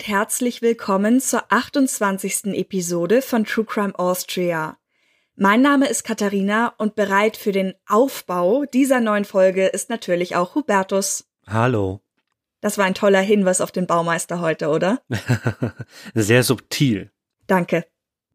Und 0.00 0.08
herzlich 0.08 0.62
willkommen 0.62 1.20
zur 1.20 1.42
28. 1.52 2.54
Episode 2.54 3.20
von 3.20 3.44
True 3.44 3.66
Crime 3.66 3.98
Austria. 3.98 4.78
Mein 5.36 5.60
Name 5.60 5.90
ist 5.90 6.04
Katharina 6.04 6.72
und 6.78 6.94
bereit 6.94 7.36
für 7.36 7.52
den 7.52 7.74
Aufbau 7.86 8.64
dieser 8.64 9.02
neuen 9.02 9.26
Folge 9.26 9.66
ist 9.66 9.90
natürlich 9.90 10.36
auch 10.36 10.54
Hubertus. 10.54 11.28
Hallo. 11.46 12.00
Das 12.62 12.78
war 12.78 12.86
ein 12.86 12.94
toller 12.94 13.20
Hinweis 13.20 13.60
auf 13.60 13.72
den 13.72 13.86
Baumeister 13.86 14.40
heute, 14.40 14.68
oder? 14.68 15.02
Sehr 16.14 16.44
subtil. 16.44 17.10
Danke. 17.46 17.84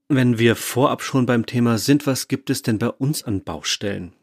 Wenn 0.08 0.38
wir 0.38 0.56
vorab 0.56 1.02
schon 1.02 1.26
beim 1.26 1.48
Thema 1.48 1.80
sind, 1.80 2.06
was 2.06 2.28
gibt 2.28 2.52
es 2.52 2.62
denn 2.62 2.78
bei 2.78 2.90
uns 2.90 3.24
an 3.24 3.44
Baustellen? 3.44 4.14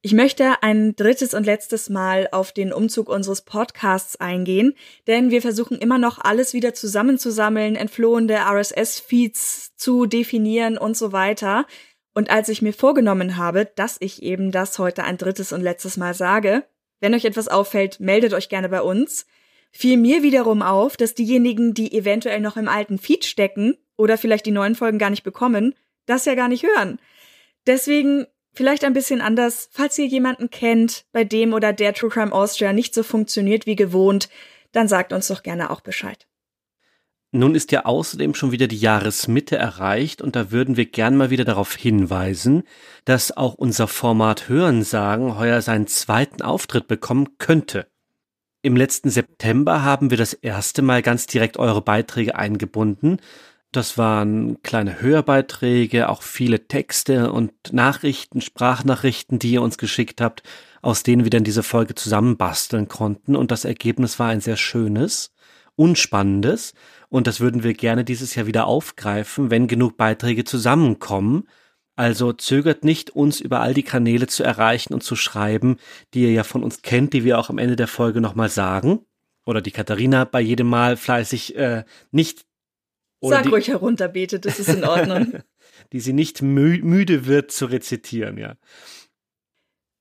Ich 0.00 0.12
möchte 0.12 0.62
ein 0.62 0.94
drittes 0.94 1.34
und 1.34 1.44
letztes 1.44 1.90
Mal 1.90 2.28
auf 2.30 2.52
den 2.52 2.72
Umzug 2.72 3.08
unseres 3.08 3.42
Podcasts 3.42 4.14
eingehen, 4.14 4.74
denn 5.08 5.32
wir 5.32 5.42
versuchen 5.42 5.76
immer 5.76 5.98
noch 5.98 6.18
alles 6.20 6.54
wieder 6.54 6.72
zusammenzusammeln, 6.72 7.74
entflohene 7.74 8.38
RSS-Feeds 8.38 9.74
zu 9.74 10.06
definieren 10.06 10.78
und 10.78 10.96
so 10.96 11.10
weiter. 11.10 11.66
Und 12.14 12.30
als 12.30 12.48
ich 12.48 12.62
mir 12.62 12.72
vorgenommen 12.72 13.36
habe, 13.36 13.68
dass 13.74 13.96
ich 13.98 14.22
eben 14.22 14.52
das 14.52 14.78
heute 14.78 15.02
ein 15.02 15.18
drittes 15.18 15.52
und 15.52 15.62
letztes 15.62 15.96
Mal 15.96 16.14
sage, 16.14 16.64
wenn 17.00 17.14
euch 17.14 17.24
etwas 17.24 17.48
auffällt, 17.48 17.98
meldet 17.98 18.34
euch 18.34 18.48
gerne 18.48 18.68
bei 18.68 18.82
uns, 18.82 19.26
fiel 19.72 19.96
mir 19.96 20.22
wiederum 20.22 20.62
auf, 20.62 20.96
dass 20.96 21.14
diejenigen, 21.14 21.74
die 21.74 21.92
eventuell 21.92 22.40
noch 22.40 22.56
im 22.56 22.68
alten 22.68 22.98
Feed 22.98 23.24
stecken 23.24 23.76
oder 23.96 24.16
vielleicht 24.16 24.46
die 24.46 24.52
neuen 24.52 24.76
Folgen 24.76 24.98
gar 24.98 25.10
nicht 25.10 25.24
bekommen, 25.24 25.74
das 26.06 26.24
ja 26.24 26.36
gar 26.36 26.48
nicht 26.48 26.64
hören. 26.64 27.00
Deswegen 27.66 28.26
Vielleicht 28.58 28.82
ein 28.82 28.92
bisschen 28.92 29.20
anders, 29.20 29.68
falls 29.70 29.96
ihr 29.98 30.06
jemanden 30.06 30.50
kennt, 30.50 31.04
bei 31.12 31.22
dem 31.22 31.52
oder 31.52 31.72
der 31.72 31.94
True 31.94 32.10
Crime 32.10 32.32
Austria 32.32 32.72
nicht 32.72 32.92
so 32.92 33.04
funktioniert 33.04 33.66
wie 33.66 33.76
gewohnt, 33.76 34.28
dann 34.72 34.88
sagt 34.88 35.12
uns 35.12 35.28
doch 35.28 35.44
gerne 35.44 35.70
auch 35.70 35.80
Bescheid. 35.80 36.26
Nun 37.30 37.54
ist 37.54 37.70
ja 37.70 37.84
außerdem 37.84 38.34
schon 38.34 38.50
wieder 38.50 38.66
die 38.66 38.80
Jahresmitte 38.80 39.54
erreicht 39.54 40.20
und 40.20 40.34
da 40.34 40.50
würden 40.50 40.76
wir 40.76 40.86
gern 40.86 41.16
mal 41.16 41.30
wieder 41.30 41.44
darauf 41.44 41.72
hinweisen, 41.76 42.64
dass 43.04 43.36
auch 43.36 43.54
unser 43.54 43.86
Format 43.86 44.48
Hörensagen 44.48 45.38
heuer 45.38 45.62
seinen 45.62 45.86
zweiten 45.86 46.42
Auftritt 46.42 46.88
bekommen 46.88 47.38
könnte. 47.38 47.86
Im 48.62 48.74
letzten 48.74 49.08
September 49.08 49.84
haben 49.84 50.10
wir 50.10 50.16
das 50.16 50.32
erste 50.32 50.82
Mal 50.82 51.02
ganz 51.02 51.28
direkt 51.28 51.58
eure 51.58 51.80
Beiträge 51.80 52.34
eingebunden 52.34 53.18
das 53.72 53.98
waren 53.98 54.62
kleine 54.62 55.00
Hörbeiträge, 55.00 56.08
auch 56.08 56.22
viele 56.22 56.68
Texte 56.68 57.32
und 57.32 57.52
Nachrichten, 57.70 58.40
Sprachnachrichten, 58.40 59.38
die 59.38 59.52
ihr 59.52 59.62
uns 59.62 59.76
geschickt 59.76 60.20
habt, 60.20 60.42
aus 60.80 61.02
denen 61.02 61.24
wir 61.24 61.30
dann 61.30 61.44
diese 61.44 61.62
Folge 61.62 61.94
zusammenbasteln 61.94 62.88
konnten. 62.88 63.36
Und 63.36 63.50
das 63.50 63.64
Ergebnis 63.64 64.18
war 64.18 64.28
ein 64.28 64.40
sehr 64.40 64.56
schönes, 64.56 65.32
unspannendes. 65.76 66.72
Und 67.10 67.26
das 67.26 67.40
würden 67.40 67.62
wir 67.62 67.74
gerne 67.74 68.04
dieses 68.04 68.34
Jahr 68.34 68.46
wieder 68.46 68.66
aufgreifen, 68.66 69.50
wenn 69.50 69.68
genug 69.68 69.96
Beiträge 69.98 70.44
zusammenkommen. 70.44 71.46
Also 71.94 72.32
zögert 72.32 72.84
nicht, 72.84 73.10
uns 73.10 73.40
über 73.40 73.60
all 73.60 73.74
die 73.74 73.82
Kanäle 73.82 74.28
zu 74.28 74.44
erreichen 74.44 74.94
und 74.94 75.02
zu 75.02 75.16
schreiben, 75.16 75.76
die 76.14 76.22
ihr 76.22 76.32
ja 76.32 76.44
von 76.44 76.62
uns 76.62 76.80
kennt, 76.80 77.12
die 77.12 77.24
wir 77.24 77.38
auch 77.38 77.50
am 77.50 77.58
Ende 77.58 77.76
der 77.76 77.88
Folge 77.88 78.20
nochmal 78.20 78.48
sagen 78.48 79.00
oder 79.44 79.60
die 79.62 79.72
Katharina 79.72 80.24
bei 80.24 80.40
jedem 80.40 80.68
Mal 80.68 80.96
fleißig 80.96 81.56
äh, 81.56 81.84
nicht 82.12 82.44
oder 83.20 83.36
Sag 83.36 83.44
die, 83.44 83.48
ruhig 83.50 83.68
herunter, 83.68 84.08
bete, 84.08 84.40
das 84.40 84.58
ist 84.58 84.68
in 84.68 84.84
Ordnung. 84.84 85.42
die 85.92 86.00
sie 86.00 86.12
nicht 86.12 86.42
mü 86.42 86.78
müde 86.82 87.26
wird 87.26 87.50
zu 87.50 87.66
rezitieren, 87.66 88.38
ja. 88.38 88.56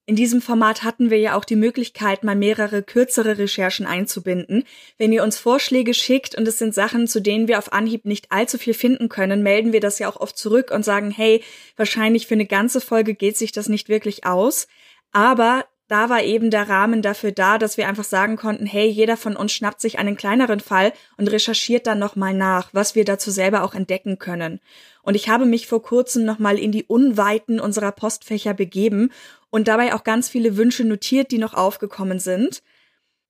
In 0.09 0.15
diesem 0.15 0.41
Format 0.41 0.83
hatten 0.83 1.09
wir 1.09 1.19
ja 1.19 1.35
auch 1.35 1.43
die 1.43 1.57
Möglichkeit, 1.57 2.23
mal 2.23 2.35
mehrere 2.35 2.81
kürzere 2.81 3.37
Recherchen 3.37 3.85
einzubinden. 3.85 4.63
Wenn 4.97 5.11
ihr 5.11 5.21
uns 5.21 5.37
Vorschläge 5.37 5.93
schickt 5.93 6.33
und 6.33 6.47
es 6.47 6.57
sind 6.57 6.73
Sachen, 6.73 7.07
zu 7.07 7.19
denen 7.19 7.49
wir 7.49 7.57
auf 7.57 7.73
Anhieb 7.73 8.05
nicht 8.05 8.31
allzu 8.31 8.57
viel 8.57 8.73
finden 8.73 9.09
können, 9.09 9.43
melden 9.43 9.73
wir 9.73 9.81
das 9.81 9.99
ja 9.99 10.07
auch 10.07 10.15
oft 10.15 10.37
zurück 10.37 10.71
und 10.71 10.85
sagen, 10.85 11.11
hey, 11.11 11.43
wahrscheinlich 11.75 12.25
für 12.25 12.35
eine 12.35 12.45
ganze 12.45 12.79
Folge 12.79 13.15
geht 13.15 13.35
sich 13.35 13.51
das 13.51 13.67
nicht 13.67 13.89
wirklich 13.89 14.25
aus. 14.25 14.67
Aber 15.11 15.65
da 15.87 16.09
war 16.09 16.21
eben 16.23 16.51
der 16.51 16.67
Rahmen 16.67 17.01
dafür 17.01 17.31
da, 17.31 17.57
dass 17.57 17.77
wir 17.77 17.87
einfach 17.87 18.03
sagen 18.03 18.35
konnten, 18.35 18.65
hey, 18.65 18.87
jeder 18.87 19.15
von 19.15 19.35
uns 19.35 19.53
schnappt 19.53 19.79
sich 19.79 19.99
einen 19.99 20.17
kleineren 20.17 20.59
Fall 20.59 20.91
und 21.17 21.31
recherchiert 21.31 21.87
dann 21.87 21.99
nochmal 21.99 22.33
nach, 22.33 22.69
was 22.73 22.95
wir 22.95 23.05
dazu 23.05 23.31
selber 23.31 23.63
auch 23.63 23.73
entdecken 23.73 24.19
können. 24.19 24.59
Und 25.01 25.15
ich 25.15 25.29
habe 25.29 25.45
mich 25.45 25.67
vor 25.67 25.81
kurzem 25.81 26.25
nochmal 26.25 26.59
in 26.59 26.73
die 26.73 26.83
Unweiten 26.83 27.59
unserer 27.59 27.93
Postfächer 27.93 28.53
begeben 28.53 29.11
und 29.49 29.69
dabei 29.69 29.95
auch 29.95 30.03
ganz 30.03 30.27
viele 30.27 30.57
Wünsche 30.57 30.83
notiert, 30.83 31.31
die 31.31 31.37
noch 31.37 31.53
aufgekommen 31.53 32.19
sind. 32.19 32.61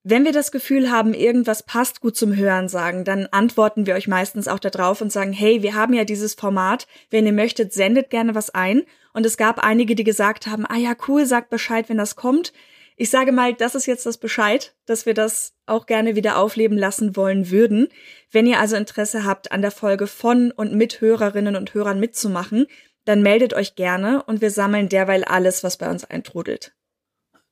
Wenn 0.09 0.23
wir 0.23 0.31
das 0.31 0.53
Gefühl 0.53 0.89
haben, 0.89 1.13
irgendwas 1.13 1.63
passt 1.63 1.99
gut 1.99 2.15
zum 2.15 2.33
Hören 2.33 2.69
sagen, 2.69 3.03
dann 3.03 3.27
antworten 3.31 3.85
wir 3.85 3.95
euch 3.95 4.07
meistens 4.07 4.47
auch 4.47 4.57
darauf 4.57 5.01
und 5.01 5.11
sagen, 5.11 5.33
hey, 5.33 5.63
wir 5.63 5.75
haben 5.75 5.93
ja 5.93 6.05
dieses 6.05 6.33
Format, 6.33 6.87
wenn 7.09 7.25
ihr 7.25 7.33
möchtet, 7.33 7.73
sendet 7.73 8.09
gerne 8.09 8.33
was 8.33 8.49
ein. 8.49 8.83
Und 9.11 9.25
es 9.25 9.35
gab 9.35 9.59
einige, 9.59 9.95
die 9.95 10.05
gesagt 10.05 10.47
haben, 10.47 10.65
ah 10.65 10.77
ja, 10.77 10.95
cool, 11.09 11.25
sagt 11.25 11.49
Bescheid, 11.49 11.89
wenn 11.89 11.97
das 11.97 12.15
kommt. 12.15 12.53
Ich 12.95 13.09
sage 13.09 13.33
mal, 13.33 13.53
das 13.53 13.75
ist 13.75 13.85
jetzt 13.85 14.05
das 14.05 14.17
Bescheid, 14.17 14.73
dass 14.85 15.05
wir 15.05 15.13
das 15.13 15.55
auch 15.65 15.85
gerne 15.87 16.15
wieder 16.15 16.37
aufleben 16.37 16.77
lassen 16.77 17.17
wollen 17.17 17.51
würden. 17.51 17.89
Wenn 18.31 18.47
ihr 18.47 18.61
also 18.61 18.77
Interesse 18.77 19.25
habt, 19.25 19.51
an 19.51 19.61
der 19.61 19.71
Folge 19.71 20.07
von 20.07 20.51
und 20.51 20.73
mit 20.73 21.01
Hörerinnen 21.01 21.57
und 21.57 21.73
Hörern 21.73 21.99
mitzumachen, 21.99 22.67
dann 23.03 23.21
meldet 23.21 23.53
euch 23.53 23.75
gerne 23.75 24.23
und 24.23 24.39
wir 24.39 24.51
sammeln 24.51 24.87
derweil 24.87 25.25
alles, 25.25 25.65
was 25.65 25.75
bei 25.75 25.89
uns 25.89 26.05
eintrudelt. 26.05 26.76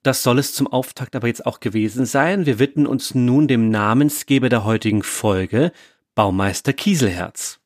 Das 0.05 0.21
soll 0.21 0.37
es 0.37 0.53
zum 0.53 0.67
Auftakt 0.67 1.15
aber 1.15 1.25
jetzt 1.25 1.47
auch 1.47 1.59
gewesen 1.59 2.05
sein. 2.05 2.45
Wir 2.45 2.59
widmen 2.59 2.85
uns 2.85 3.15
nun 3.15 3.47
dem 3.47 3.71
Namensgeber 3.71 4.49
der 4.49 4.63
heutigen 4.63 5.01
Folge, 5.01 5.71
Baumeister 6.13 6.73
Kieselherz. 6.73 7.59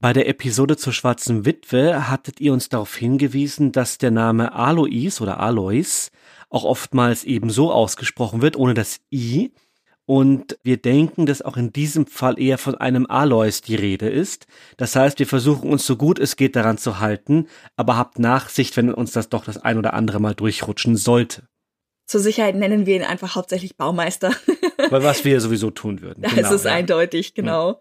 Bei 0.00 0.12
der 0.12 0.28
Episode 0.28 0.76
zur 0.76 0.92
Schwarzen 0.92 1.44
Witwe 1.44 2.08
hattet 2.08 2.40
ihr 2.40 2.52
uns 2.52 2.70
darauf 2.70 2.96
hingewiesen, 2.96 3.70
dass 3.70 3.98
der 3.98 4.10
Name 4.10 4.52
Alois 4.52 5.20
oder 5.20 5.38
Alois 5.38 6.10
auch 6.50 6.64
oftmals 6.64 7.22
eben 7.22 7.50
so 7.50 7.70
ausgesprochen 7.70 8.42
wird, 8.42 8.56
ohne 8.56 8.74
das 8.74 8.98
I. 9.12 9.52
Und 10.06 10.58
wir 10.62 10.76
denken, 10.76 11.24
dass 11.24 11.40
auch 11.40 11.56
in 11.56 11.72
diesem 11.72 12.06
Fall 12.06 12.38
eher 12.38 12.58
von 12.58 12.74
einem 12.74 13.06
Alois 13.06 13.62
die 13.66 13.74
Rede 13.74 14.08
ist. 14.08 14.46
Das 14.76 14.96
heißt, 14.96 15.18
wir 15.18 15.26
versuchen 15.26 15.70
uns 15.70 15.86
so 15.86 15.96
gut 15.96 16.18
es 16.18 16.36
geht 16.36 16.56
daran 16.56 16.76
zu 16.76 17.00
halten, 17.00 17.46
aber 17.76 17.96
habt 17.96 18.18
Nachsicht, 18.18 18.76
wenn 18.76 18.92
uns 18.92 19.12
das 19.12 19.30
doch 19.30 19.44
das 19.44 19.56
ein 19.56 19.78
oder 19.78 19.94
andere 19.94 20.20
Mal 20.20 20.34
durchrutschen 20.34 20.96
sollte. 20.96 21.48
Zur 22.06 22.20
Sicherheit 22.20 22.54
nennen 22.54 22.84
wir 22.84 22.96
ihn 22.96 23.02
einfach 23.02 23.34
hauptsächlich 23.34 23.76
Baumeister. 23.76 24.30
Weil 24.90 25.02
was 25.02 25.24
wir 25.24 25.40
sowieso 25.40 25.70
tun 25.70 26.02
würden. 26.02 26.22
Das 26.22 26.34
genau, 26.34 26.54
ist 26.54 26.64
ja. 26.66 26.72
eindeutig, 26.72 27.32
genau. 27.32 27.70
Ja. 27.70 27.78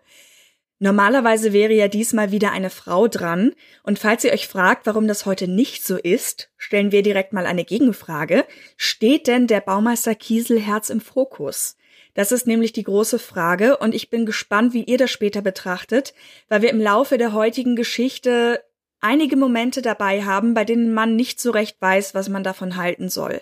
Normalerweise 0.79 1.53
wäre 1.53 1.73
ja 1.73 1.87
diesmal 1.87 2.31
wieder 2.31 2.51
eine 2.51 2.69
Frau 2.69 3.07
dran. 3.07 3.53
Und 3.83 3.99
falls 3.99 4.23
ihr 4.23 4.31
euch 4.31 4.47
fragt, 4.47 4.85
warum 4.85 5.07
das 5.07 5.25
heute 5.25 5.49
nicht 5.49 5.85
so 5.85 5.97
ist, 5.97 6.51
stellen 6.57 6.91
wir 6.93 7.03
direkt 7.03 7.33
mal 7.33 7.45
eine 7.45 7.65
Gegenfrage. 7.65 8.45
Steht 8.77 9.27
denn 9.27 9.47
der 9.47 9.61
Baumeister 9.61 10.15
Kieselherz 10.15 10.89
im 10.89 11.01
Fokus? 11.01 11.75
Das 12.13 12.31
ist 12.31 12.45
nämlich 12.45 12.73
die 12.73 12.83
große 12.83 13.17
Frage 13.17 13.77
und 13.77 13.95
ich 13.95 14.09
bin 14.09 14.25
gespannt, 14.25 14.73
wie 14.73 14.83
ihr 14.83 14.97
das 14.97 15.09
später 15.09 15.41
betrachtet, 15.41 16.13
weil 16.47 16.61
wir 16.61 16.69
im 16.69 16.79
Laufe 16.79 17.17
der 17.17 17.33
heutigen 17.33 17.75
Geschichte 17.75 18.63
einige 18.99 19.35
Momente 19.35 19.81
dabei 19.81 20.23
haben, 20.23 20.53
bei 20.53 20.63
denen 20.63 20.93
man 20.93 21.15
nicht 21.15 21.39
so 21.39 21.51
recht 21.51 21.77
weiß, 21.81 22.13
was 22.13 22.29
man 22.29 22.43
davon 22.43 22.77
halten 22.77 23.09
soll. 23.09 23.41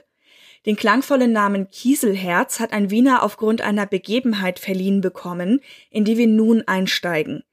Den 0.66 0.76
klangvollen 0.76 1.32
Namen 1.32 1.70
Kieselherz 1.70 2.60
hat 2.60 2.72
ein 2.72 2.92
Wiener 2.92 3.24
aufgrund 3.24 3.62
einer 3.62 3.88
Begebenheit 3.88 4.60
verliehen 4.60 5.02
bekommen, 5.02 5.62
in 5.90 6.06
die 6.06 6.18
wir 6.18 6.28
nun 6.28 6.64
einsteigen. 6.68 7.44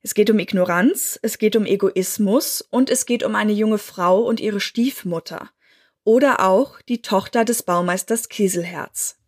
Es 0.00 0.14
geht 0.14 0.30
um 0.30 0.38
Ignoranz, 0.38 1.18
es 1.22 1.38
geht 1.38 1.54
um 1.54 1.66
Egoismus 1.66 2.62
und 2.62 2.88
es 2.88 3.06
geht 3.06 3.24
um 3.24 3.34
eine 3.34 3.52
junge 3.52 3.78
Frau 3.78 4.20
und 4.20 4.40
ihre 4.40 4.60
Stiefmutter. 4.60 5.50
Oder 6.04 6.40
auch 6.40 6.80
die 6.82 7.02
Tochter 7.02 7.44
des 7.44 7.62
Baumeisters 7.62 8.28
Kieselherz. 8.28 9.21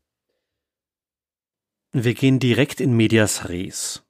Wir 1.96 2.14
gehen 2.14 2.40
direkt 2.40 2.80
in 2.80 2.96
Medias 2.96 3.48
Res. 3.48 4.02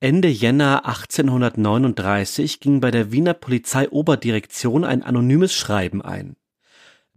Ende 0.00 0.28
Jänner 0.28 0.86
1839 0.86 2.58
ging 2.58 2.80
bei 2.80 2.90
der 2.90 3.12
Wiener 3.12 3.34
Polizeioberdirektion 3.34 4.82
ein 4.82 5.02
anonymes 5.02 5.52
Schreiben 5.52 6.00
ein. 6.00 6.36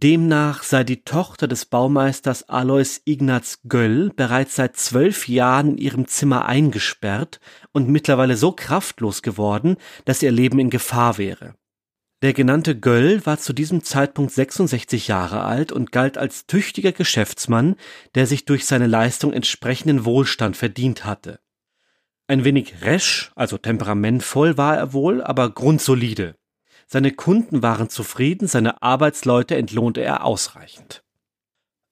Demnach 0.04 0.64
sei 0.64 0.84
die 0.84 1.06
Tochter 1.06 1.48
des 1.48 1.66
Baumeisters 1.66 2.50
Alois 2.50 3.00
Ignaz 3.06 3.60
Göll 3.70 4.12
bereits 4.14 4.58
seit 4.58 4.76
zwölf 4.76 5.30
Jahren 5.30 5.70
in 5.70 5.78
ihrem 5.78 6.08
Zimmer 6.08 6.44
eingesperrt 6.44 7.40
und 7.72 7.88
mittlerweile 7.88 8.36
so 8.36 8.52
kraftlos 8.52 9.22
geworden, 9.22 9.78
dass 10.04 10.22
ihr 10.22 10.32
Leben 10.32 10.60
in 10.60 10.70
Gefahr 10.70 11.18
wäre. 11.18 11.56
Der 12.22 12.34
genannte 12.34 12.78
Göll 12.78 13.26
war 13.26 13.40
zu 13.40 13.54
diesem 13.54 13.84
Zeitpunkt 13.84 14.34
66 14.34 15.08
Jahre 15.08 15.44
alt 15.44 15.72
und 15.72 15.94
galt 15.94 16.18
als 16.18 16.48
tüchtiger 16.48 16.92
Geschäftsmann, 16.92 17.78
der 18.14 18.28
sich 18.28 18.44
durch 18.44 18.66
seine 18.66 18.88
Leistung 18.88 19.32
entsprechenden 19.32 20.04
Wohlstand 20.04 20.58
verdient 20.58 21.06
hatte. 21.06 21.40
Ein 22.28 22.44
wenig 22.44 22.82
resch, 22.82 23.32
also 23.36 23.58
temperamentvoll 23.58 24.58
war 24.58 24.78
er 24.78 24.92
wohl, 24.92 25.24
aber 25.24 25.50
grundsolide. 25.50 26.36
Seine 26.86 27.12
Kunden 27.12 27.64
waren 27.64 27.90
zufrieden, 27.90 28.48
seine 28.48 28.82
Arbeitsleute 28.82 29.56
entlohnte 29.56 30.02
er 30.02 30.26
ausreichend. 30.26 31.04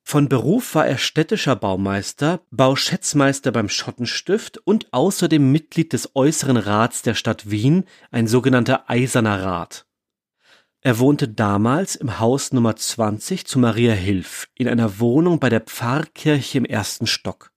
Von 0.03 0.30
Beruf 0.30 0.75
war 0.75 0.88
er 0.88 0.97
städtischer 0.97 1.56
Baumeister, 1.56 2.41
Bauschätzmeister 2.51 3.51
beim 3.51 3.68
Schottenstift 3.69 4.57
und 4.57 4.94
außerdem 4.94 5.51
Mitglied 5.51 5.91
des 5.94 6.15
Äußeren 6.15 6.57
Rats 6.57 7.01
der 7.01 7.13
Stadt 7.13 7.50
Wien, 7.50 7.85
ein 8.12 8.27
sogenannter 8.27 8.89
Eiserner 8.89 9.41
Rat. 9.41 9.86
Er 10.87 10.99
wohnte 10.99 11.27
damals 11.27 11.97
im 11.97 12.17
Haus 12.17 12.53
Nummer 12.53 12.77
20 12.77 13.45
zu 13.45 13.59
Maria 13.59 13.91
Hilf 13.91 14.47
in 14.55 14.69
einer 14.69 14.99
Wohnung 15.01 15.37
bei 15.37 15.49
der 15.49 15.59
Pfarrkirche 15.59 16.59
im 16.59 16.63
ersten 16.63 17.07
Stock. 17.07 17.51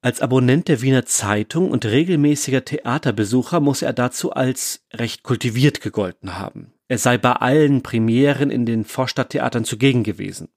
Als 0.00 0.22
Abonnent 0.22 0.68
der 0.68 0.80
Wiener 0.80 1.04
Zeitung 1.04 1.70
und 1.70 1.84
regelmäßiger 1.84 2.64
Theaterbesucher 2.64 3.60
muss 3.60 3.82
er 3.82 3.92
dazu 3.92 4.32
als 4.32 4.86
recht 4.94 5.22
kultiviert 5.22 5.82
gegolten 5.82 6.38
haben. 6.38 6.72
Er 6.88 6.96
sei 6.96 7.18
bei 7.18 7.32
allen 7.32 7.82
Premieren 7.82 8.48
in 8.48 8.64
den 8.64 8.86
Vorstadttheatern 8.86 9.66
zugegen 9.66 10.02
gewesen. 10.02 10.48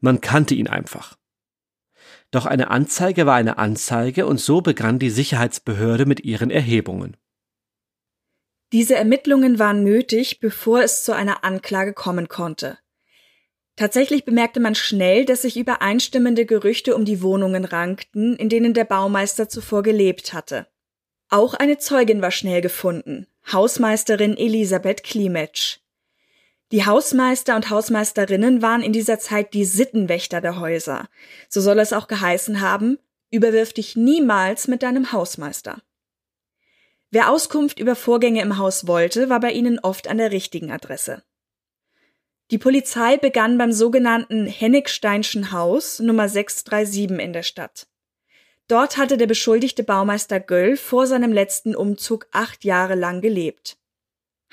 Man 0.00 0.22
kannte 0.22 0.54
ihn 0.54 0.68
einfach. 0.68 1.18
Doch 2.30 2.46
eine 2.46 2.70
Anzeige 2.70 3.26
war 3.26 3.34
eine 3.34 3.58
Anzeige 3.58 4.24
und 4.24 4.40
so 4.40 4.62
begann 4.62 4.98
die 4.98 5.10
Sicherheitsbehörde 5.10 6.06
mit 6.06 6.20
ihren 6.20 6.50
Erhebungen. 6.50 7.18
Diese 8.72 8.94
Ermittlungen 8.96 9.58
waren 9.58 9.84
nötig, 9.84 10.40
bevor 10.40 10.82
es 10.82 11.04
zu 11.04 11.12
einer 11.12 11.44
Anklage 11.44 11.92
kommen 11.92 12.28
konnte. 12.28 12.78
Tatsächlich 13.76 14.24
bemerkte 14.24 14.60
man 14.60 14.74
schnell, 14.74 15.24
dass 15.24 15.42
sich 15.42 15.56
übereinstimmende 15.56 16.46
Gerüchte 16.46 16.94
um 16.94 17.04
die 17.04 17.22
Wohnungen 17.22 17.64
rankten, 17.64 18.36
in 18.36 18.48
denen 18.48 18.72
der 18.72 18.84
Baumeister 18.84 19.48
zuvor 19.48 19.82
gelebt 19.82 20.32
hatte. 20.32 20.68
Auch 21.28 21.54
eine 21.54 21.78
Zeugin 21.78 22.22
war 22.22 22.30
schnell 22.30 22.60
gefunden, 22.60 23.26
Hausmeisterin 23.52 24.36
Elisabeth 24.36 25.02
Klimetsch. 25.02 25.78
Die 26.70 26.86
Hausmeister 26.86 27.56
und 27.56 27.70
Hausmeisterinnen 27.70 28.62
waren 28.62 28.82
in 28.82 28.92
dieser 28.92 29.18
Zeit 29.18 29.54
die 29.54 29.64
Sittenwächter 29.64 30.40
der 30.40 30.60
Häuser. 30.60 31.08
So 31.48 31.60
soll 31.60 31.78
es 31.78 31.92
auch 31.92 32.08
geheißen 32.08 32.60
haben, 32.60 32.98
überwirf 33.30 33.72
dich 33.72 33.96
niemals 33.96 34.68
mit 34.68 34.82
deinem 34.82 35.12
Hausmeister. 35.12 35.82
Wer 37.14 37.30
Auskunft 37.30 37.78
über 37.78 37.94
Vorgänge 37.94 38.42
im 38.42 38.58
Haus 38.58 38.88
wollte, 38.88 39.28
war 39.28 39.38
bei 39.38 39.52
ihnen 39.52 39.78
oft 39.78 40.08
an 40.08 40.18
der 40.18 40.32
richtigen 40.32 40.72
Adresse. 40.72 41.22
Die 42.50 42.58
Polizei 42.58 43.18
begann 43.18 43.56
beim 43.56 43.70
sogenannten 43.70 44.46
Hennigsteinschen 44.48 45.52
Haus 45.52 46.00
Nummer 46.00 46.28
637 46.28 47.24
in 47.24 47.32
der 47.32 47.44
Stadt. 47.44 47.86
Dort 48.66 48.96
hatte 48.96 49.16
der 49.16 49.28
beschuldigte 49.28 49.84
Baumeister 49.84 50.40
Göll 50.40 50.76
vor 50.76 51.06
seinem 51.06 51.30
letzten 51.30 51.76
Umzug 51.76 52.26
acht 52.32 52.64
Jahre 52.64 52.96
lang 52.96 53.20
gelebt. 53.20 53.76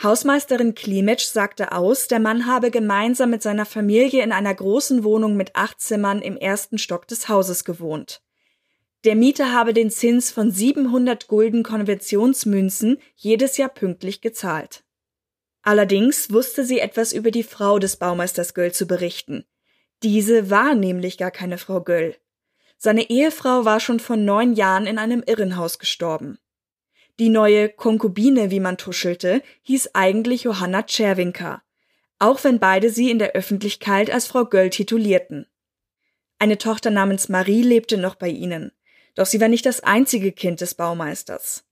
Hausmeisterin 0.04 0.76
Klimetsch 0.76 1.26
sagte 1.26 1.72
aus, 1.72 2.10
der 2.10 2.20
Mann 2.20 2.46
habe 2.46 2.70
gemeinsam 2.70 3.32
mit 3.32 3.42
seiner 3.42 3.66
Familie 3.66 4.22
in 4.22 4.32
einer 4.32 4.54
großen 4.54 5.04
Wohnung 5.04 5.36
mit 5.36 5.56
acht 5.56 5.82
Zimmern 5.82 6.22
im 6.22 6.38
ersten 6.38 6.78
Stock 6.78 7.08
des 7.08 7.28
Hauses 7.28 7.66
gewohnt. 7.66 8.22
Der 9.04 9.16
Mieter 9.16 9.52
habe 9.52 9.74
den 9.74 9.90
Zins 9.90 10.30
von 10.30 10.52
700 10.52 11.28
Gulden 11.28 11.64
Konventionsmünzen 11.64 13.00
jedes 13.16 13.58
Jahr 13.58 13.70
pünktlich 13.70 14.22
gezahlt. 14.22 14.84
Allerdings 15.64 16.32
wusste 16.32 16.64
sie 16.64 16.80
etwas 16.80 17.12
über 17.12 17.32
die 17.32 17.44
Frau 17.44 17.80
des 17.80 17.98
Baumeisters 17.98 18.54
Göll 18.54 18.72
zu 18.72 18.86
berichten. 18.86 19.46
Diese 20.04 20.52
war 20.52 20.76
nämlich 20.76 21.18
gar 21.18 21.32
keine 21.32 21.58
Frau 21.58 21.82
Göll. 21.82 22.16
Seine 22.78 23.10
Ehefrau 23.10 23.66
war 23.66 23.80
schon 23.80 24.00
vor 24.00 24.18
neun 24.18 24.54
Jahren 24.54 24.86
in 24.86 24.98
einem 24.98 25.24
Irrenhaus 25.26 25.80
gestorben. 25.80 26.40
Die 27.20 27.30
neue 27.30 27.70
Konkubine, 27.70 28.50
wie 28.50 28.60
man 28.60 28.78
tuschelte, 28.78 29.42
hieß 29.64 29.92
eigentlich 29.94 30.44
Johanna 30.44 30.84
Czerwinka, 30.84 31.62
auch 32.18 32.44
wenn 32.44 32.60
beide 32.60 32.90
sie 32.90 33.12
in 33.12 33.20
der 33.20 33.34
Öffentlichkeit 33.34 34.10
als 34.10 34.28
Frau 34.28 34.46
Göll 34.46 34.70
titulierten. 34.70 35.48
Eine 36.40 36.58
Tochter 36.58 36.90
namens 36.90 37.30
Marie 37.30 37.62
lebte 37.62 37.98
noch 37.98 38.16
bei 38.16 38.30
ihnen, 38.30 38.72
doch 39.16 39.26
sie 39.26 39.42
war 39.42 39.48
nicht 39.48 39.66
das 39.66 39.82
einzige 39.82 40.32
Kind 40.32 40.62
des 40.62 40.76
Baumeisters. 40.76 41.64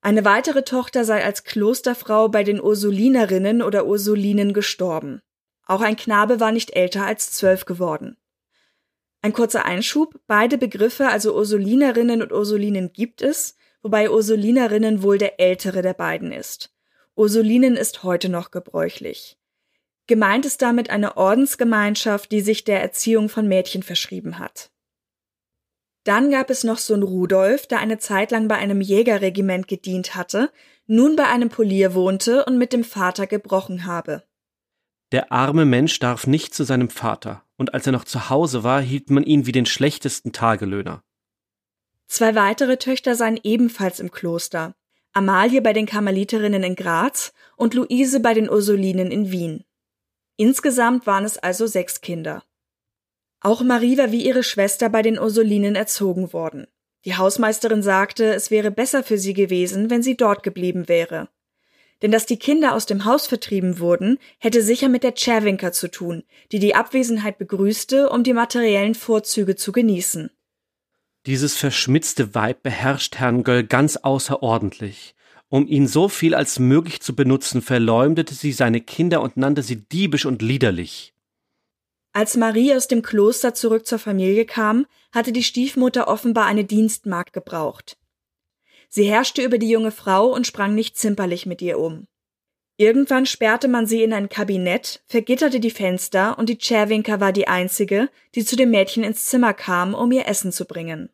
Eine 0.00 0.24
weitere 0.24 0.62
Tochter 0.62 1.04
sei 1.04 1.24
als 1.24 1.44
Klosterfrau 1.44 2.28
bei 2.28 2.44
den 2.44 2.60
Ursulinerinnen 2.60 3.62
oder 3.62 3.86
Ursulinen 3.86 4.52
gestorben. 4.52 5.22
Auch 5.66 5.80
ein 5.80 5.96
Knabe 5.96 6.40
war 6.40 6.52
nicht 6.52 6.76
älter 6.76 7.04
als 7.04 7.32
zwölf 7.32 7.64
geworden. 7.64 8.16
Ein 9.20 9.32
kurzer 9.32 9.64
Einschub, 9.64 10.14
beide 10.26 10.56
Begriffe, 10.56 11.08
also 11.08 11.34
Ursulinerinnen 11.34 12.22
und 12.22 12.32
Ursulinen 12.32 12.92
gibt 12.92 13.20
es, 13.20 13.56
wobei 13.82 14.10
Ursulinerinnen 14.10 15.02
wohl 15.02 15.18
der 15.18 15.40
ältere 15.40 15.82
der 15.82 15.94
beiden 15.94 16.30
ist. 16.30 16.72
Ursulinen 17.16 17.76
ist 17.76 18.04
heute 18.04 18.28
noch 18.28 18.52
gebräuchlich. 18.52 19.36
Gemeint 20.06 20.46
ist 20.46 20.62
damit 20.62 20.88
eine 20.88 21.16
Ordensgemeinschaft, 21.16 22.30
die 22.30 22.40
sich 22.40 22.64
der 22.64 22.80
Erziehung 22.80 23.28
von 23.28 23.48
Mädchen 23.48 23.82
verschrieben 23.82 24.38
hat. 24.38 24.70
Dann 26.08 26.30
gab 26.30 26.48
es 26.48 26.64
noch 26.64 26.78
Sohn 26.78 27.02
Rudolf, 27.02 27.66
der 27.66 27.80
eine 27.80 27.98
Zeit 27.98 28.30
lang 28.30 28.48
bei 28.48 28.56
einem 28.56 28.80
Jägerregiment 28.80 29.68
gedient 29.68 30.14
hatte, 30.14 30.50
nun 30.86 31.16
bei 31.16 31.26
einem 31.26 31.50
Polier 31.50 31.92
wohnte 31.92 32.46
und 32.46 32.56
mit 32.56 32.72
dem 32.72 32.82
Vater 32.82 33.26
gebrochen 33.26 33.84
habe. 33.84 34.22
Der 35.12 35.30
arme 35.32 35.66
Mensch 35.66 35.98
darf 35.98 36.26
nicht 36.26 36.54
zu 36.54 36.64
seinem 36.64 36.88
Vater, 36.88 37.44
und 37.58 37.74
als 37.74 37.84
er 37.84 37.92
noch 37.92 38.04
zu 38.04 38.30
Hause 38.30 38.64
war, 38.64 38.80
hielt 38.80 39.10
man 39.10 39.22
ihn 39.22 39.44
wie 39.44 39.52
den 39.52 39.66
schlechtesten 39.66 40.32
Tagelöhner. 40.32 41.02
Zwei 42.06 42.34
weitere 42.34 42.78
Töchter 42.78 43.14
seien 43.14 43.38
ebenfalls 43.42 44.00
im 44.00 44.10
Kloster, 44.10 44.74
Amalie 45.12 45.60
bei 45.60 45.74
den 45.74 45.84
Karmeliterinnen 45.84 46.62
in 46.62 46.74
Graz 46.74 47.34
und 47.54 47.74
Luise 47.74 48.20
bei 48.20 48.32
den 48.32 48.48
Ursulinen 48.48 49.10
in 49.10 49.30
Wien. 49.30 49.62
Insgesamt 50.38 51.06
waren 51.06 51.26
es 51.26 51.36
also 51.36 51.66
sechs 51.66 52.00
Kinder. 52.00 52.44
Auch 53.40 53.62
Marie 53.62 53.98
war 53.98 54.10
wie 54.10 54.24
ihre 54.24 54.42
Schwester 54.42 54.88
bei 54.88 55.02
den 55.02 55.18
Ursulinen 55.18 55.76
erzogen 55.76 56.32
worden. 56.32 56.66
Die 57.04 57.16
Hausmeisterin 57.16 57.82
sagte, 57.82 58.34
es 58.34 58.50
wäre 58.50 58.70
besser 58.70 59.04
für 59.04 59.18
sie 59.18 59.34
gewesen, 59.34 59.90
wenn 59.90 60.02
sie 60.02 60.16
dort 60.16 60.42
geblieben 60.42 60.88
wäre. 60.88 61.28
Denn 62.02 62.10
dass 62.10 62.26
die 62.26 62.36
Kinder 62.38 62.74
aus 62.74 62.86
dem 62.86 63.04
Haus 63.04 63.26
vertrieben 63.26 63.78
wurden, 63.78 64.18
hätte 64.38 64.62
sicher 64.62 64.88
mit 64.88 65.02
der 65.02 65.14
Czerwinker 65.14 65.72
zu 65.72 65.88
tun, 65.88 66.24
die 66.52 66.58
die 66.58 66.74
Abwesenheit 66.74 67.38
begrüßte, 67.38 68.10
um 68.10 68.22
die 68.22 68.32
materiellen 68.32 68.94
Vorzüge 68.94 69.56
zu 69.56 69.72
genießen. 69.72 70.30
Dieses 71.26 71.56
verschmitzte 71.56 72.34
Weib 72.34 72.62
beherrscht 72.62 73.16
Herrn 73.16 73.42
Göll 73.42 73.64
ganz 73.64 73.96
außerordentlich. 73.96 75.14
Um 75.48 75.66
ihn 75.66 75.86
so 75.86 76.08
viel 76.08 76.34
als 76.34 76.58
möglich 76.58 77.00
zu 77.00 77.16
benutzen, 77.16 77.62
verleumdete 77.62 78.34
sie 78.34 78.52
seine 78.52 78.80
Kinder 78.80 79.22
und 79.22 79.36
nannte 79.36 79.62
sie 79.62 79.76
diebisch 79.76 80.26
und 80.26 80.42
liederlich. 80.42 81.14
Als 82.18 82.36
Marie 82.36 82.74
aus 82.74 82.88
dem 82.88 83.02
Kloster 83.02 83.54
zurück 83.54 83.86
zur 83.86 84.00
Familie 84.00 84.44
kam, 84.44 84.86
hatte 85.12 85.30
die 85.30 85.44
Stiefmutter 85.44 86.08
offenbar 86.08 86.46
eine 86.46 86.64
Dienstmagd 86.64 87.32
gebraucht. 87.32 87.96
Sie 88.88 89.04
herrschte 89.04 89.40
über 89.40 89.56
die 89.56 89.70
junge 89.70 89.92
Frau 89.92 90.34
und 90.34 90.44
sprang 90.44 90.74
nicht 90.74 90.96
zimperlich 90.98 91.46
mit 91.46 91.62
ihr 91.62 91.78
um. 91.78 92.08
Irgendwann 92.76 93.24
sperrte 93.24 93.68
man 93.68 93.86
sie 93.86 94.02
in 94.02 94.12
ein 94.12 94.28
Kabinett, 94.28 95.00
vergitterte 95.06 95.60
die 95.60 95.70
Fenster 95.70 96.36
und 96.40 96.48
die 96.48 96.58
Czerwinka 96.58 97.20
war 97.20 97.32
die 97.32 97.46
einzige, 97.46 98.08
die 98.34 98.44
zu 98.44 98.56
dem 98.56 98.72
Mädchen 98.72 99.04
ins 99.04 99.26
Zimmer 99.26 99.54
kam, 99.54 99.94
um 99.94 100.10
ihr 100.10 100.26
Essen 100.26 100.50
zu 100.50 100.64
bringen. 100.64 101.10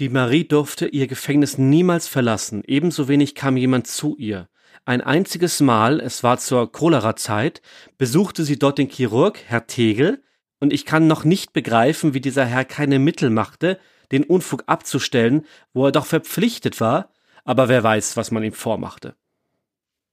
Die 0.00 0.08
Marie 0.08 0.42
durfte 0.42 0.88
ihr 0.88 1.06
Gefängnis 1.06 1.56
niemals 1.56 2.08
verlassen, 2.08 2.64
ebenso 2.66 3.06
wenig 3.06 3.36
kam 3.36 3.56
jemand 3.56 3.86
zu 3.86 4.16
ihr. 4.16 4.48
Ein 4.86 5.00
einziges 5.00 5.58
Mal, 5.58 5.98
es 5.98 6.22
war 6.22 6.38
zur 6.38 6.70
Cholera-Zeit, 6.70 7.60
besuchte 7.98 8.44
sie 8.44 8.56
dort 8.56 8.78
den 8.78 8.88
Chirurg, 8.88 9.40
Herr 9.44 9.66
Tegel, 9.66 10.22
und 10.60 10.72
ich 10.72 10.86
kann 10.86 11.08
noch 11.08 11.24
nicht 11.24 11.52
begreifen, 11.52 12.14
wie 12.14 12.20
dieser 12.20 12.44
Herr 12.44 12.64
keine 12.64 13.00
Mittel 13.00 13.30
machte, 13.30 13.80
den 14.12 14.22
Unfug 14.22 14.62
abzustellen, 14.66 15.44
wo 15.72 15.86
er 15.86 15.92
doch 15.92 16.06
verpflichtet 16.06 16.80
war, 16.80 17.12
aber 17.44 17.68
wer 17.68 17.82
weiß, 17.82 18.16
was 18.16 18.30
man 18.30 18.44
ihm 18.44 18.52
vormachte. 18.52 19.16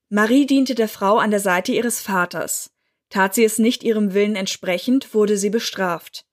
Marie 0.10 0.48
diente 0.48 0.74
der 0.74 0.90
Frau 0.90 1.20
an 1.20 1.30
der 1.30 1.40
Seite 1.40 1.72
ihres 1.72 2.02
Vaters. 2.02 2.72
Tat 3.10 3.36
sie 3.36 3.44
es 3.44 3.60
nicht 3.60 3.84
ihrem 3.84 4.16
Willen 4.16 4.36
entsprechend, 4.36 5.14
wurde 5.14 5.38
sie 5.38 5.52
bestraft. 5.52 6.26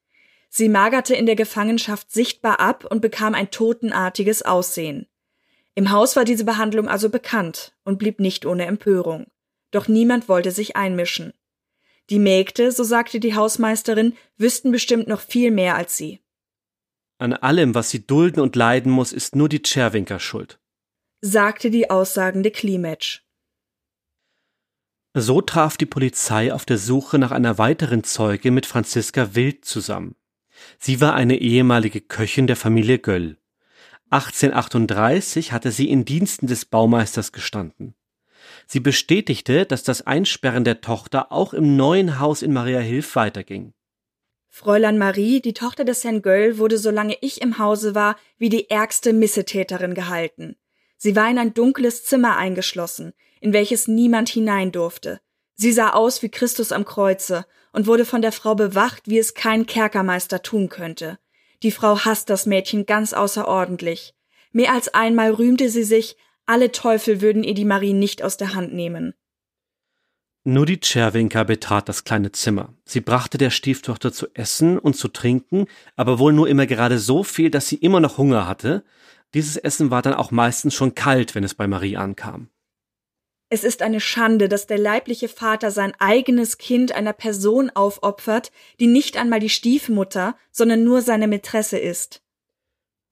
Sie 0.48 0.70
magerte 0.70 1.14
in 1.14 1.26
der 1.26 1.36
Gefangenschaft 1.36 2.10
sichtbar 2.10 2.58
ab 2.58 2.86
und 2.90 3.02
bekam 3.02 3.34
ein 3.34 3.50
totenartiges 3.50 4.40
Aussehen. 4.40 5.09
Im 5.80 5.92
Haus 5.92 6.14
war 6.14 6.26
diese 6.26 6.44
Behandlung 6.44 6.90
also 6.90 7.08
bekannt 7.08 7.74
und 7.84 7.98
blieb 7.98 8.20
nicht 8.20 8.44
ohne 8.44 8.66
Empörung. 8.66 9.28
Doch 9.70 9.88
niemand 9.88 10.28
wollte 10.28 10.50
sich 10.50 10.76
einmischen. 10.76 11.32
Die 12.10 12.18
Mägde, 12.18 12.70
so 12.70 12.84
sagte 12.84 13.18
die 13.18 13.34
Hausmeisterin, 13.34 14.14
wüssten 14.36 14.72
bestimmt 14.72 15.08
noch 15.08 15.22
viel 15.22 15.50
mehr 15.50 15.76
als 15.76 15.96
sie. 15.96 16.20
An 17.16 17.32
allem, 17.32 17.74
was 17.74 17.88
sie 17.88 18.06
dulden 18.06 18.40
und 18.40 18.56
leiden 18.56 18.92
muss, 18.92 19.14
ist 19.14 19.34
nur 19.34 19.48
die 19.48 19.62
Tscherwinker 19.62 20.20
schuld, 20.20 20.60
sagte 21.22 21.70
die 21.70 21.88
aussagende 21.88 22.50
Klimetsch. 22.50 23.22
So 25.14 25.40
traf 25.40 25.78
die 25.78 25.86
Polizei 25.86 26.52
auf 26.52 26.66
der 26.66 26.76
Suche 26.76 27.18
nach 27.18 27.30
einer 27.30 27.56
weiteren 27.56 28.04
Zeuge 28.04 28.50
mit 28.50 28.66
Franziska 28.66 29.34
Wild 29.34 29.64
zusammen. 29.64 30.14
Sie 30.78 31.00
war 31.00 31.14
eine 31.14 31.38
ehemalige 31.38 32.02
Köchin 32.02 32.46
der 32.46 32.56
Familie 32.56 32.98
Göll. 32.98 33.39
1838 34.10 35.52
hatte 35.52 35.70
sie 35.70 35.88
in 35.88 36.04
Diensten 36.04 36.48
des 36.48 36.64
Baumeisters 36.64 37.32
gestanden. 37.32 37.94
Sie 38.66 38.80
bestätigte, 38.80 39.66
dass 39.66 39.84
das 39.84 40.06
Einsperren 40.06 40.64
der 40.64 40.80
Tochter 40.80 41.30
auch 41.30 41.54
im 41.54 41.76
neuen 41.76 42.18
Haus 42.18 42.42
in 42.42 42.52
Mariahilf 42.52 43.14
weiterging. 43.14 43.72
Fräulein 44.48 44.98
Marie, 44.98 45.40
die 45.40 45.54
Tochter 45.54 45.84
des 45.84 46.02
Herrn 46.02 46.22
Göll, 46.22 46.58
wurde, 46.58 46.76
solange 46.76 47.16
ich 47.20 47.40
im 47.40 47.58
Hause 47.58 47.94
war, 47.94 48.16
wie 48.36 48.48
die 48.48 48.68
ärgste 48.68 49.12
Missetäterin 49.12 49.94
gehalten. 49.94 50.56
Sie 50.96 51.14
war 51.14 51.30
in 51.30 51.38
ein 51.38 51.54
dunkles 51.54 52.04
Zimmer 52.04 52.36
eingeschlossen, 52.36 53.12
in 53.40 53.52
welches 53.52 53.86
niemand 53.86 54.28
hinein 54.28 54.72
durfte. 54.72 55.20
Sie 55.54 55.72
sah 55.72 55.90
aus 55.90 56.22
wie 56.22 56.30
Christus 56.30 56.72
am 56.72 56.84
Kreuze 56.84 57.46
und 57.72 57.86
wurde 57.86 58.04
von 58.04 58.22
der 58.22 58.32
Frau 58.32 58.56
bewacht, 58.56 59.04
wie 59.06 59.18
es 59.18 59.34
kein 59.34 59.66
Kerkermeister 59.66 60.42
tun 60.42 60.68
könnte. 60.68 61.18
Die 61.62 61.70
Frau 61.70 61.98
hasst 61.98 62.30
das 62.30 62.46
Mädchen 62.46 62.86
ganz 62.86 63.12
außerordentlich. 63.12 64.14
Mehr 64.52 64.72
als 64.72 64.88
einmal 64.94 65.32
rühmte 65.32 65.68
sie 65.68 65.84
sich, 65.84 66.16
alle 66.46 66.72
Teufel 66.72 67.20
würden 67.20 67.44
ihr 67.44 67.54
die 67.54 67.64
Marie 67.64 67.92
nicht 67.92 68.22
aus 68.22 68.36
der 68.36 68.54
Hand 68.54 68.72
nehmen. 68.72 69.14
Nur 70.42 70.64
die 70.64 70.80
Tscherwinka 70.80 71.44
betrat 71.44 71.88
das 71.88 72.04
kleine 72.04 72.32
Zimmer. 72.32 72.72
Sie 72.86 73.02
brachte 73.02 73.36
der 73.36 73.50
Stieftochter 73.50 74.10
zu 74.10 74.26
essen 74.32 74.78
und 74.78 74.96
zu 74.96 75.08
trinken, 75.08 75.66
aber 75.96 76.18
wohl 76.18 76.32
nur 76.32 76.48
immer 76.48 76.66
gerade 76.66 76.98
so 76.98 77.22
viel, 77.22 77.50
dass 77.50 77.68
sie 77.68 77.76
immer 77.76 78.00
noch 78.00 78.16
Hunger 78.16 78.46
hatte. 78.46 78.82
Dieses 79.34 79.58
Essen 79.58 79.90
war 79.90 80.00
dann 80.00 80.14
auch 80.14 80.30
meistens 80.30 80.74
schon 80.74 80.94
kalt, 80.94 81.34
wenn 81.34 81.44
es 81.44 81.54
bei 81.54 81.66
Marie 81.66 81.98
ankam. 81.98 82.48
Es 83.52 83.64
ist 83.64 83.82
eine 83.82 83.98
Schande, 83.98 84.48
dass 84.48 84.68
der 84.68 84.78
leibliche 84.78 85.28
Vater 85.28 85.72
sein 85.72 85.92
eigenes 85.98 86.56
Kind 86.56 86.92
einer 86.92 87.12
Person 87.12 87.68
aufopfert, 87.68 88.52
die 88.78 88.86
nicht 88.86 89.16
einmal 89.16 89.40
die 89.40 89.48
Stiefmutter, 89.48 90.36
sondern 90.52 90.84
nur 90.84 91.02
seine 91.02 91.26
Mätresse 91.26 91.76
ist. 91.76 92.22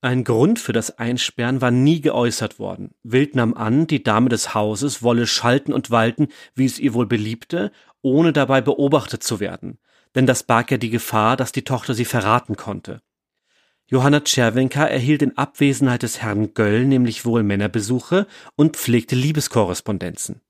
Ein 0.01 0.23
Grund 0.23 0.61
für 0.61 0.73
das 0.73 0.97
Einsperren 0.97 1.61
war 1.61 1.73
nie 1.73 2.01
geäußert 2.01 2.61
worden. 2.61 2.95
Wild 3.03 3.35
nahm 3.35 3.53
an, 3.55 3.89
die 3.89 4.05
Dame 4.05 4.29
des 4.29 4.55
Hauses 4.55 5.03
wolle 5.03 5.27
schalten 5.27 5.73
und 5.73 5.91
walten, 5.91 6.29
wie 6.55 6.67
es 6.67 6.79
ihr 6.79 6.95
wohl 6.95 7.07
beliebte, 7.07 7.73
ohne 8.01 8.33
dabei 8.33 8.61
beobachtet 8.61 9.25
zu 9.25 9.41
werden. 9.41 9.79
Denn 10.15 10.27
das 10.27 10.45
barg 10.45 10.71
ja 10.71 10.77
die 10.77 10.91
Gefahr, 10.91 11.37
dass 11.37 11.51
die 11.51 11.65
Tochter 11.65 11.95
sie 11.95 12.05
verraten 12.05 12.55
konnte. 12.55 13.03
Johanna 13.91 14.21
Czerwenka 14.21 14.87
erhielt 14.87 15.23
in 15.23 15.39
Abwesenheit 15.39 16.03
des 16.03 16.21
Herrn 16.21 16.53
Göll 16.53 16.85
nämlich 16.85 17.25
wohl 17.25 17.43
Männerbesuche 17.43 18.27
und 18.55 18.77
pflegte 18.77 19.17
Liebeskorrespondenzen. 19.17 20.43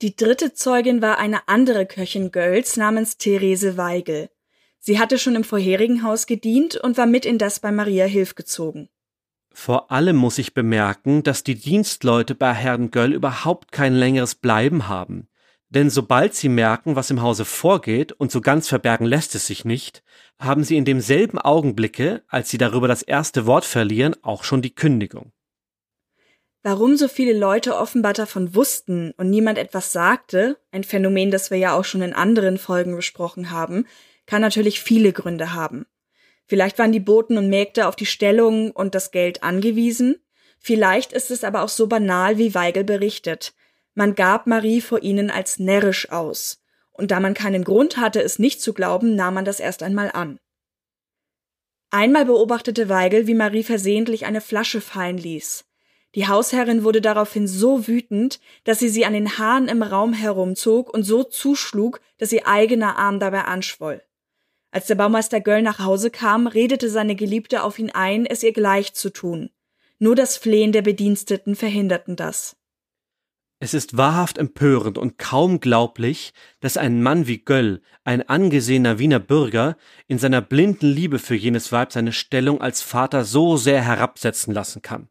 Die 0.00 0.16
dritte 0.16 0.54
Zeugin 0.54 1.02
war 1.02 1.18
eine 1.18 1.46
andere 1.48 1.84
Köchin 1.84 2.30
Gölls 2.30 2.78
namens 2.78 3.18
Therese 3.18 3.76
Weigel. 3.76 4.30
Sie 4.78 4.98
hatte 4.98 5.18
schon 5.18 5.36
im 5.36 5.44
vorherigen 5.44 6.02
Haus 6.02 6.26
gedient 6.26 6.76
und 6.76 6.96
war 6.96 7.04
mit 7.04 7.26
in 7.26 7.36
das 7.36 7.60
bei 7.60 7.70
Maria 7.70 8.06
Hilf 8.06 8.34
gezogen. 8.34 8.88
Vor 9.52 9.92
allem 9.92 10.16
muss 10.16 10.38
ich 10.38 10.54
bemerken, 10.54 11.22
dass 11.22 11.44
die 11.44 11.56
Dienstleute 11.56 12.34
bei 12.34 12.54
Herrn 12.54 12.90
Göll 12.90 13.12
überhaupt 13.12 13.72
kein 13.72 13.94
längeres 13.94 14.34
Bleiben 14.34 14.88
haben. 14.88 15.28
Denn 15.68 15.90
sobald 15.90 16.34
sie 16.34 16.48
merken, 16.48 16.96
was 16.96 17.10
im 17.10 17.20
Hause 17.20 17.44
vorgeht, 17.44 18.12
und 18.12 18.32
so 18.32 18.40
ganz 18.40 18.68
verbergen 18.68 19.04
lässt 19.06 19.34
es 19.34 19.46
sich 19.46 19.64
nicht, 19.64 20.02
haben 20.40 20.64
sie 20.64 20.76
in 20.76 20.84
demselben 20.84 21.38
Augenblicke, 21.38 22.22
als 22.26 22.50
sie 22.50 22.58
darüber 22.58 22.88
das 22.88 23.02
erste 23.02 23.46
Wort 23.46 23.64
verlieren, 23.64 24.16
auch 24.22 24.42
schon 24.42 24.62
die 24.62 24.74
Kündigung. 24.74 25.32
Warum 26.62 26.96
so 26.96 27.08
viele 27.08 27.32
Leute 27.32 27.76
offenbar 27.76 28.12
davon 28.12 28.54
wussten 28.54 29.12
und 29.16 29.30
niemand 29.30 29.56
etwas 29.56 29.92
sagte, 29.92 30.58
ein 30.72 30.84
Phänomen, 30.84 31.30
das 31.30 31.50
wir 31.50 31.58
ja 31.58 31.78
auch 31.78 31.84
schon 31.84 32.02
in 32.02 32.12
anderen 32.12 32.58
Folgen 32.58 32.96
besprochen 32.96 33.50
haben, 33.50 33.86
kann 34.26 34.42
natürlich 34.42 34.80
viele 34.80 35.12
Gründe 35.12 35.54
haben. 35.54 35.86
Vielleicht 36.46 36.78
waren 36.78 36.92
die 36.92 37.00
Boten 37.00 37.38
und 37.38 37.48
Mägde 37.48 37.86
auf 37.86 37.96
die 37.96 38.06
Stellung 38.06 38.72
und 38.72 38.94
das 38.94 39.10
Geld 39.10 39.42
angewiesen. 39.42 40.16
Vielleicht 40.58 41.12
ist 41.12 41.30
es 41.30 41.44
aber 41.44 41.62
auch 41.62 41.68
so 41.68 41.86
banal, 41.86 42.36
wie 42.36 42.54
Weigel 42.54 42.84
berichtet. 42.84 43.54
Man 43.94 44.14
gab 44.14 44.46
Marie 44.46 44.80
vor 44.80 45.02
ihnen 45.02 45.30
als 45.30 45.58
närrisch 45.58 46.10
aus. 46.10 46.59
Und 47.00 47.12
da 47.12 47.18
man 47.18 47.32
keinen 47.32 47.64
Grund 47.64 47.96
hatte, 47.96 48.22
es 48.22 48.38
nicht 48.38 48.60
zu 48.60 48.74
glauben, 48.74 49.14
nahm 49.14 49.32
man 49.32 49.46
das 49.46 49.58
erst 49.58 49.82
einmal 49.82 50.10
an. 50.12 50.38
Einmal 51.88 52.26
beobachtete 52.26 52.90
Weigel, 52.90 53.26
wie 53.26 53.32
Marie 53.32 53.62
versehentlich 53.62 54.26
eine 54.26 54.42
Flasche 54.42 54.82
fallen 54.82 55.16
ließ. 55.16 55.64
Die 56.14 56.28
Hausherrin 56.28 56.84
wurde 56.84 57.00
daraufhin 57.00 57.48
so 57.48 57.88
wütend, 57.88 58.38
dass 58.64 58.80
sie 58.80 58.90
sie 58.90 59.06
an 59.06 59.14
den 59.14 59.38
Haaren 59.38 59.66
im 59.68 59.82
Raum 59.82 60.12
herumzog 60.12 60.92
und 60.92 61.04
so 61.04 61.24
zuschlug, 61.24 62.02
dass 62.18 62.32
ihr 62.32 62.46
eigener 62.46 62.98
Arm 62.98 63.18
dabei 63.18 63.44
anschwoll. 63.44 64.02
Als 64.70 64.86
der 64.86 64.96
Baumeister 64.96 65.40
Göll 65.40 65.62
nach 65.62 65.78
Hause 65.78 66.10
kam, 66.10 66.46
redete 66.46 66.90
seine 66.90 67.16
Geliebte 67.16 67.62
auf 67.62 67.78
ihn 67.78 67.90
ein, 67.90 68.26
es 68.26 68.42
ihr 68.42 68.52
gleich 68.52 68.92
zu 68.92 69.08
tun. 69.08 69.48
Nur 69.98 70.16
das 70.16 70.36
Flehen 70.36 70.72
der 70.72 70.82
Bediensteten 70.82 71.56
verhinderten 71.56 72.16
das. 72.16 72.58
Es 73.62 73.74
ist 73.74 73.98
wahrhaft 73.98 74.38
empörend 74.38 74.96
und 74.96 75.18
kaum 75.18 75.60
glaublich, 75.60 76.32
dass 76.60 76.78
ein 76.78 77.02
Mann 77.02 77.26
wie 77.26 77.44
Göll, 77.44 77.82
ein 78.04 78.26
angesehener 78.26 78.98
Wiener 78.98 79.18
Bürger, 79.18 79.76
in 80.08 80.18
seiner 80.18 80.40
blinden 80.40 80.86
Liebe 80.86 81.18
für 81.18 81.34
jenes 81.34 81.70
Weib 81.70 81.92
seine 81.92 82.12
Stellung 82.12 82.62
als 82.62 82.80
Vater 82.80 83.22
so 83.22 83.58
sehr 83.58 83.82
herabsetzen 83.82 84.54
lassen 84.54 84.80
kann. 84.80 85.10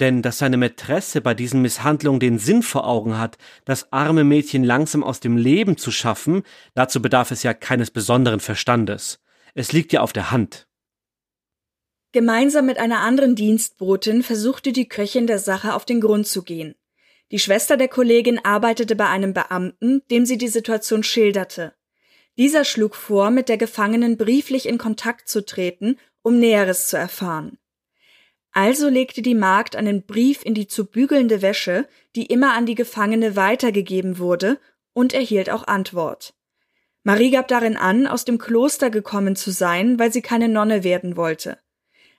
Denn 0.00 0.22
dass 0.22 0.38
seine 0.38 0.56
Mätresse 0.56 1.20
bei 1.20 1.34
diesen 1.34 1.62
Misshandlungen 1.62 2.18
den 2.18 2.40
Sinn 2.40 2.64
vor 2.64 2.84
Augen 2.84 3.16
hat, 3.16 3.38
das 3.64 3.92
arme 3.92 4.24
Mädchen 4.24 4.64
langsam 4.64 5.04
aus 5.04 5.20
dem 5.20 5.36
Leben 5.36 5.76
zu 5.76 5.92
schaffen, 5.92 6.42
dazu 6.74 7.00
bedarf 7.00 7.30
es 7.30 7.44
ja 7.44 7.54
keines 7.54 7.92
besonderen 7.92 8.40
Verstandes. 8.40 9.20
Es 9.54 9.72
liegt 9.72 9.92
ja 9.92 10.00
auf 10.00 10.12
der 10.12 10.32
Hand. 10.32 10.66
Gemeinsam 12.10 12.66
mit 12.66 12.78
einer 12.78 13.02
anderen 13.02 13.36
Dienstbotin 13.36 14.24
versuchte 14.24 14.72
die 14.72 14.88
Köchin 14.88 15.28
der 15.28 15.38
Sache 15.38 15.74
auf 15.74 15.84
den 15.84 16.00
Grund 16.00 16.26
zu 16.26 16.42
gehen. 16.42 16.74
Die 17.34 17.40
Schwester 17.40 17.76
der 17.76 17.88
Kollegin 17.88 18.38
arbeitete 18.44 18.94
bei 18.94 19.08
einem 19.08 19.34
Beamten, 19.34 20.02
dem 20.08 20.24
sie 20.24 20.38
die 20.38 20.46
Situation 20.46 21.02
schilderte. 21.02 21.74
Dieser 22.38 22.64
schlug 22.64 22.94
vor, 22.94 23.30
mit 23.30 23.48
der 23.48 23.56
Gefangenen 23.56 24.16
brieflich 24.16 24.68
in 24.68 24.78
Kontakt 24.78 25.28
zu 25.28 25.44
treten, 25.44 25.98
um 26.22 26.38
Näheres 26.38 26.86
zu 26.86 26.96
erfahren. 26.96 27.58
Also 28.52 28.88
legte 28.88 29.20
die 29.20 29.34
Magd 29.34 29.74
einen 29.74 30.06
Brief 30.06 30.44
in 30.44 30.54
die 30.54 30.68
zu 30.68 30.86
bügelnde 30.86 31.42
Wäsche, 31.42 31.88
die 32.14 32.26
immer 32.26 32.52
an 32.52 32.66
die 32.66 32.76
Gefangene 32.76 33.34
weitergegeben 33.34 34.18
wurde, 34.18 34.60
und 34.92 35.12
erhielt 35.12 35.50
auch 35.50 35.66
Antwort. 35.66 36.34
Marie 37.02 37.32
gab 37.32 37.48
darin 37.48 37.76
an, 37.76 38.06
aus 38.06 38.24
dem 38.24 38.38
Kloster 38.38 38.90
gekommen 38.90 39.34
zu 39.34 39.50
sein, 39.50 39.98
weil 39.98 40.12
sie 40.12 40.22
keine 40.22 40.48
Nonne 40.48 40.84
werden 40.84 41.16
wollte. 41.16 41.58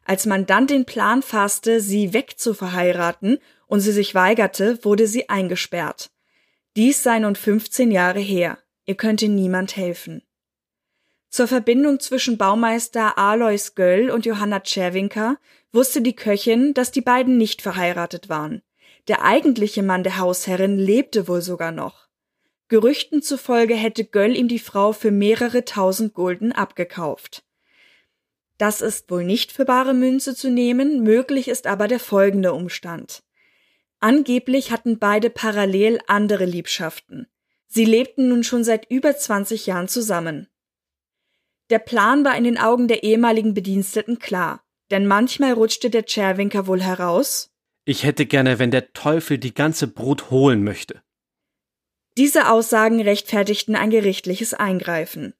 Als 0.03 0.25
man 0.25 0.45
dann 0.45 0.67
den 0.67 0.83
Plan 0.83 1.21
fasste, 1.21 1.79
sie 1.79 2.13
wegzuverheiraten 2.13 3.39
und 3.67 3.79
sie 3.79 3.91
sich 3.91 4.15
weigerte, 4.15 4.83
wurde 4.83 5.07
sie 5.07 5.29
eingesperrt. 5.29 6.11
Dies 6.75 7.03
sei 7.03 7.19
nun 7.19 7.35
15 7.35 7.91
Jahre 7.91 8.19
her. 8.19 8.57
Ihr 8.85 8.95
könnte 8.95 9.27
niemand 9.27 9.77
helfen. 9.77 10.21
Zur 11.29 11.47
Verbindung 11.47 11.99
zwischen 11.99 12.37
Baumeister 12.37 13.17
Alois 13.17 13.73
Göll 13.75 14.09
und 14.09 14.25
Johanna 14.25 14.61
Czerwinka 14.61 15.37
wusste 15.73 16.01
die 16.01 16.15
Köchin, 16.15 16.73
dass 16.73 16.91
die 16.91 17.01
beiden 17.01 17.37
nicht 17.37 17.61
verheiratet 17.61 18.29
waren. 18.29 18.61
Der 19.07 19.23
eigentliche 19.23 19.83
Mann 19.83 20.03
der 20.03 20.17
Hausherrin 20.17 20.79
lebte 20.79 21.27
wohl 21.27 21.41
sogar 21.41 21.71
noch. 21.71 22.07
Gerüchten 22.69 23.21
zufolge 23.21 23.75
hätte 23.75 24.05
Göll 24.05 24.35
ihm 24.35 24.47
die 24.47 24.59
Frau 24.59 24.93
für 24.93 25.11
mehrere 25.11 25.65
tausend 25.65 26.13
Gulden 26.13 26.51
abgekauft. 26.51 27.43
Das 28.57 28.81
ist 28.81 29.11
wohl 29.11 29.25
nicht 29.25 29.51
für 29.51 29.65
bare 29.65 29.93
Münze 29.93 30.35
zu 30.35 30.49
nehmen, 30.49 31.03
möglich 31.03 31.49
ist 31.49 31.67
aber 31.67 31.87
der 31.87 31.99
folgende 31.99 32.53
Umstand. 32.53 33.24
Angeblich 33.99 34.71
hatten 34.71 34.99
beide 34.99 35.29
parallel 35.29 35.99
andere 36.07 36.45
Liebschaften. 36.45 37.27
Sie 37.67 37.85
lebten 37.85 38.29
nun 38.29 38.43
schon 38.43 38.63
seit 38.63 38.89
über 38.89 39.17
20 39.17 39.65
Jahren 39.65 39.87
zusammen. 39.87 40.47
Der 41.69 41.79
Plan 41.79 42.23
war 42.23 42.37
in 42.37 42.43
den 42.43 42.57
Augen 42.57 42.87
der 42.87 43.03
ehemaligen 43.03 43.53
Bediensteten 43.53 44.19
klar. 44.19 44.61
Denn 44.91 45.07
manchmal 45.07 45.53
rutschte 45.53 45.89
der 45.89 46.05
Tscherwinker 46.05 46.67
wohl 46.67 46.81
heraus. 46.81 47.51
Ich 47.85 48.03
hätte 48.03 48.25
gerne, 48.25 48.59
wenn 48.59 48.71
der 48.71 48.93
Teufel 48.93 49.37
die 49.37 49.53
ganze 49.53 49.87
Brut 49.87 50.29
holen 50.29 50.63
möchte. 50.63 51.01
Diese 52.17 52.49
Aussagen 52.49 53.01
rechtfertigten 53.01 53.75
ein 53.75 53.89
gerichtliches 53.89 54.53
Eingreifen. 54.53 55.33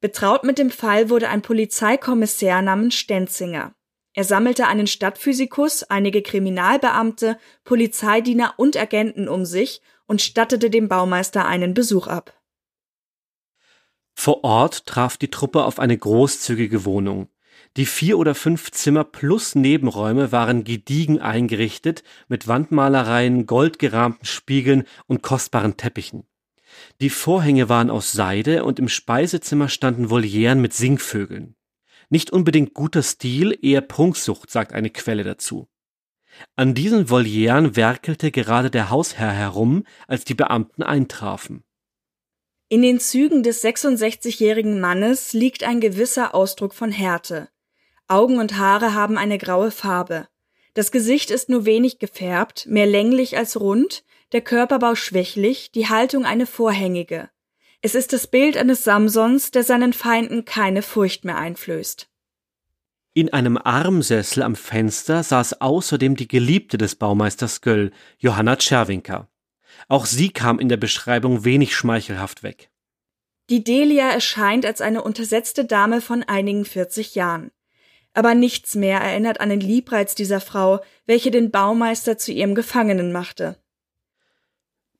Betraut 0.00 0.44
mit 0.44 0.58
dem 0.58 0.70
Fall 0.70 1.10
wurde 1.10 1.28
ein 1.28 1.42
Polizeikommissär 1.42 2.62
namens 2.62 2.94
Stenzinger. 2.94 3.74
Er 4.14 4.22
sammelte 4.22 4.68
einen 4.68 4.86
Stadtphysikus, 4.86 5.82
einige 5.82 6.22
Kriminalbeamte, 6.22 7.36
Polizeidiener 7.64 8.54
und 8.56 8.76
Agenten 8.76 9.28
um 9.28 9.44
sich 9.44 9.82
und 10.06 10.22
stattete 10.22 10.70
dem 10.70 10.88
Baumeister 10.88 11.46
einen 11.46 11.74
Besuch 11.74 12.06
ab. 12.06 12.40
Vor 14.14 14.44
Ort 14.44 14.86
traf 14.86 15.16
die 15.16 15.30
Truppe 15.30 15.64
auf 15.64 15.80
eine 15.80 15.98
großzügige 15.98 16.84
Wohnung. 16.84 17.28
Die 17.76 17.86
vier 17.86 18.16
oder 18.18 18.36
fünf 18.36 18.70
Zimmer 18.70 19.02
plus 19.02 19.56
Nebenräume 19.56 20.30
waren 20.30 20.62
gediegen 20.62 21.20
eingerichtet 21.20 22.04
mit 22.28 22.46
Wandmalereien, 22.46 23.46
goldgerahmten 23.46 24.26
Spiegeln 24.26 24.84
und 25.06 25.22
kostbaren 25.22 25.76
Teppichen. 25.76 26.24
Die 27.00 27.10
Vorhänge 27.10 27.68
waren 27.68 27.90
aus 27.90 28.12
Seide 28.12 28.64
und 28.64 28.78
im 28.78 28.88
Speisezimmer 28.88 29.68
standen 29.68 30.08
Volieren 30.08 30.60
mit 30.60 30.72
Singvögeln. 30.72 31.56
Nicht 32.10 32.30
unbedingt 32.30 32.74
guter 32.74 33.02
Stil, 33.02 33.58
eher 33.60 33.80
Prunksucht, 33.80 34.50
sagt 34.50 34.72
eine 34.72 34.90
Quelle 34.90 35.24
dazu. 35.24 35.68
An 36.56 36.74
diesen 36.74 37.10
Volieren 37.10 37.76
werkelte 37.76 38.30
gerade 38.30 38.70
der 38.70 38.90
Hausherr 38.90 39.32
herum, 39.32 39.84
als 40.06 40.24
die 40.24 40.34
Beamten 40.34 40.82
eintrafen. 40.82 41.64
In 42.68 42.82
den 42.82 42.98
Zügen 42.98 43.42
des 43.42 43.62
66-jährigen 43.62 44.80
Mannes 44.80 45.32
liegt 45.32 45.64
ein 45.64 45.80
gewisser 45.80 46.34
Ausdruck 46.34 46.74
von 46.74 46.90
Härte. 46.90 47.48
Augen 48.08 48.38
und 48.38 48.58
Haare 48.58 48.94
haben 48.94 49.16
eine 49.16 49.38
graue 49.38 49.70
Farbe. 49.70 50.28
Das 50.74 50.90
Gesicht 50.90 51.30
ist 51.30 51.48
nur 51.48 51.66
wenig 51.66 51.98
gefärbt, 51.98 52.66
mehr 52.66 52.86
länglich 52.86 53.36
als 53.36 53.60
rund, 53.60 54.04
der 54.32 54.40
Körperbau 54.40 54.96
schwächlich, 54.96 55.70
die 55.70 55.88
Haltung 55.88 56.24
eine 56.24 56.46
vorhängige. 56.46 57.30
Es 57.84 57.94
ist 57.94 58.14
das 58.14 58.26
Bild 58.26 58.56
eines 58.56 58.82
Samsons, 58.82 59.50
der 59.50 59.62
seinen 59.62 59.92
Feinden 59.92 60.46
keine 60.46 60.80
Furcht 60.80 61.26
mehr 61.26 61.36
einflößt. 61.36 62.08
In 63.12 63.30
einem 63.30 63.58
Armsessel 63.58 64.42
am 64.42 64.56
Fenster 64.56 65.22
saß 65.22 65.60
außerdem 65.60 66.16
die 66.16 66.26
Geliebte 66.26 66.78
des 66.78 66.94
Baumeisters 66.94 67.60
Göll, 67.60 67.92
Johanna 68.16 68.56
Czerwinka. 68.56 69.28
Auch 69.88 70.06
sie 70.06 70.30
kam 70.30 70.60
in 70.60 70.70
der 70.70 70.78
Beschreibung 70.78 71.44
wenig 71.44 71.76
schmeichelhaft 71.76 72.42
weg. 72.42 72.70
Die 73.50 73.62
Delia 73.62 74.08
erscheint 74.08 74.64
als 74.64 74.80
eine 74.80 75.02
untersetzte 75.02 75.66
Dame 75.66 76.00
von 76.00 76.22
einigen 76.22 76.64
40 76.64 77.14
Jahren. 77.14 77.50
Aber 78.14 78.34
nichts 78.34 78.74
mehr 78.74 79.00
erinnert 79.00 79.40
an 79.40 79.50
den 79.50 79.60
Liebreiz 79.60 80.14
dieser 80.14 80.40
Frau, 80.40 80.80
welche 81.04 81.30
den 81.30 81.50
Baumeister 81.50 82.16
zu 82.16 82.32
ihrem 82.32 82.54
Gefangenen 82.54 83.12
machte. 83.12 83.58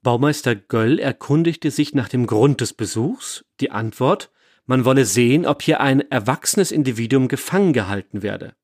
Baumeister 0.04 0.54
Göll 0.54 1.00
erkundigte 1.00 1.72
sich 1.72 1.94
nach 1.94 2.08
dem 2.08 2.26
Grund 2.26 2.60
des 2.60 2.74
Besuchs. 2.74 3.44
Die 3.58 3.72
Antwort, 3.72 4.30
man 4.66 4.84
wolle 4.84 5.06
sehen, 5.06 5.46
ob 5.46 5.62
hier 5.62 5.80
ein 5.80 6.08
erwachsenes 6.10 6.70
Individuum 6.70 7.26
gefangen 7.26 7.72
gehalten 7.72 8.22
werde. 8.22 8.54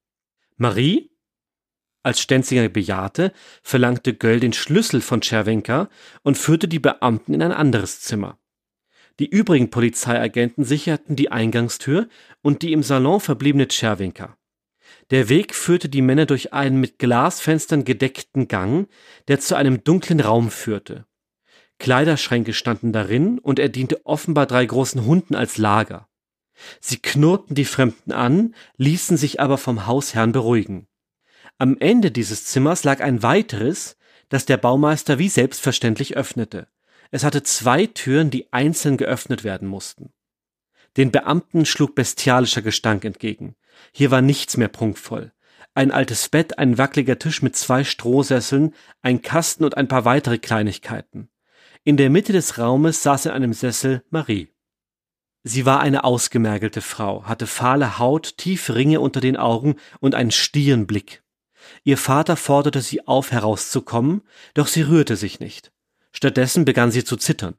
Marie, 0.56 1.10
als 2.02 2.20
Stenzinger 2.20 2.68
bejahte, 2.68 3.32
verlangte 3.62 4.14
Göll 4.14 4.38
den 4.38 4.52
Schlüssel 4.52 5.00
von 5.00 5.22
Czerwenka 5.22 5.88
und 6.22 6.38
führte 6.38 6.68
die 6.68 6.78
Beamten 6.78 7.34
in 7.34 7.42
ein 7.42 7.52
anderes 7.52 8.00
Zimmer. 8.00 8.38
Die 9.18 9.28
übrigen 9.28 9.70
Polizeiagenten 9.70 10.64
sicherten 10.64 11.16
die 11.16 11.32
Eingangstür 11.32 12.08
und 12.42 12.62
die 12.62 12.72
im 12.72 12.82
Salon 12.82 13.18
verbliebene 13.18 13.68
Czerwenka. 13.68 14.36
Der 15.10 15.28
Weg 15.28 15.54
führte 15.54 15.88
die 15.88 16.02
Männer 16.02 16.26
durch 16.26 16.52
einen 16.52 16.80
mit 16.80 16.98
Glasfenstern 16.98 17.84
gedeckten 17.84 18.46
Gang, 18.46 18.88
der 19.28 19.40
zu 19.40 19.56
einem 19.56 19.82
dunklen 19.84 20.20
Raum 20.20 20.50
führte. 20.50 21.06
Kleiderschränke 21.80 22.52
standen 22.52 22.92
darin 22.92 23.40
und 23.40 23.58
er 23.58 23.68
diente 23.68 24.06
offenbar 24.06 24.46
drei 24.46 24.64
großen 24.64 25.04
Hunden 25.04 25.34
als 25.34 25.58
Lager. 25.58 26.08
Sie 26.78 26.98
knurrten 26.98 27.56
die 27.56 27.64
Fremden 27.64 28.12
an, 28.12 28.54
ließen 28.76 29.16
sich 29.16 29.40
aber 29.40 29.58
vom 29.58 29.86
Hausherrn 29.86 30.30
beruhigen. 30.30 30.86
Am 31.58 31.76
Ende 31.78 32.10
dieses 32.12 32.44
Zimmers 32.44 32.84
lag 32.84 33.00
ein 33.00 33.22
weiteres, 33.22 33.96
das 34.28 34.46
der 34.46 34.58
Baumeister 34.58 35.18
wie 35.18 35.28
selbstverständlich 35.28 36.16
öffnete. 36.16 36.68
Es 37.10 37.24
hatte 37.24 37.42
zwei 37.42 37.86
Türen, 37.86 38.30
die 38.30 38.52
einzeln 38.52 38.96
geöffnet 38.96 39.42
werden 39.42 39.66
mussten. 39.66 40.12
Den 40.96 41.10
Beamten 41.10 41.66
schlug 41.66 41.94
bestialischer 41.94 42.62
Gestank 42.62 43.04
entgegen. 43.04 43.56
Hier 43.92 44.10
war 44.10 44.22
nichts 44.22 44.56
mehr 44.56 44.68
prunkvoll. 44.68 45.32
Ein 45.74 45.92
altes 45.92 46.28
Bett, 46.28 46.58
ein 46.58 46.78
wackeliger 46.78 47.18
Tisch 47.18 47.42
mit 47.42 47.56
zwei 47.56 47.84
Strohsesseln, 47.84 48.74
ein 49.02 49.22
Kasten 49.22 49.64
und 49.64 49.76
ein 49.76 49.88
paar 49.88 50.04
weitere 50.04 50.38
Kleinigkeiten. 50.38 51.29
In 51.82 51.96
der 51.96 52.10
Mitte 52.10 52.34
des 52.34 52.58
Raumes 52.58 53.02
saß 53.02 53.26
in 53.26 53.32
einem 53.32 53.54
Sessel 53.54 54.04
Marie. 54.10 54.52
Sie 55.44 55.64
war 55.64 55.80
eine 55.80 56.04
ausgemergelte 56.04 56.82
Frau, 56.82 57.24
hatte 57.24 57.46
fahle 57.46 57.98
Haut, 57.98 58.36
tiefe 58.36 58.74
Ringe 58.74 59.00
unter 59.00 59.22
den 59.22 59.38
Augen 59.38 59.76
und 59.98 60.14
einen 60.14 60.30
stieren 60.30 60.86
Blick. 60.86 61.22
Ihr 61.82 61.96
Vater 61.96 62.36
forderte 62.36 62.82
sie 62.82 63.06
auf, 63.08 63.32
herauszukommen, 63.32 64.20
doch 64.52 64.66
sie 64.66 64.82
rührte 64.82 65.16
sich 65.16 65.40
nicht. 65.40 65.72
Stattdessen 66.12 66.66
begann 66.66 66.90
sie 66.90 67.02
zu 67.02 67.16
zittern. 67.16 67.54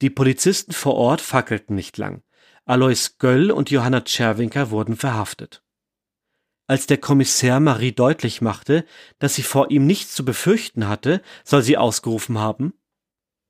Die 0.00 0.10
Polizisten 0.10 0.72
vor 0.72 0.94
Ort 0.94 1.20
fackelten 1.20 1.76
nicht 1.76 1.98
lang. 1.98 2.22
Alois 2.64 3.16
Göll 3.18 3.50
und 3.50 3.70
Johanna 3.70 4.00
Czerwinka 4.00 4.70
wurden 4.70 4.96
verhaftet. 4.96 5.62
Als 6.66 6.86
der 6.86 6.98
Kommissär 6.98 7.60
Marie 7.60 7.92
deutlich 7.92 8.40
machte, 8.40 8.86
dass 9.18 9.34
sie 9.34 9.42
vor 9.42 9.70
ihm 9.70 9.86
nichts 9.86 10.14
zu 10.14 10.24
befürchten 10.24 10.88
hatte, 10.88 11.20
soll 11.44 11.62
sie 11.62 11.76
ausgerufen 11.76 12.38
haben 12.38 12.72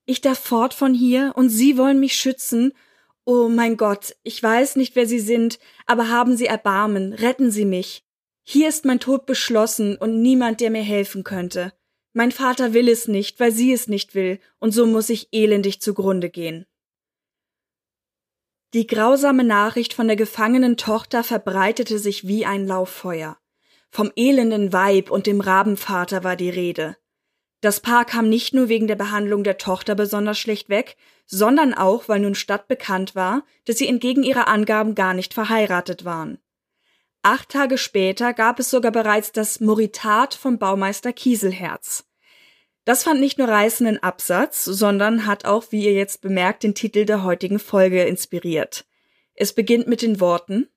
Ich 0.07 0.21
darf 0.21 0.39
fort 0.39 0.73
von 0.73 0.95
hier, 0.95 1.33
und 1.37 1.49
Sie 1.49 1.77
wollen 1.77 2.01
mich 2.01 2.17
schützen. 2.17 2.73
Oh 3.25 3.49
mein 3.49 3.77
Gott, 3.77 4.17
ich 4.23 4.43
weiß 4.43 4.77
nicht, 4.77 4.97
wer 4.97 5.07
Sie 5.07 5.19
sind, 5.19 5.59
aber 5.85 6.09
haben 6.09 6.37
Sie 6.37 6.47
Erbarmen, 6.47 7.13
retten 7.13 7.51
Sie 7.51 7.65
mich. 7.65 8.05
Hier 8.45 8.69
ist 8.69 8.85
mein 8.85 9.01
Tod 9.01 9.27
beschlossen 9.27 9.97
und 9.97 10.23
niemand, 10.23 10.61
der 10.61 10.71
mir 10.71 10.83
helfen 10.83 11.25
könnte. 11.25 11.73
Mein 12.13 12.31
Vater 12.31 12.73
will 12.73 12.89
es 12.89 13.09
nicht, 13.09 13.41
weil 13.41 13.53
sie 13.53 13.73
es 13.73 13.89
nicht 13.89 14.15
will, 14.15 14.39
und 14.59 14.71
so 14.71 14.87
muss 14.87 15.11
ich 15.11 15.29
elendig 15.33 15.83
zugrunde 15.83 16.31
gehen. 16.31 16.65
Die 18.73 18.87
grausame 18.87 19.45
Nachricht 19.45 19.93
von 19.93 20.07
der 20.07 20.17
gefangenen 20.17 20.77
Tochter 20.77 21.25
verbreitete 21.25 21.99
sich 21.99 22.27
wie 22.27 22.47
ein 22.47 22.67
Lauffeuer. 22.67 23.37
Vom 23.91 24.13
elenden 24.17 24.73
Weib 24.73 25.11
und 25.11 25.27
dem 25.27 25.41
Rabenvater 25.41 26.25
war 26.25 26.37
die 26.37 26.51
Rede. 26.51 26.97
Das 27.67 27.81
Paar 27.81 28.05
kam 28.05 28.29
nicht 28.29 28.55
nur 28.55 28.69
wegen 28.69 28.87
der 28.87 28.95
Behandlung 28.95 29.43
der 29.43 29.59
Tochter 29.59 29.97
besonders 29.97 30.39
schlecht 30.39 30.69
weg, 30.69 30.97
sondern 31.27 31.75
auch, 31.75 32.09
weil 32.09 32.21
nun 32.21 32.37
stadtbekannt 32.37 33.17
war, 33.17 33.43
dass 33.65 33.79
sie 33.79 33.89
entgegen 33.89 34.23
ihrer 34.23 34.47
Angaben 34.47 34.95
gar 34.95 35.15
nicht 35.15 35.35
verheiratet 35.35 36.05
waren. 36.05 36.39
Acht 37.23 37.49
Tage 37.49 37.77
später 37.77 38.35
gab 38.35 38.61
es 38.61 38.71
sogar 38.71 38.93
bereits 38.93 39.33
das 39.33 39.59
Moritat 39.59 40.35
vom 40.35 40.61
Baumeister 40.61 41.13
Kieselherz. 41.13 42.05
Das 42.85 43.03
fand 43.03 43.19
nicht 43.19 43.37
nur 43.37 43.49
reißenden 43.49 44.01
Absatz, 44.01 44.65
sondern 44.65 45.27
hat 45.27 45.45
auch, 45.45 45.65
wie 45.73 45.87
ihr 45.87 45.93
jetzt 45.93 46.21
bemerkt, 46.21 46.63
den 46.63 46.77
Titel 46.77 47.05
der 47.05 47.25
heutigen 47.25 47.59
Folge 47.59 48.05
inspiriert. 48.05 48.87
Es 49.35 49.53
beginnt 49.53 49.89
mit 49.89 50.03
den 50.03 50.21
Worten 50.21 50.69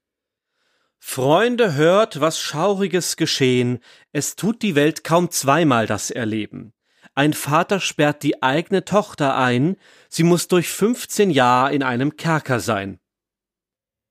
Freunde, 0.98 1.76
hört, 1.76 2.20
was 2.20 2.40
Schauriges 2.40 3.16
geschehen, 3.16 3.80
es 4.12 4.36
tut 4.36 4.64
die 4.64 4.74
Welt 4.74 5.04
kaum 5.04 5.30
zweimal 5.30 5.86
das 5.86 6.10
erleben. 6.10 6.74
Ein 7.20 7.34
Vater 7.34 7.82
sperrt 7.82 8.24
die 8.24 8.42
eigene 8.44 8.86
Tochter 8.86 9.36
ein, 9.36 9.76
sie 10.08 10.24
muss 10.24 10.48
durch 10.48 10.70
15 10.70 11.32
Jahre 11.32 11.76
in 11.76 11.84
einem 11.84 12.16
Kerker 12.16 12.62
sein. 12.62 12.98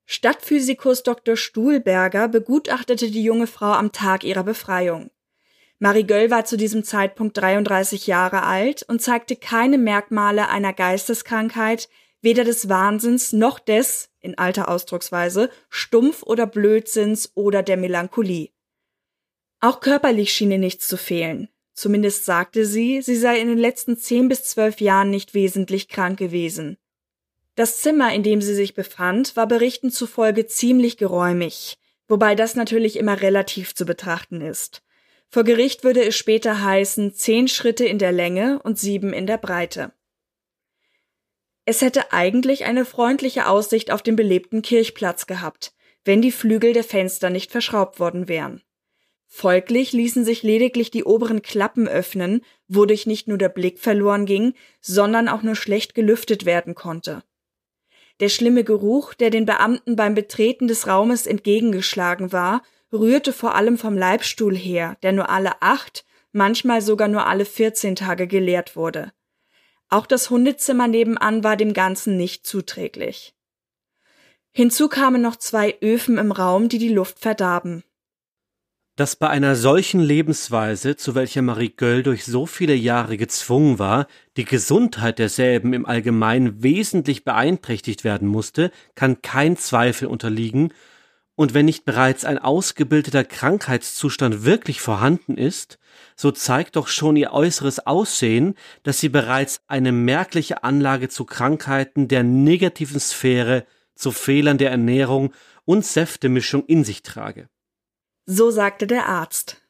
Stadtphysikus 0.05 1.05
Dr. 1.05 1.35
Stuhlberger 1.35 2.29
begutachtete 2.29 3.11
die 3.11 3.23
junge 3.23 3.47
Frau 3.47 3.73
am 3.73 3.93
Tag 3.93 4.25
ihrer 4.25 4.45
Befreiung. 4.45 5.11
Marie 5.79 6.05
Göll 6.05 6.31
war 6.31 6.45
zu 6.45 6.59
diesem 6.59 6.85
Zeitpunkt 6.85 7.39
33 7.39 8.07
Jahre 8.07 8.43
alt 8.43 8.83
und 8.83 9.01
zeigte 9.01 9.37
keine 9.37 9.79
Merkmale 9.79 10.51
einer 10.51 10.75
Geisteskrankheit, 10.75 11.89
weder 12.21 12.45
des 12.45 12.69
Wahnsinns 12.69 13.33
noch 13.33 13.59
des, 13.59 14.11
in 14.21 14.37
alter 14.37 14.69
Ausdrucksweise, 14.69 15.49
Stumpf- 15.71 16.25
oder 16.25 16.47
Blödsinns 16.47 17.33
oder 17.35 17.63
der 17.63 17.79
Melancholie. 17.79 18.51
Auch 19.61 19.81
körperlich 19.81 20.31
schien 20.31 20.51
ihr 20.51 20.59
nichts 20.59 20.87
zu 20.87 20.99
fehlen. 20.99 21.49
Zumindest 21.79 22.25
sagte 22.25 22.67
sie, 22.67 23.03
sie 23.03 23.15
sei 23.15 23.39
in 23.39 23.47
den 23.47 23.57
letzten 23.57 23.97
zehn 23.97 24.29
bis 24.29 24.43
zwölf 24.43 24.81
Jahren 24.81 25.11
nicht 25.11 25.33
wesentlich 25.33 25.87
krank 25.87 26.19
gewesen. 26.19 26.77
Das 27.55 27.81
Zimmer, 27.81 28.13
in 28.13 28.25
dem 28.25 28.43
sie 28.43 28.57
sich 28.57 28.75
befand, 28.75 29.37
war 29.37 29.47
Berichten 29.47 29.93
zufolge 29.93 30.49
ziemlich 30.49 30.97
geräumig, 30.97 31.79
wobei 32.09 32.35
das 32.35 32.57
natürlich 32.57 32.97
immer 32.97 33.21
relativ 33.21 33.77
zu 33.77 33.87
betrachten 33.87 34.41
ist. 34.41 34.83
Vor 35.29 35.45
Gericht 35.45 35.85
würde 35.85 36.05
es 36.05 36.17
später 36.17 36.65
heißen 36.65 37.15
zehn 37.15 37.47
Schritte 37.47 37.85
in 37.85 38.01
der 38.01 38.11
Länge 38.11 38.61
und 38.65 38.77
sieben 38.77 39.13
in 39.13 39.29
der 39.29 39.39
Breite. 39.39 39.93
Es 41.65 41.81
hätte 41.81 42.13
eigentlich 42.13 42.65
eine 42.65 42.87
freundliche 42.87 43.47
Aussicht 43.47 43.93
auf 43.93 44.03
den 44.03 44.17
belebten 44.17 44.63
Kirchplatz 44.63 45.29
gehabt, 45.29 45.75
wenn 46.05 46.23
die 46.23 46.33
Flügel 46.33 46.73
der 46.73 46.83
Fenster 46.83 47.31
nicht 47.31 47.53
verschraubt 47.53 48.01
worden 48.01 48.27
wären. 48.27 48.65
Folglich 49.31 49.93
ließen 49.93 50.25
sich 50.25 50.43
lediglich 50.43 50.91
die 50.91 51.05
oberen 51.05 51.43
Klappen 51.43 51.87
öffnen, 51.87 52.41
wodurch 52.67 53.07
nicht 53.07 53.29
nur 53.29 53.37
der 53.37 53.51
Blick 53.51 53.79
verloren 53.79 54.25
ging, 54.25 54.55
sondern 54.81 55.29
auch 55.29 55.43
nur 55.43 55.55
schlecht 55.55 55.95
gelüftet 55.95 56.47
werden 56.47 56.75
konnte. 56.75 57.23
Der 58.21 58.31
schlimme 58.31 58.65
Geruch, 58.65 59.15
der 59.15 59.31
den 59.31 59.45
Beamten 59.45 59.97
beim 59.97 60.15
Betreten 60.15 60.67
des 60.67 60.89
Raumes 60.89 61.27
entgegengeschlagen 61.27 62.33
war, 62.33 62.63
rührte 62.91 63.33
vor 63.35 63.55
allem 63.55 63.77
vom 63.77 63.97
Leibstuhl 63.97 64.57
her, 64.57 64.97
der 65.03 65.13
nur 65.13 65.29
alle 65.29 65.61
acht, 65.61 66.05
manchmal 66.33 66.81
sogar 66.81 67.07
nur 67.07 67.27
alle 67.27 67.45
vierzehn 67.45 67.97
Tage 67.97 68.27
geleert 68.27 68.77
wurde. 68.77 69.13
Auch 69.91 70.07
das 70.07 70.31
Hundezimmer 70.31 70.89
nebenan 70.89 71.45
war 71.45 71.57
dem 71.57 71.75
Ganzen 71.75 72.17
nicht 72.17 72.47
zuträglich. 72.47 73.35
Hinzu 74.53 74.89
kamen 74.89 75.21
noch 75.21 75.37
zwei 75.37 75.77
Öfen 75.83 76.19
im 76.19 76.33
Raum, 76.33 76.69
die 76.69 76.79
die 76.79 76.89
Luft 76.89 77.21
verdarben. 77.21 77.85
Dass 78.99 79.15
bei 79.15 79.29
einer 79.31 79.55
solchen 79.55 80.01
Lebensweise, 80.01 80.97
zu 80.97 81.15
welcher 81.15 81.41
Marie 81.41 81.69
Göll 81.69 82.03
durch 82.03 82.25
so 82.25 82.47
viele 82.47 82.75
Jahre 82.75 83.17
gezwungen 83.17 83.79
war, 83.79 84.09
die 84.37 84.45
Gesundheit 84.45 85.21
derselben 85.21 85.73
im 85.73 85.87
Allgemeinen 85.87 86.65
wesentlich 86.65 87.25
beeinträchtigt 87.25 88.03
werden 88.03 88.27
musste, 88.27 88.73
kann 88.97 89.23
kein 89.23 89.57
Zweifel 89.57 90.09
unterliegen, 90.09 90.73
und 91.37 91.55
wenn 91.55 91.67
nicht 91.67 91.85
bereits 91.85 92.25
ein 92.25 92.39
ausgebildeter 92.39 93.23
Krankheitszustand 93.23 94.45
wirklich 94.45 94.81
vorhanden 94.81 95.37
ist, 95.37 95.79
so 96.17 96.33
zeigt 96.33 96.75
doch 96.75 96.89
schon 96.89 97.15
ihr 97.15 97.33
äußeres 97.33 97.87
Aussehen, 97.87 98.57
dass 98.83 98.99
sie 98.99 99.11
bereits 99.11 99.61
eine 99.69 99.93
merkliche 99.93 100.65
Anlage 100.65 101.09
zu 101.09 101.25
Krankheiten 101.25 102.09
der 102.09 102.25
negativen 102.25 102.99
Sphäre, 102.99 103.65
zu 103.95 104.11
Fehlern 104.11 104.59
der 104.59 104.73
Ernährung 104.73 105.33
und 105.65 105.85
Säftemischung 105.85 106.65
in 106.67 106.83
sich 106.83 107.05
trage. 107.05 107.49
So 108.31 108.51
sagte 108.51 108.87
der 108.87 109.07
Arzt. 109.07 109.63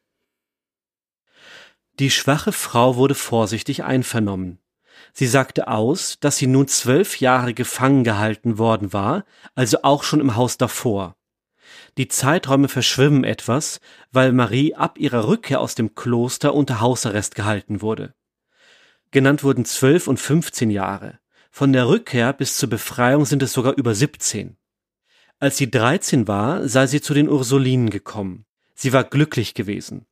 Die 2.00 2.10
schwache 2.10 2.50
Frau 2.50 2.96
wurde 2.96 3.14
vorsichtig 3.14 3.84
einvernommen. 3.84 4.58
Sie 5.12 5.28
sagte 5.28 5.68
aus, 5.68 6.18
dass 6.18 6.38
sie 6.38 6.48
nun 6.48 6.66
zwölf 6.66 7.20
Jahre 7.20 7.54
gefangen 7.54 8.02
gehalten 8.02 8.58
worden 8.58 8.92
war, 8.92 9.24
also 9.54 9.84
auch 9.84 10.02
schon 10.02 10.18
im 10.18 10.34
Haus 10.34 10.58
davor. 10.58 11.16
Die 11.98 12.08
Zeiträume 12.08 12.66
verschwimmen 12.66 13.22
etwas, 13.22 13.78
weil 14.10 14.32
Marie 14.32 14.74
ab 14.74 14.98
ihrer 14.98 15.28
Rückkehr 15.28 15.60
aus 15.60 15.76
dem 15.76 15.94
Kloster 15.94 16.52
unter 16.52 16.80
Hausarrest 16.80 17.36
gehalten 17.36 17.80
wurde. 17.80 18.12
Genannt 19.12 19.44
wurden 19.44 19.66
zwölf 19.66 20.08
und 20.08 20.18
fünfzehn 20.18 20.70
Jahre. 20.70 21.20
Von 21.52 21.72
der 21.72 21.86
Rückkehr 21.86 22.32
bis 22.32 22.56
zur 22.56 22.68
Befreiung 22.68 23.24
sind 23.24 23.40
es 23.44 23.52
sogar 23.52 23.74
über 23.74 23.94
siebzehn. 23.94 24.56
Als 25.38 25.58
sie 25.58 25.70
dreizehn 25.70 26.26
war, 26.26 26.68
sei 26.68 26.88
sie 26.88 27.00
zu 27.00 27.14
den 27.14 27.28
Ursulinen 27.28 27.90
gekommen. 27.90 28.46
Sie 28.80 28.92
war 28.92 29.02
glücklich 29.02 29.54
gewesen. 29.54 30.06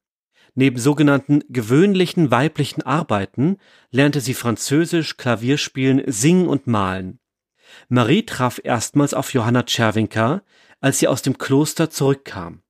Neben 0.57 0.77
sogenannten 0.79 1.45
gewöhnlichen 1.49 2.33
weiblichen 2.33 2.83
Arbeiten 2.83 3.59
lernte 3.93 4.21
sie 4.21 4.35
Französisch, 4.35 5.17
Klavierspielen, 5.17 6.03
Singen 6.07 6.49
und 6.49 6.67
Malen. 6.67 7.21
Marie 7.89 8.25
traf 8.27 8.61
erstmals 8.65 9.15
auf 9.15 9.33
Johanna 9.33 9.63
Czerwinka, 9.63 10.43
als 10.81 10.99
sie 10.99 11.07
aus 11.07 11.23
dem 11.23 11.39
Kloster 11.39 11.91
zurückkam. 11.91 12.63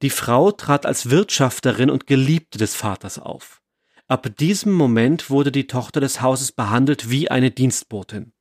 Die 0.00 0.08
Frau 0.08 0.52
trat 0.52 0.86
als 0.86 1.10
Wirtschafterin 1.10 1.90
und 1.90 2.06
Geliebte 2.06 2.56
des 2.56 2.74
Vaters 2.74 3.18
auf. 3.18 3.60
Ab 4.08 4.34
diesem 4.38 4.72
Moment 4.72 5.28
wurde 5.28 5.52
die 5.52 5.66
Tochter 5.66 6.00
des 6.00 6.22
Hauses 6.22 6.52
behandelt 6.52 7.10
wie 7.10 7.30
eine 7.30 7.50
Dienstbotin. 7.50 8.32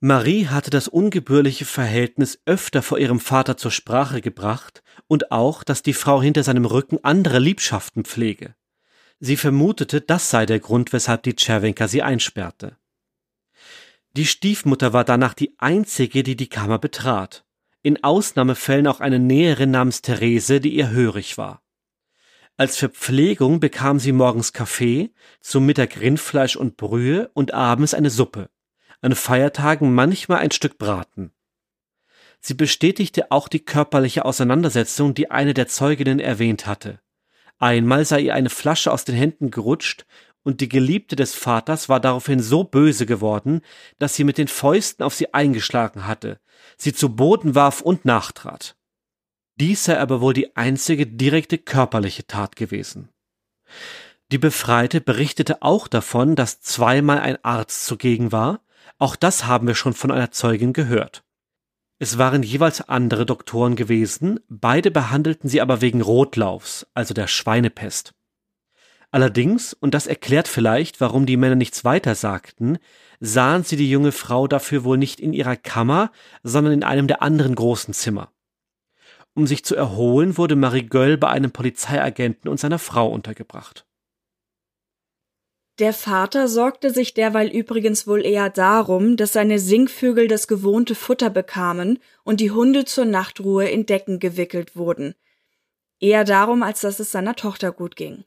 Marie 0.00 0.46
hatte 0.46 0.70
das 0.70 0.86
ungebührliche 0.86 1.64
Verhältnis 1.64 2.40
öfter 2.46 2.82
vor 2.82 2.98
ihrem 2.98 3.18
Vater 3.18 3.56
zur 3.56 3.72
Sprache 3.72 4.20
gebracht 4.20 4.84
und 5.08 5.32
auch, 5.32 5.64
dass 5.64 5.82
die 5.82 5.92
Frau 5.92 6.22
hinter 6.22 6.44
seinem 6.44 6.66
Rücken 6.66 7.00
andere 7.02 7.40
Liebschaften 7.40 8.04
pflege. 8.04 8.54
Sie 9.18 9.36
vermutete, 9.36 10.00
das 10.00 10.30
sei 10.30 10.46
der 10.46 10.60
Grund, 10.60 10.92
weshalb 10.92 11.24
die 11.24 11.34
Czerwenka 11.34 11.88
sie 11.88 12.02
einsperrte. 12.02 12.76
Die 14.16 14.26
Stiefmutter 14.26 14.92
war 14.92 15.02
danach 15.02 15.34
die 15.34 15.56
einzige, 15.58 16.22
die 16.22 16.36
die 16.36 16.48
Kammer 16.48 16.78
betrat. 16.78 17.44
In 17.82 18.04
Ausnahmefällen 18.04 18.86
auch 18.86 19.00
eine 19.00 19.18
Näherin 19.18 19.72
namens 19.72 20.00
Therese, 20.00 20.60
die 20.60 20.74
ihr 20.74 20.90
hörig 20.90 21.38
war. 21.38 21.60
Als 22.56 22.76
Verpflegung 22.76 23.58
bekam 23.58 23.98
sie 23.98 24.12
morgens 24.12 24.52
Kaffee, 24.52 25.10
zum 25.40 25.66
Mittag 25.66 26.00
Rindfleisch 26.00 26.54
und 26.54 26.76
Brühe 26.76 27.30
und 27.34 27.52
abends 27.52 27.94
eine 27.94 28.10
Suppe 28.10 28.48
an 29.00 29.14
Feiertagen 29.14 29.94
manchmal 29.94 30.38
ein 30.38 30.50
Stück 30.50 30.78
Braten. 30.78 31.32
Sie 32.40 32.54
bestätigte 32.54 33.30
auch 33.30 33.48
die 33.48 33.64
körperliche 33.64 34.24
Auseinandersetzung, 34.24 35.14
die 35.14 35.30
eine 35.30 35.54
der 35.54 35.68
Zeuginnen 35.68 36.20
erwähnt 36.20 36.66
hatte. 36.66 37.00
Einmal 37.58 38.04
sei 38.04 38.20
ihr 38.20 38.34
eine 38.34 38.50
Flasche 38.50 38.92
aus 38.92 39.04
den 39.04 39.16
Händen 39.16 39.50
gerutscht 39.50 40.06
und 40.44 40.60
die 40.60 40.68
Geliebte 40.68 41.16
des 41.16 41.34
Vaters 41.34 41.88
war 41.88 42.00
daraufhin 42.00 42.40
so 42.40 42.64
böse 42.64 43.06
geworden, 43.06 43.62
dass 43.98 44.14
sie 44.14 44.24
mit 44.24 44.38
den 44.38 44.48
Fäusten 44.48 45.04
auf 45.04 45.14
sie 45.14 45.34
eingeschlagen 45.34 46.06
hatte, 46.06 46.40
sie 46.76 46.92
zu 46.92 47.16
Boden 47.16 47.54
warf 47.54 47.80
und 47.80 48.04
nachtrat. 48.04 48.76
Dies 49.56 49.84
sei 49.84 49.98
aber 49.98 50.20
wohl 50.20 50.34
die 50.34 50.56
einzige 50.56 51.06
direkte 51.06 51.58
körperliche 51.58 52.26
Tat 52.26 52.54
gewesen. 52.54 53.08
Die 54.30 54.38
Befreite 54.38 55.00
berichtete 55.00 55.62
auch 55.62 55.88
davon, 55.88 56.36
dass 56.36 56.60
zweimal 56.60 57.18
ein 57.18 57.44
Arzt 57.44 57.86
zugegen 57.86 58.30
war, 58.30 58.60
auch 58.98 59.16
das 59.16 59.46
haben 59.46 59.66
wir 59.66 59.74
schon 59.74 59.94
von 59.94 60.10
einer 60.10 60.30
Zeugin 60.30 60.72
gehört. 60.72 61.24
Es 62.00 62.18
waren 62.18 62.42
jeweils 62.42 62.80
andere 62.80 63.26
Doktoren 63.26 63.74
gewesen, 63.74 64.38
beide 64.48 64.90
behandelten 64.90 65.48
sie 65.48 65.60
aber 65.60 65.80
wegen 65.80 66.00
Rotlaufs, 66.00 66.86
also 66.94 67.12
der 67.14 67.26
Schweinepest. 67.26 68.14
Allerdings, 69.10 69.72
und 69.72 69.94
das 69.94 70.06
erklärt 70.06 70.48
vielleicht, 70.48 71.00
warum 71.00 71.26
die 71.26 71.36
Männer 71.36 71.54
nichts 71.54 71.84
weiter 71.84 72.14
sagten, 72.14 72.78
sahen 73.20 73.64
sie 73.64 73.76
die 73.76 73.90
junge 73.90 74.12
Frau 74.12 74.46
dafür 74.46 74.84
wohl 74.84 74.98
nicht 74.98 75.18
in 75.18 75.32
ihrer 75.32 75.56
Kammer, 75.56 76.12
sondern 76.42 76.74
in 76.74 76.84
einem 76.84 77.08
der 77.08 77.22
anderen 77.22 77.54
großen 77.54 77.94
Zimmer. 77.94 78.32
Um 79.34 79.46
sich 79.46 79.64
zu 79.64 79.74
erholen, 79.74 80.36
wurde 80.36 80.56
Marie 80.56 80.86
Göll 80.86 81.16
bei 81.16 81.28
einem 81.28 81.52
Polizeiagenten 81.52 82.50
und 82.50 82.60
seiner 82.60 82.78
Frau 82.78 83.08
untergebracht. 83.08 83.87
Der 85.78 85.92
Vater 85.92 86.48
sorgte 86.48 86.90
sich 86.90 87.14
derweil 87.14 87.48
übrigens 87.48 88.08
wohl 88.08 88.26
eher 88.26 88.50
darum, 88.50 89.16
dass 89.16 89.32
seine 89.32 89.60
Singvögel 89.60 90.26
das 90.26 90.48
gewohnte 90.48 90.96
Futter 90.96 91.30
bekamen 91.30 92.00
und 92.24 92.40
die 92.40 92.50
Hunde 92.50 92.84
zur 92.84 93.04
Nachtruhe 93.04 93.68
in 93.68 93.86
Decken 93.86 94.18
gewickelt 94.18 94.74
wurden. 94.74 95.14
Eher 96.00 96.24
darum, 96.24 96.64
als 96.64 96.80
dass 96.80 96.98
es 96.98 97.12
seiner 97.12 97.36
Tochter 97.36 97.70
gut 97.70 97.94
ging. 97.94 98.24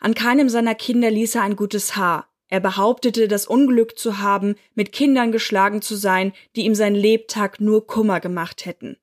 An 0.00 0.14
keinem 0.14 0.48
seiner 0.48 0.74
Kinder 0.74 1.10
ließ 1.10 1.36
er 1.36 1.42
ein 1.42 1.54
gutes 1.54 1.94
Haar. 1.94 2.28
Er 2.48 2.60
behauptete, 2.60 3.28
das 3.28 3.46
Unglück 3.46 3.96
zu 3.96 4.18
haben, 4.18 4.56
mit 4.74 4.92
Kindern 4.92 5.30
geschlagen 5.30 5.82
zu 5.82 5.94
sein, 5.94 6.32
die 6.56 6.64
ihm 6.64 6.74
sein 6.74 6.94
Lebtag 6.94 7.60
nur 7.60 7.86
Kummer 7.86 8.18
gemacht 8.20 8.66
hätten. 8.66 8.96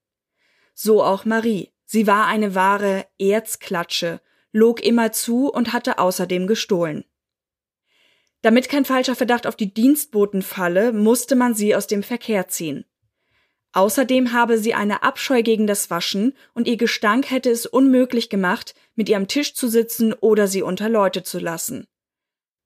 So 0.73 1.01
auch 1.01 1.23
Marie. 1.23 1.71
Sie 1.85 2.07
war 2.07 2.27
eine 2.27 2.55
wahre 2.55 3.05
Erzklatsche, 3.19 4.19
log 4.51 4.81
immer 4.81 5.11
zu 5.11 5.49
und 5.49 5.73
hatte 5.73 5.99
außerdem 5.99 6.47
gestohlen. 6.47 7.05
Damit 8.43 8.67
kein 8.67 8.83
falscher 8.83 9.15
Verdacht 9.15 9.47
auf 9.47 9.55
die 9.55 9.73
Dienstboten 9.73 10.41
falle, 10.41 10.91
musste 10.91 11.35
man 11.35 11.55
sie 11.55 11.75
aus 11.75 11.87
dem 11.87 12.03
Verkehr 12.03 12.49
ziehen. 12.49 12.85
Außerdem 13.71 14.33
habe 14.33 14.57
sie 14.57 14.73
eine 14.73 15.01
Abscheu 15.01 15.41
gegen 15.41 15.65
das 15.65 15.89
Waschen 15.89 16.33
und 16.53 16.67
ihr 16.67 16.75
Gestank 16.75 17.31
hätte 17.31 17.49
es 17.49 17.65
unmöglich 17.65 18.29
gemacht, 18.29 18.75
mit 18.95 19.07
ihr 19.07 19.15
am 19.15 19.29
Tisch 19.29 19.55
zu 19.55 19.69
sitzen 19.69 20.13
oder 20.13 20.47
sie 20.47 20.61
unter 20.61 20.89
Leute 20.89 21.23
zu 21.23 21.39
lassen. 21.39 21.87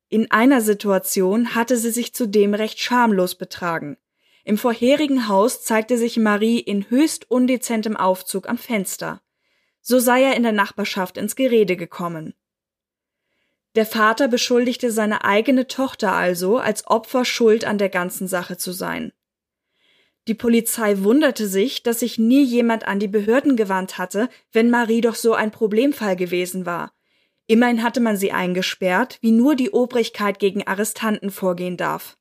In 0.10 0.32
einer 0.32 0.62
Situation 0.62 1.54
hatte 1.54 1.78
sie 1.78 1.92
sich 1.92 2.14
zudem 2.14 2.56
recht 2.56 2.80
schamlos 2.80 3.36
betragen. 3.36 3.98
Im 4.44 4.58
vorherigen 4.58 5.28
Haus 5.28 5.64
zeigte 5.64 5.98
sich 5.98 6.18
Marie 6.18 6.60
in 6.60 6.90
höchst 6.90 7.30
undezentem 7.30 7.96
Aufzug 7.96 8.50
am 8.50 8.58
Fenster. 8.58 9.22
So 9.82 10.00
sei 10.00 10.24
er 10.24 10.36
in 10.36 10.44
der 10.44 10.54
Nachbarschaft 10.54 11.18
ins 11.18 11.36
Gerede 11.36 11.78
gekommen. 11.78 12.34
Der 13.78 13.86
Vater 13.86 14.28
beschuldigte 14.28 14.90
seine 14.90 15.24
eigene 15.24 15.68
Tochter 15.68 16.12
also, 16.12 16.58
als 16.58 16.88
Opfer 16.88 17.26
schuld 17.26 17.64
an 17.64 17.78
der 17.78 17.90
ganzen 17.90 18.28
Sache 18.28 18.58
zu 18.58 18.72
sein. 18.72 19.14
Die 20.28 20.34
Polizei 20.34 21.04
wunderte 21.04 21.48
sich, 21.48 21.84
dass 21.84 22.00
sich 22.00 22.18
nie 22.18 22.44
jemand 22.44 22.88
an 22.88 22.98
die 22.98 23.08
Behörden 23.08 23.56
gewandt 23.56 24.00
hatte, 24.00 24.30
wenn 24.52 24.72
Marie 24.72 25.02
doch 25.02 25.14
so 25.14 25.36
ein 25.36 25.52
Problemfall 25.52 26.16
gewesen 26.16 26.66
war. 26.66 26.92
Immerhin 27.46 27.84
hatte 27.84 28.00
man 28.00 28.18
sie 28.18 28.32
eingesperrt, 28.32 29.20
wie 29.22 29.30
nur 29.30 29.54
die 29.54 29.70
Obrigkeit 29.70 30.40
gegen 30.40 30.66
Arrestanten 30.66 31.30
vorgehen 31.30 31.78
darf. 31.78 32.18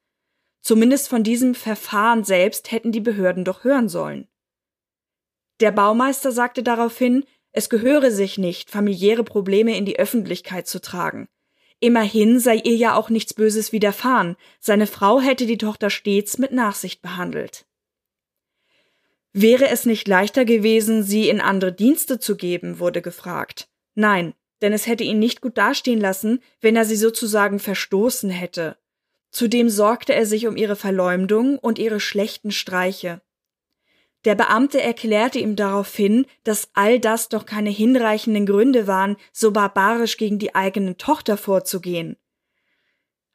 Zumindest 0.60 1.08
von 1.08 1.22
diesem 1.22 1.54
Verfahren 1.54 2.22
selbst 2.22 2.70
hätten 2.70 2.92
die 2.92 3.00
Behörden 3.00 3.46
doch 3.46 3.64
hören 3.64 3.88
sollen. 3.88 4.28
Der 5.60 5.72
Baumeister 5.72 6.32
sagte 6.32 6.62
daraufhin, 6.62 7.24
es 7.52 7.70
gehöre 7.70 8.10
sich 8.10 8.36
nicht, 8.36 8.68
familiäre 8.68 9.24
Probleme 9.24 9.74
in 9.74 9.86
die 9.86 9.98
Öffentlichkeit 9.98 10.66
zu 10.66 10.82
tragen. 10.82 11.30
Immerhin 11.80 12.40
sei 12.40 12.56
ihr 12.56 12.76
ja 12.76 12.94
auch 12.94 13.10
nichts 13.10 13.34
Böses 13.34 13.72
widerfahren, 13.72 14.36
seine 14.60 14.86
Frau 14.86 15.20
hätte 15.20 15.46
die 15.46 15.58
Tochter 15.58 15.90
stets 15.90 16.38
mit 16.38 16.52
Nachsicht 16.52 17.02
behandelt. 17.02 17.66
Wäre 19.32 19.68
es 19.68 19.84
nicht 19.84 20.08
leichter 20.08 20.46
gewesen, 20.46 21.02
sie 21.02 21.28
in 21.28 21.42
andere 21.42 21.72
Dienste 21.72 22.18
zu 22.18 22.36
geben, 22.36 22.78
wurde 22.78 23.02
gefragt. 23.02 23.68
Nein, 23.94 24.32
denn 24.62 24.72
es 24.72 24.86
hätte 24.86 25.04
ihn 25.04 25.18
nicht 25.18 25.42
gut 25.42 25.58
dastehen 25.58 26.00
lassen, 26.00 26.42
wenn 26.62 26.76
er 26.76 26.86
sie 26.86 26.96
sozusagen 26.96 27.58
verstoßen 27.58 28.30
hätte. 28.30 28.78
Zudem 29.30 29.68
sorgte 29.68 30.14
er 30.14 30.24
sich 30.24 30.46
um 30.46 30.56
ihre 30.56 30.76
Verleumdung 30.76 31.58
und 31.58 31.78
ihre 31.78 32.00
schlechten 32.00 32.50
Streiche. 32.50 33.20
Der 34.26 34.34
Beamte 34.34 34.82
erklärte 34.82 35.38
ihm 35.38 35.54
daraufhin, 35.54 36.26
dass 36.42 36.68
all 36.74 36.98
das 36.98 37.28
doch 37.28 37.46
keine 37.46 37.70
hinreichenden 37.70 38.44
Gründe 38.44 38.88
waren, 38.88 39.16
so 39.32 39.52
barbarisch 39.52 40.16
gegen 40.16 40.40
die 40.40 40.52
eigene 40.56 40.96
Tochter 40.96 41.36
vorzugehen. 41.36 42.16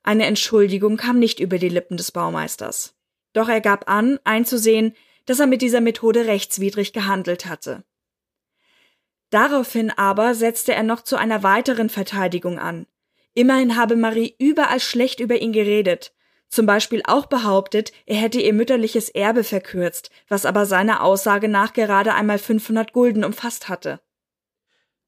Eine 0.03 0.25
Entschuldigung 0.25 0.97
kam 0.97 1.17
nicht 1.17 1.39
über 1.39 1.59
die 1.59 1.69
Lippen 1.69 1.95
des 1.95 2.11
Baumeisters. 2.11 2.93
Doch 3.31 3.47
er 3.47 3.61
gab 3.61 3.89
an, 3.89 4.19
einzusehen, 4.25 4.93
dass 5.25 5.39
er 5.39 5.47
mit 5.47 5.61
dieser 5.61 5.79
Methode 5.79 6.25
rechtswidrig 6.25 6.91
gehandelt 6.91 7.45
hatte. 7.45 7.85
Daraufhin 9.29 9.91
aber 9.91 10.35
setzte 10.35 10.73
er 10.73 10.83
noch 10.83 11.03
zu 11.03 11.15
einer 11.15 11.41
weiteren 11.41 11.87
Verteidigung 11.87 12.59
an. 12.59 12.85
Immerhin 13.33 13.77
habe 13.77 13.95
Marie 13.95 14.35
überall 14.39 14.81
schlecht 14.81 15.21
über 15.21 15.37
ihn 15.37 15.53
geredet, 15.53 16.13
zum 16.51 16.65
Beispiel 16.65 17.01
auch 17.05 17.25
behauptet, 17.25 17.91
er 18.05 18.17
hätte 18.17 18.39
ihr 18.39 18.53
mütterliches 18.53 19.09
Erbe 19.09 19.43
verkürzt, 19.43 20.11
was 20.27 20.45
aber 20.45 20.65
seiner 20.65 21.01
Aussage 21.01 21.47
nach 21.47 21.73
gerade 21.73 22.13
einmal 22.13 22.37
500 22.37 22.93
Gulden 22.93 23.23
umfasst 23.23 23.69
hatte. 23.69 24.01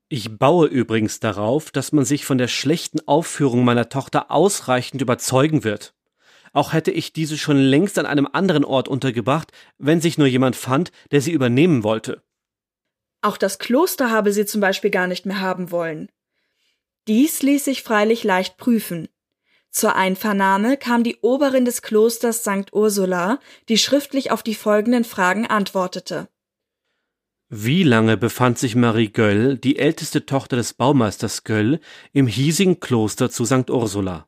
Ich 0.07 0.37
baue 0.37 0.67
übrigens 0.67 1.19
darauf, 1.19 1.71
dass 1.71 1.91
man 1.91 2.05
sich 2.05 2.25
von 2.25 2.37
der 2.37 2.47
schlechten 2.47 2.99
Aufführung 3.07 3.65
meiner 3.65 3.89
Tochter 3.89 4.31
ausreichend 4.31 5.01
überzeugen 5.01 5.63
wird. 5.63 5.93
Auch 6.53 6.71
hätte 6.71 6.91
ich 6.91 7.13
diese 7.13 7.37
schon 7.37 7.57
längst 7.57 7.97
an 7.97 8.05
einem 8.05 8.29
anderen 8.31 8.63
Ort 8.63 8.87
untergebracht, 8.87 9.51
wenn 9.79 10.01
sich 10.01 10.17
nur 10.17 10.27
jemand 10.27 10.55
fand, 10.55 10.91
der 11.11 11.19
sie 11.19 11.31
übernehmen 11.31 11.83
wollte. 11.83 12.23
Auch 13.21 13.37
das 13.37 13.57
Kloster 13.57 14.11
habe 14.11 14.31
sie 14.31 14.45
zum 14.45 14.61
Beispiel 14.61 14.91
gar 14.91 15.07
nicht 15.07 15.25
mehr 15.25 15.41
haben 15.41 15.71
wollen. 15.71 16.09
Dies 17.07 17.41
ließ 17.41 17.65
sich 17.65 17.83
freilich 17.83 18.23
leicht 18.23 18.57
prüfen. 18.57 19.09
Zur 19.73 19.95
Einvernahme 19.95 20.77
kam 20.77 21.03
die 21.03 21.17
Oberin 21.21 21.65
des 21.65 21.81
Klosters 21.81 22.43
St. 22.43 22.71
Ursula, 22.73 23.39
die 23.69 23.79
schriftlich 23.79 24.29
auf 24.29 24.43
die 24.43 24.53
folgenden 24.53 25.03
Fragen 25.03 25.47
antwortete. 25.47 26.29
Wie 27.49 27.81
lange 27.81 28.15
befand 28.15 28.59
sich 28.59 28.75
Marie 28.75 29.11
Göll, 29.11 29.57
die 29.57 29.79
älteste 29.79 30.27
Tochter 30.27 30.57
des 30.57 30.75
Baumeisters 30.75 31.43
Göll, 31.43 31.79
im 32.11 32.27
hiesigen 32.27 32.79
Kloster 32.81 33.31
zu 33.31 33.45
St. 33.45 33.71
Ursula? 33.71 34.27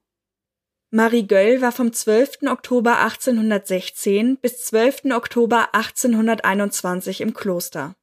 Marie 0.89 1.27
Göll 1.27 1.61
war 1.61 1.71
vom 1.71 1.93
12. 1.93 2.39
Oktober 2.47 2.99
1816 2.99 4.37
bis 4.37 4.63
12. 4.65 5.11
Oktober 5.11 5.75
1821 5.75 7.21
im 7.21 7.35
Kloster. 7.35 7.95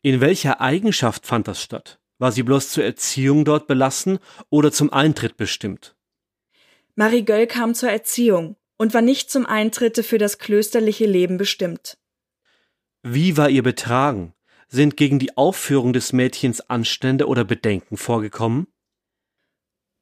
In 0.00 0.22
welcher 0.22 0.62
Eigenschaft 0.62 1.26
fand 1.26 1.48
das 1.48 1.62
statt? 1.62 1.98
War 2.18 2.32
sie 2.32 2.42
bloß 2.42 2.70
zur 2.70 2.84
Erziehung 2.84 3.44
dort 3.44 3.66
belassen 3.66 4.20
oder 4.48 4.72
zum 4.72 4.90
Eintritt 4.90 5.36
bestimmt? 5.36 5.95
Marie 6.98 7.26
Göll 7.26 7.46
kam 7.46 7.74
zur 7.74 7.90
Erziehung 7.90 8.56
und 8.78 8.94
war 8.94 9.02
nicht 9.02 9.30
zum 9.30 9.44
Eintritte 9.44 10.02
für 10.02 10.16
das 10.16 10.38
klösterliche 10.38 11.04
Leben 11.04 11.36
bestimmt. 11.36 11.98
Wie 13.02 13.36
war 13.36 13.50
ihr 13.50 13.62
Betragen? 13.62 14.32
Sind 14.68 14.96
gegen 14.96 15.18
die 15.18 15.36
Aufführung 15.36 15.92
des 15.92 16.14
Mädchens 16.14 16.62
Anstände 16.62 17.26
oder 17.26 17.44
Bedenken 17.44 17.98
vorgekommen? 17.98 18.66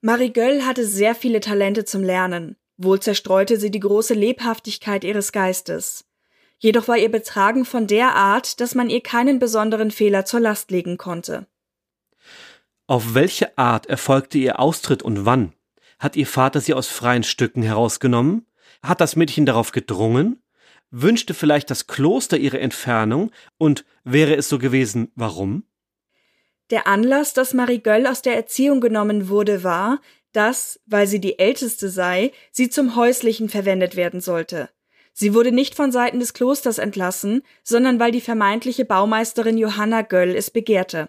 Marie 0.02 0.32
Göll 0.32 0.62
hatte 0.62 0.86
sehr 0.86 1.16
viele 1.16 1.40
Talente 1.40 1.84
zum 1.84 2.04
Lernen, 2.04 2.56
wohl 2.76 3.00
zerstreute 3.00 3.58
sie 3.58 3.72
die 3.72 3.80
große 3.80 4.14
Lebhaftigkeit 4.14 5.02
ihres 5.02 5.32
Geistes. 5.32 6.04
Jedoch 6.58 6.86
war 6.86 6.96
ihr 6.96 7.10
Betragen 7.10 7.64
von 7.64 7.88
der 7.88 8.14
Art, 8.14 8.60
dass 8.60 8.76
man 8.76 8.88
ihr 8.88 9.02
keinen 9.02 9.40
besonderen 9.40 9.90
Fehler 9.90 10.26
zur 10.26 10.38
Last 10.38 10.70
legen 10.70 10.96
konnte. 10.96 11.48
Auf 12.86 13.14
welche 13.14 13.58
Art 13.58 13.86
erfolgte 13.86 14.38
ihr 14.38 14.60
Austritt 14.60 15.02
und 15.02 15.26
wann? 15.26 15.54
Hat 15.98 16.16
ihr 16.16 16.26
Vater 16.26 16.60
sie 16.60 16.74
aus 16.74 16.88
freien 16.88 17.22
Stücken 17.22 17.62
herausgenommen? 17.62 18.46
Hat 18.82 19.00
das 19.00 19.16
Mädchen 19.16 19.46
darauf 19.46 19.72
gedrungen? 19.72 20.42
Wünschte 20.90 21.34
vielleicht 21.34 21.70
das 21.70 21.86
Kloster 21.86 22.36
ihre 22.36 22.60
Entfernung? 22.60 23.30
Und 23.58 23.84
wäre 24.04 24.36
es 24.36 24.48
so 24.48 24.58
gewesen, 24.58 25.10
warum? 25.14 25.64
Der 26.70 26.86
Anlass, 26.86 27.34
dass 27.34 27.54
Marie 27.54 27.80
Göll 27.80 28.06
aus 28.06 28.22
der 28.22 28.36
Erziehung 28.36 28.80
genommen 28.80 29.28
wurde, 29.28 29.64
war, 29.64 30.00
dass, 30.32 30.80
weil 30.86 31.06
sie 31.06 31.20
die 31.20 31.38
Älteste 31.38 31.88
sei, 31.88 32.32
sie 32.50 32.68
zum 32.68 32.96
Häuslichen 32.96 33.48
verwendet 33.48 33.96
werden 33.96 34.20
sollte. 34.20 34.70
Sie 35.12 35.32
wurde 35.32 35.52
nicht 35.52 35.76
von 35.76 35.92
Seiten 35.92 36.18
des 36.18 36.34
Klosters 36.34 36.78
entlassen, 36.78 37.42
sondern 37.62 38.00
weil 38.00 38.10
die 38.10 38.20
vermeintliche 38.20 38.84
Baumeisterin 38.84 39.56
Johanna 39.56 40.02
Göll 40.02 40.34
es 40.34 40.50
begehrte. 40.50 41.08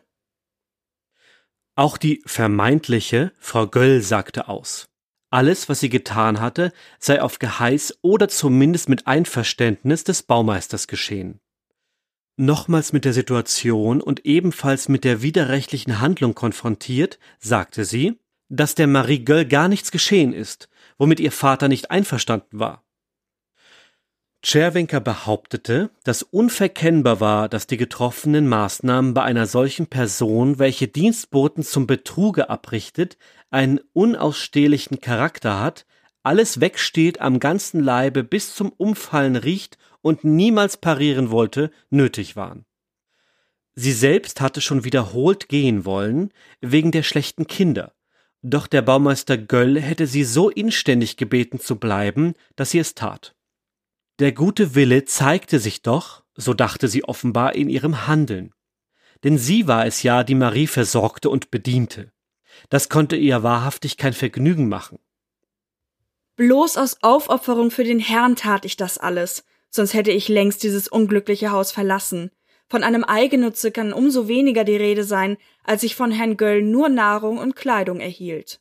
Auch 1.75 1.97
die 1.97 2.21
vermeintliche 2.25 3.33
Frau 3.37 3.67
Göll 3.67 4.01
sagte 4.01 4.47
aus. 4.47 4.87
Alles, 5.29 5.67
was 5.67 5.81
sie 5.81 5.89
getan 5.89 6.39
hatte, 6.39 6.71
sei 6.99 7.21
auf 7.21 7.37
Geheiß 7.39 7.99
oder 8.01 8.29
zumindest 8.29 8.87
mit 8.87 9.07
Einverständnis 9.07 10.05
des 10.05 10.23
Baumeisters 10.23 10.87
geschehen. 10.87 11.41
Nochmals 12.37 12.93
mit 12.93 13.03
der 13.03 13.11
Situation 13.11 13.99
und 13.99 14.25
ebenfalls 14.25 14.87
mit 14.87 15.03
der 15.03 15.21
widerrechtlichen 15.21 15.99
Handlung 15.99 16.33
konfrontiert, 16.33 17.19
sagte 17.39 17.83
sie, 17.83 18.19
dass 18.47 18.75
der 18.75 18.87
Marie 18.87 19.25
Göll 19.25 19.45
gar 19.45 19.67
nichts 19.67 19.91
geschehen 19.91 20.31
ist, 20.31 20.69
womit 20.97 21.19
ihr 21.19 21.31
Vater 21.33 21.67
nicht 21.67 21.91
einverstanden 21.91 22.59
war. 22.59 22.84
Tscherwenker 24.45 24.99
behauptete, 24.99 25.89
dass 26.03 26.21
unverkennbar 26.21 27.19
war, 27.19 27.49
dass 27.49 27.65
die 27.65 27.77
getroffenen 27.77 28.47
Maßnahmen 28.47 29.15
bei 29.15 29.23
einer 29.23 29.47
solchen 29.47 29.87
Person, 29.87 30.59
welche 30.59 30.87
Dienstboten 30.87 31.63
zum 31.63 31.87
Betruge 31.87 32.47
abrichtet, 32.47 33.17
einen 33.49 33.79
unausstehlichen 33.93 35.01
Charakter 35.01 35.59
hat, 35.59 35.87
alles 36.21 36.61
wegsteht, 36.61 37.21
am 37.21 37.39
ganzen 37.39 37.83
Leibe 37.83 38.23
bis 38.23 38.53
zum 38.53 38.71
Umfallen 38.71 39.35
riecht 39.35 39.79
und 40.03 40.23
niemals 40.23 40.77
parieren 40.77 41.31
wollte, 41.31 41.71
nötig 41.89 42.35
waren. 42.35 42.65
Sie 43.73 43.93
selbst 43.93 44.41
hatte 44.41 44.61
schon 44.61 44.83
wiederholt 44.83 45.49
gehen 45.49 45.85
wollen, 45.85 46.31
wegen 46.61 46.91
der 46.91 47.01
schlechten 47.01 47.47
Kinder, 47.47 47.93
doch 48.43 48.67
der 48.67 48.83
Baumeister 48.83 49.39
Göll 49.39 49.81
hätte 49.81 50.05
sie 50.05 50.23
so 50.23 50.51
inständig 50.51 51.17
gebeten 51.17 51.59
zu 51.59 51.77
bleiben, 51.77 52.35
dass 52.55 52.69
sie 52.69 52.79
es 52.79 52.93
tat. 52.93 53.34
Der 54.19 54.31
gute 54.31 54.75
Wille 54.75 55.05
zeigte 55.05 55.59
sich 55.59 55.81
doch, 55.81 56.23
so 56.35 56.53
dachte 56.53 56.87
sie 56.87 57.03
offenbar, 57.03 57.55
in 57.55 57.69
ihrem 57.69 58.07
Handeln. 58.07 58.53
Denn 59.23 59.37
sie 59.37 59.67
war 59.67 59.85
es 59.85 60.03
ja, 60.03 60.23
die 60.23 60.35
Marie 60.35 60.67
versorgte 60.67 61.29
und 61.29 61.51
bediente. 61.51 62.11
Das 62.69 62.87
konnte 62.89 63.17
ihr 63.17 63.43
wahrhaftig 63.43 63.97
kein 63.97 64.13
Vergnügen 64.13 64.69
machen. 64.69 64.99
Bloß 66.37 66.77
aus 66.77 66.97
Aufopferung 67.01 67.71
für 67.71 67.83
den 67.83 67.99
Herrn 67.99 68.35
tat 68.35 68.65
ich 68.65 68.77
das 68.77 68.97
alles, 68.97 69.43
sonst 69.69 69.93
hätte 69.93 70.11
ich 70.11 70.27
längst 70.27 70.63
dieses 70.63 70.87
unglückliche 70.87 71.51
Haus 71.51 71.71
verlassen. 71.71 72.31
Von 72.67 72.83
einem 72.83 73.03
Eigennutze 73.03 73.71
kann 73.71 73.93
umso 73.93 74.27
weniger 74.27 74.63
die 74.63 74.75
Rede 74.75 75.03
sein, 75.03 75.37
als 75.63 75.83
ich 75.83 75.95
von 75.95 76.11
Herrn 76.11 76.37
Göll 76.37 76.61
nur 76.61 76.89
Nahrung 76.89 77.37
und 77.37 77.55
Kleidung 77.55 77.99
erhielt. 77.99 78.59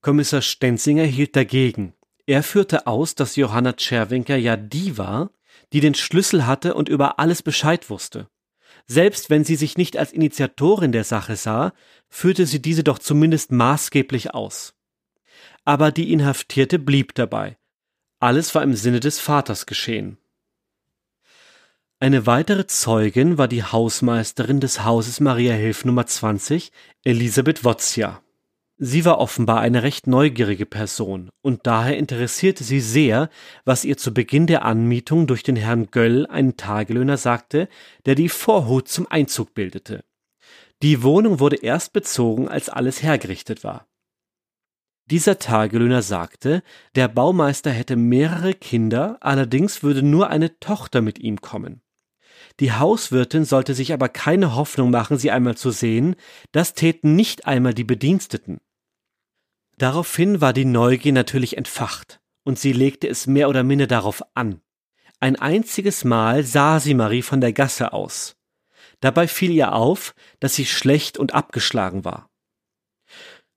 Kommissar 0.00 0.42
Stenzinger 0.42 1.04
hielt 1.04 1.36
dagegen. 1.36 1.94
Er 2.30 2.44
führte 2.44 2.86
aus, 2.86 3.16
dass 3.16 3.34
Johanna 3.34 3.72
Tscherwinker 3.72 4.36
ja 4.36 4.56
die 4.56 4.96
war, 4.96 5.32
die 5.72 5.80
den 5.80 5.96
Schlüssel 5.96 6.46
hatte 6.46 6.74
und 6.74 6.88
über 6.88 7.18
alles 7.18 7.42
Bescheid 7.42 7.90
wusste. 7.90 8.28
Selbst 8.86 9.30
wenn 9.30 9.42
sie 9.42 9.56
sich 9.56 9.76
nicht 9.76 9.96
als 9.96 10.12
Initiatorin 10.12 10.92
der 10.92 11.02
Sache 11.02 11.34
sah, 11.34 11.72
führte 12.08 12.46
sie 12.46 12.62
diese 12.62 12.84
doch 12.84 13.00
zumindest 13.00 13.50
maßgeblich 13.50 14.32
aus. 14.32 14.74
Aber 15.64 15.90
die 15.90 16.12
Inhaftierte 16.12 16.78
blieb 16.78 17.16
dabei. 17.16 17.58
Alles 18.20 18.54
war 18.54 18.62
im 18.62 18.76
Sinne 18.76 19.00
des 19.00 19.18
Vaters 19.18 19.66
geschehen. 19.66 20.16
Eine 21.98 22.26
weitere 22.26 22.68
Zeugin 22.68 23.38
war 23.38 23.48
die 23.48 23.64
Hausmeisterin 23.64 24.60
des 24.60 24.84
Hauses 24.84 25.18
Maria 25.18 25.54
Hilf 25.54 25.84
Nummer 25.84 26.06
20, 26.06 26.70
Elisabeth 27.02 27.64
Wozja. 27.64 28.22
Sie 28.82 29.04
war 29.04 29.18
offenbar 29.18 29.60
eine 29.60 29.82
recht 29.82 30.06
neugierige 30.06 30.64
Person, 30.64 31.28
und 31.42 31.66
daher 31.66 31.98
interessierte 31.98 32.64
sie 32.64 32.80
sehr, 32.80 33.28
was 33.66 33.84
ihr 33.84 33.98
zu 33.98 34.14
Beginn 34.14 34.46
der 34.46 34.64
Anmietung 34.64 35.26
durch 35.26 35.42
den 35.42 35.56
Herrn 35.56 35.90
Göll, 35.90 36.26
einen 36.26 36.56
Tagelöhner, 36.56 37.18
sagte, 37.18 37.68
der 38.06 38.14
die 38.14 38.30
Vorhut 38.30 38.88
zum 38.88 39.06
Einzug 39.06 39.52
bildete. 39.52 40.02
Die 40.82 41.02
Wohnung 41.02 41.40
wurde 41.40 41.56
erst 41.56 41.92
bezogen, 41.92 42.48
als 42.48 42.70
alles 42.70 43.02
hergerichtet 43.02 43.64
war. 43.64 43.86
Dieser 45.10 45.38
Tagelöhner 45.38 46.00
sagte, 46.00 46.62
der 46.94 47.08
Baumeister 47.08 47.70
hätte 47.70 47.96
mehrere 47.96 48.54
Kinder, 48.54 49.18
allerdings 49.20 49.82
würde 49.82 50.02
nur 50.02 50.30
eine 50.30 50.58
Tochter 50.58 51.02
mit 51.02 51.18
ihm 51.18 51.42
kommen. 51.42 51.82
Die 52.60 52.72
Hauswirtin 52.72 53.44
sollte 53.44 53.74
sich 53.74 53.92
aber 53.92 54.08
keine 54.08 54.54
Hoffnung 54.54 54.90
machen, 54.90 55.18
sie 55.18 55.30
einmal 55.30 55.58
zu 55.58 55.70
sehen, 55.70 56.16
das 56.52 56.72
täten 56.72 57.14
nicht 57.14 57.46
einmal 57.46 57.74
die 57.74 57.84
Bediensteten. 57.84 58.58
Daraufhin 59.80 60.42
war 60.42 60.52
die 60.52 60.66
Neugier 60.66 61.14
natürlich 61.14 61.56
entfacht, 61.56 62.20
und 62.44 62.58
sie 62.58 62.74
legte 62.74 63.08
es 63.08 63.26
mehr 63.26 63.48
oder 63.48 63.62
minder 63.62 63.86
darauf 63.86 64.22
an. 64.34 64.60
Ein 65.20 65.36
einziges 65.36 66.04
Mal 66.04 66.44
sah 66.44 66.80
sie 66.80 66.92
Marie 66.92 67.22
von 67.22 67.40
der 67.40 67.54
Gasse 67.54 67.94
aus. 67.94 68.36
Dabei 69.00 69.26
fiel 69.26 69.50
ihr 69.50 69.72
auf, 69.72 70.14
dass 70.38 70.54
sie 70.54 70.66
schlecht 70.66 71.16
und 71.16 71.32
abgeschlagen 71.32 72.04
war. 72.04 72.28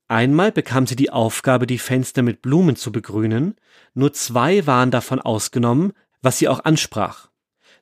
Einmal 0.08 0.50
bekam 0.50 0.86
sie 0.86 0.96
die 0.96 1.10
Aufgabe, 1.10 1.66
die 1.66 1.76
Fenster 1.76 2.22
mit 2.22 2.40
Blumen 2.40 2.76
zu 2.76 2.90
begrünen, 2.90 3.56
nur 3.92 4.14
zwei 4.14 4.66
waren 4.66 4.90
davon 4.90 5.20
ausgenommen, 5.20 5.92
was 6.22 6.38
sie 6.38 6.48
auch 6.48 6.64
ansprach. 6.64 7.28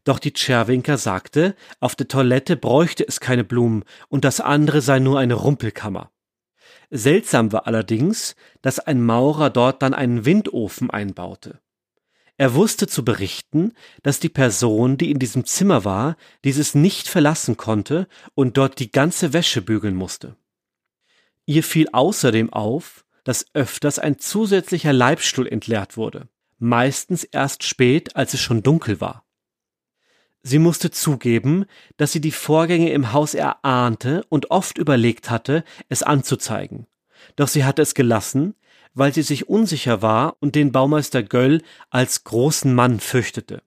Doch 0.02 0.18
die 0.18 0.32
Tscherwinker 0.32 0.98
sagte, 0.98 1.54
auf 1.78 1.94
der 1.94 2.08
Toilette 2.08 2.56
bräuchte 2.56 3.06
es 3.06 3.20
keine 3.20 3.44
Blumen 3.44 3.84
und 4.08 4.24
das 4.24 4.40
andere 4.40 4.80
sei 4.80 4.98
nur 4.98 5.20
eine 5.20 5.34
Rumpelkammer. 5.34 6.10
Seltsam 6.94 7.52
war 7.52 7.66
allerdings, 7.66 8.36
dass 8.60 8.78
ein 8.78 9.02
Maurer 9.02 9.48
dort 9.48 9.80
dann 9.80 9.94
einen 9.94 10.26
Windofen 10.26 10.90
einbaute. 10.90 11.58
Er 12.36 12.52
wusste 12.52 12.86
zu 12.86 13.02
berichten, 13.02 13.72
dass 14.02 14.20
die 14.20 14.28
Person, 14.28 14.98
die 14.98 15.10
in 15.10 15.18
diesem 15.18 15.46
Zimmer 15.46 15.86
war, 15.86 16.18
dieses 16.44 16.74
nicht 16.74 17.08
verlassen 17.08 17.56
konnte 17.56 18.08
und 18.34 18.58
dort 18.58 18.78
die 18.78 18.92
ganze 18.92 19.32
Wäsche 19.32 19.62
bügeln 19.62 19.94
musste. 19.94 20.36
Ihr 21.46 21.62
fiel 21.62 21.88
außerdem 21.90 22.52
auf, 22.52 23.06
dass 23.24 23.46
öfters 23.54 23.98
ein 23.98 24.18
zusätzlicher 24.18 24.92
Leibstuhl 24.92 25.46
entleert 25.48 25.96
wurde, 25.96 26.28
meistens 26.58 27.24
erst 27.24 27.64
spät, 27.64 28.16
als 28.16 28.34
es 28.34 28.40
schon 28.40 28.62
dunkel 28.62 29.00
war. 29.00 29.21
Sie 30.42 30.58
musste 30.58 30.90
zugeben, 30.90 31.66
dass 31.96 32.12
sie 32.12 32.20
die 32.20 32.32
Vorgänge 32.32 32.90
im 32.90 33.12
Haus 33.12 33.34
erahnte 33.34 34.24
und 34.28 34.50
oft 34.50 34.76
überlegt 34.76 35.30
hatte, 35.30 35.64
es 35.88 36.02
anzuzeigen. 36.02 36.86
Doch 37.36 37.48
sie 37.48 37.64
hatte 37.64 37.82
es 37.82 37.94
gelassen, 37.94 38.54
weil 38.94 39.14
sie 39.14 39.22
sich 39.22 39.48
unsicher 39.48 40.02
war 40.02 40.36
und 40.40 40.54
den 40.54 40.72
Baumeister 40.72 41.22
Göll 41.22 41.62
als 41.90 42.24
großen 42.24 42.74
Mann 42.74 43.00
fürchtete. 43.00 43.62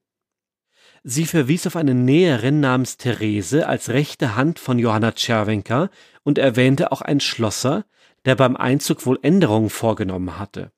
Sie 1.04 1.26
verwies 1.26 1.68
auf 1.68 1.76
eine 1.76 1.94
Näherin 1.94 2.60
namens 2.60 2.98
Therese 2.98 3.68
als 3.68 3.90
rechte 3.90 4.36
Hand 4.36 4.60
von 4.60 4.80
Johanna 4.80 5.12
Czerwenka 5.12 5.90
und 6.24 6.38
erwähnte 6.38 6.92
auch 6.92 7.02
einen 7.02 7.20
Schlosser, 7.20 7.86
der 8.26 8.36
beim 8.36 8.56
Einzug 8.58 9.06
wohl 9.06 9.20
Änderungen 9.22 9.70
vorgenommen 9.70 10.40
hatte. 10.40 10.72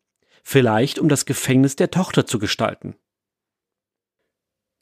Vielleicht 0.43 0.99
um 0.99 1.09
das 1.09 1.25
Gefängnis 1.25 1.75
der 1.75 1.91
Tochter 1.91 2.25
zu 2.25 2.39
gestalten. 2.39 2.95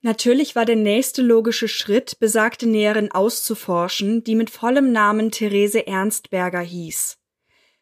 Natürlich 0.06 0.56
war 0.56 0.66
der 0.66 0.76
nächste 0.76 1.24
logische 1.24 1.68
Schritt, 1.68 2.20
besagte 2.20 2.68
Näherin 2.68 3.12
auszuforschen, 3.12 4.24
die 4.24 4.36
mit 4.36 4.52
vollem 4.52 4.92
Namen 4.92 5.32
Therese 5.32 5.88
Ernstberger 5.88 6.60
hieß. 6.60 7.18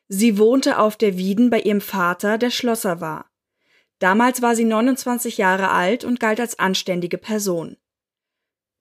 Sie 0.07 0.37
wohnte 0.37 0.79
auf 0.79 0.95
der 0.95 1.17
Wieden 1.17 1.49
bei 1.49 1.59
ihrem 1.59 1.81
Vater, 1.81 2.37
der 2.37 2.49
Schlosser 2.49 3.01
war. 3.01 3.29
Damals 3.99 4.41
war 4.41 4.55
sie 4.55 4.63
29 4.63 5.37
Jahre 5.37 5.71
alt 5.71 6.05
und 6.05 6.21
galt 6.21 6.39
als 6.39 6.57
anständige 6.59 7.17
Person. 7.17 7.75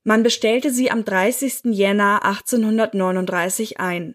Man 0.05 0.23
bestellte 0.23 0.71
sie 0.71 0.93
am 0.93 1.05
30. 1.05 1.63
Jänner 1.65 2.25
1839 2.25 3.81
ein. 3.81 4.15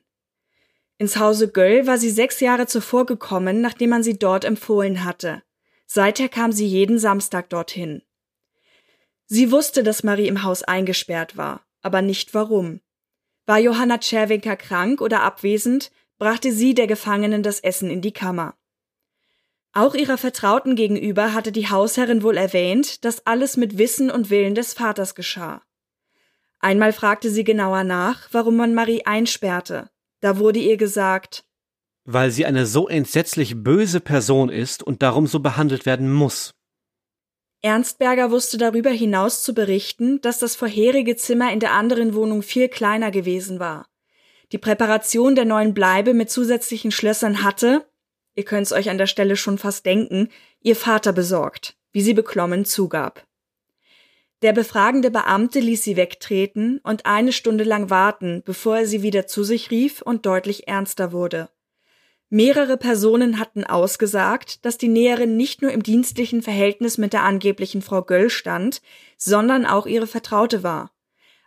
Ins 1.00 1.18
Hause 1.18 1.50
Göll 1.50 1.86
war 1.86 1.98
sie 1.98 2.12
sechs 2.12 2.40
Jahre 2.40 2.66
zuvor 2.66 3.06
gekommen, 3.06 3.60
nachdem 3.60 3.90
man 3.90 4.04
sie 4.04 4.18
dort 4.18 4.46
empfohlen 4.46 5.04
hatte. 5.04 5.44
Seither 5.86 6.30
kam 6.30 6.54
sie 6.54 6.66
jeden 6.66 6.98
Samstag 6.98 7.50
dorthin. 7.50 8.04
Sie 9.28 9.52
wusste, 9.52 9.84
dass 9.84 10.04
Marie 10.04 10.28
im 10.28 10.44
Haus 10.44 10.64
eingesperrt 10.64 11.38
war, 11.38 11.62
aber 11.82 12.02
nicht 12.02 12.34
warum. 12.34 12.82
War 13.46 13.60
Johanna 13.60 14.00
Czerwinka 14.00 14.56
krank 14.56 15.02
oder 15.02 15.22
abwesend, 15.22 15.92
brachte 16.18 16.52
sie 16.52 16.74
der 16.74 16.88
Gefangenen 16.88 17.44
das 17.44 17.60
Essen 17.60 17.90
in 17.90 18.02
die 18.02 18.12
Kammer. 18.12 18.56
Auch 19.74 19.94
ihrer 19.94 20.18
Vertrauten 20.18 20.76
gegenüber 20.76 21.34
hatte 21.34 21.52
die 21.52 21.70
Hausherrin 21.70 22.24
wohl 22.24 22.38
erwähnt, 22.38 23.06
dass 23.06 23.28
alles 23.28 23.58
mit 23.58 23.78
Wissen 23.78 24.10
und 24.10 24.30
Willen 24.30 24.56
des 24.56 24.74
Vaters 24.74 25.14
geschah. 25.14 25.62
Einmal 26.60 26.94
fragte 26.94 27.30
sie 27.30 27.44
genauer 27.44 27.84
nach, 27.84 28.30
warum 28.32 28.56
man 28.56 28.74
Marie 28.74 29.06
einsperrte, 29.06 29.90
da 30.22 30.40
wurde 30.40 30.60
ihr 30.60 30.78
gesagt, 30.78 31.46
weil 32.10 32.32
sie 32.32 32.46
eine 32.46 32.66
so 32.66 32.88
entsetzlich 32.88 33.62
böse 33.64 34.00
Person 34.00 34.50
ist 34.50 34.82
und 34.82 35.04
darum 35.04 35.28
so 35.28 35.42
behandelt 35.42 35.86
werden 35.86 36.12
muss. 36.12 36.54
Ernstberger 37.68 38.32
wusste 38.32 38.58
darüber 38.58 38.92
hinaus 38.92 39.44
zu 39.44 39.54
berichten, 39.54 40.22
dass 40.22 40.40
das 40.40 40.56
vorherige 40.56 41.18
Zimmer 41.18 41.52
in 41.52 41.60
der 41.60 41.74
anderen 41.74 42.14
Wohnung 42.14 42.42
viel 42.42 42.70
kleiner 42.70 43.12
gewesen 43.12 43.60
war. 43.60 43.88
Die 44.54 44.58
Präparation 44.58 45.36
der 45.36 45.44
neuen 45.44 45.74
Bleibe 45.74 46.14
mit 46.14 46.32
zusätzlichen 46.32 46.92
Schlössern 46.92 47.44
hatte, 47.44 47.86
ihr 48.36 48.46
könnt's 48.46 48.72
euch 48.72 48.90
an 48.90 48.98
der 48.98 49.08
Stelle 49.08 49.36
schon 49.36 49.58
fast 49.58 49.86
denken, 49.86 50.30
ihr 50.62 50.78
Vater 50.78 51.12
besorgt, 51.12 51.76
wie 51.92 52.00
sie 52.00 52.14
beklommen 52.14 52.64
zugab. 52.64 53.28
Der 54.44 54.54
befragende 54.54 55.12
Beamte 55.12 55.60
ließ 55.60 55.84
sie 55.84 55.98
wegtreten 55.98 56.80
und 56.84 57.06
eine 57.06 57.34
Stunde 57.34 57.66
lang 57.66 57.90
warten, 57.90 58.44
bevor 58.46 58.78
er 58.78 58.86
sie 58.86 59.02
wieder 59.02 59.28
zu 59.28 59.44
sich 59.44 59.72
rief 59.72 60.02
und 60.02 60.26
deutlich 60.26 60.70
ernster 60.70 61.12
wurde. 61.12 61.50
Mehrere 62.30 62.78
Personen 62.78 63.40
hatten 63.40 63.64
ausgesagt, 63.64 64.66
dass 64.66 64.78
die 64.78 64.90
Näherin 64.90 65.38
nicht 65.38 65.62
nur 65.62 65.72
im 65.72 65.82
dienstlichen 65.82 66.42
Verhältnis 66.42 66.98
mit 66.98 67.14
der 67.14 67.24
angeblichen 67.24 67.82
Frau 67.82 68.02
Göll 68.02 68.30
stand, 68.30 68.82
sondern 69.18 69.66
auch 69.66 69.86
ihre 69.86 70.08
Vertraute 70.08 70.62
war. 70.62 70.92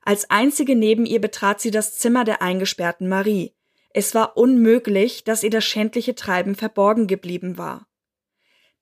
Als 0.02 0.30
einzige 0.30 0.74
neben 0.74 1.04
ihr 1.04 1.20
betrat 1.20 1.60
sie 1.60 1.70
das 1.70 1.98
Zimmer 1.98 2.24
der 2.24 2.40
eingesperrten 2.40 3.08
Marie. 3.08 3.54
Es 3.92 4.14
war 4.14 4.36
unmöglich, 4.36 5.24
dass 5.24 5.42
ihr 5.42 5.50
das 5.50 5.64
schändliche 5.64 6.14
Treiben 6.14 6.54
verborgen 6.54 7.06
geblieben 7.06 7.58
war. 7.58 7.86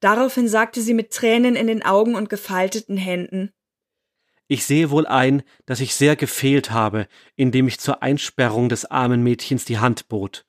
Daraufhin 0.00 0.46
sagte 0.46 0.80
sie 0.80 0.94
mit 0.94 1.10
Tränen 1.12 1.56
in 1.56 1.66
den 1.66 1.84
Augen 1.84 2.14
und 2.14 2.28
gefalteten 2.28 2.96
Händen 2.96 3.52
ich 4.48 4.64
sehe 4.64 4.90
wohl 4.90 5.06
ein, 5.06 5.42
dass 5.66 5.80
ich 5.80 5.94
sehr 5.94 6.16
gefehlt 6.16 6.70
habe, 6.70 7.06
indem 7.36 7.68
ich 7.68 7.78
zur 7.78 8.02
Einsperrung 8.02 8.70
des 8.70 8.86
armen 8.86 9.22
Mädchens 9.22 9.66
die 9.66 9.78
Hand 9.78 10.08
bot. 10.08 10.46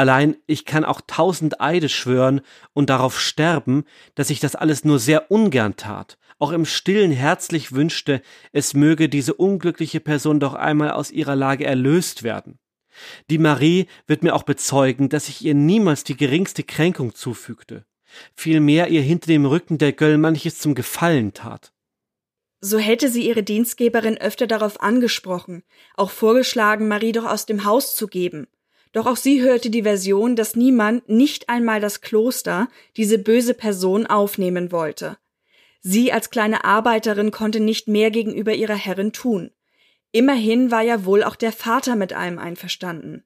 Allein 0.00 0.38
ich 0.46 0.64
kann 0.64 0.86
auch 0.86 1.02
tausend 1.06 1.60
Eide 1.60 1.90
schwören 1.90 2.40
und 2.72 2.88
darauf 2.88 3.20
sterben, 3.20 3.84
dass 4.14 4.30
ich 4.30 4.40
das 4.40 4.56
alles 4.56 4.82
nur 4.82 4.98
sehr 4.98 5.30
ungern 5.30 5.76
tat, 5.76 6.16
auch 6.38 6.52
im 6.52 6.64
stillen 6.64 7.12
herzlich 7.12 7.72
wünschte, 7.72 8.22
es 8.50 8.72
möge 8.72 9.10
diese 9.10 9.34
unglückliche 9.34 10.00
Person 10.00 10.40
doch 10.40 10.54
einmal 10.54 10.92
aus 10.92 11.10
ihrer 11.10 11.36
Lage 11.36 11.66
erlöst 11.66 12.22
werden. 12.22 12.58
Die 13.28 13.36
Marie 13.36 13.88
wird 14.06 14.22
mir 14.22 14.34
auch 14.34 14.44
bezeugen, 14.44 15.10
dass 15.10 15.28
ich 15.28 15.44
ihr 15.44 15.52
niemals 15.52 16.02
die 16.02 16.16
geringste 16.16 16.62
Kränkung 16.62 17.14
zufügte, 17.14 17.84
vielmehr 18.34 18.88
ihr 18.88 19.02
hinter 19.02 19.26
dem 19.26 19.44
Rücken 19.44 19.76
der 19.76 19.92
Göll 19.92 20.16
manches 20.16 20.60
zum 20.60 20.74
Gefallen 20.74 21.34
tat. 21.34 21.74
So 22.62 22.78
hätte 22.78 23.10
sie 23.10 23.28
ihre 23.28 23.42
Dienstgeberin 23.42 24.16
öfter 24.16 24.46
darauf 24.46 24.80
angesprochen, 24.80 25.62
auch 25.94 26.10
vorgeschlagen, 26.10 26.88
Marie 26.88 27.12
doch 27.12 27.26
aus 27.26 27.44
dem 27.44 27.66
Haus 27.66 27.94
zu 27.94 28.06
geben. 28.06 28.46
Doch 28.92 29.06
auch 29.06 29.16
sie 29.16 29.40
hörte 29.40 29.70
die 29.70 29.82
Version, 29.82 30.34
dass 30.34 30.56
niemand, 30.56 31.08
nicht 31.08 31.48
einmal 31.48 31.80
das 31.80 32.00
Kloster, 32.00 32.68
diese 32.96 33.18
böse 33.18 33.54
Person 33.54 34.06
aufnehmen 34.06 34.72
wollte. 34.72 35.16
Sie 35.80 36.12
als 36.12 36.30
kleine 36.30 36.64
Arbeiterin 36.64 37.30
konnte 37.30 37.60
nicht 37.60 37.88
mehr 37.88 38.10
gegenüber 38.10 38.52
ihrer 38.52 38.74
Herrin 38.74 39.12
tun. 39.12 39.50
Immerhin 40.12 40.70
war 40.70 40.82
ja 40.82 41.04
wohl 41.04 41.22
auch 41.22 41.36
der 41.36 41.52
Vater 41.52 41.94
mit 41.96 42.12
allem 42.12 42.38
einverstanden. 42.38 43.24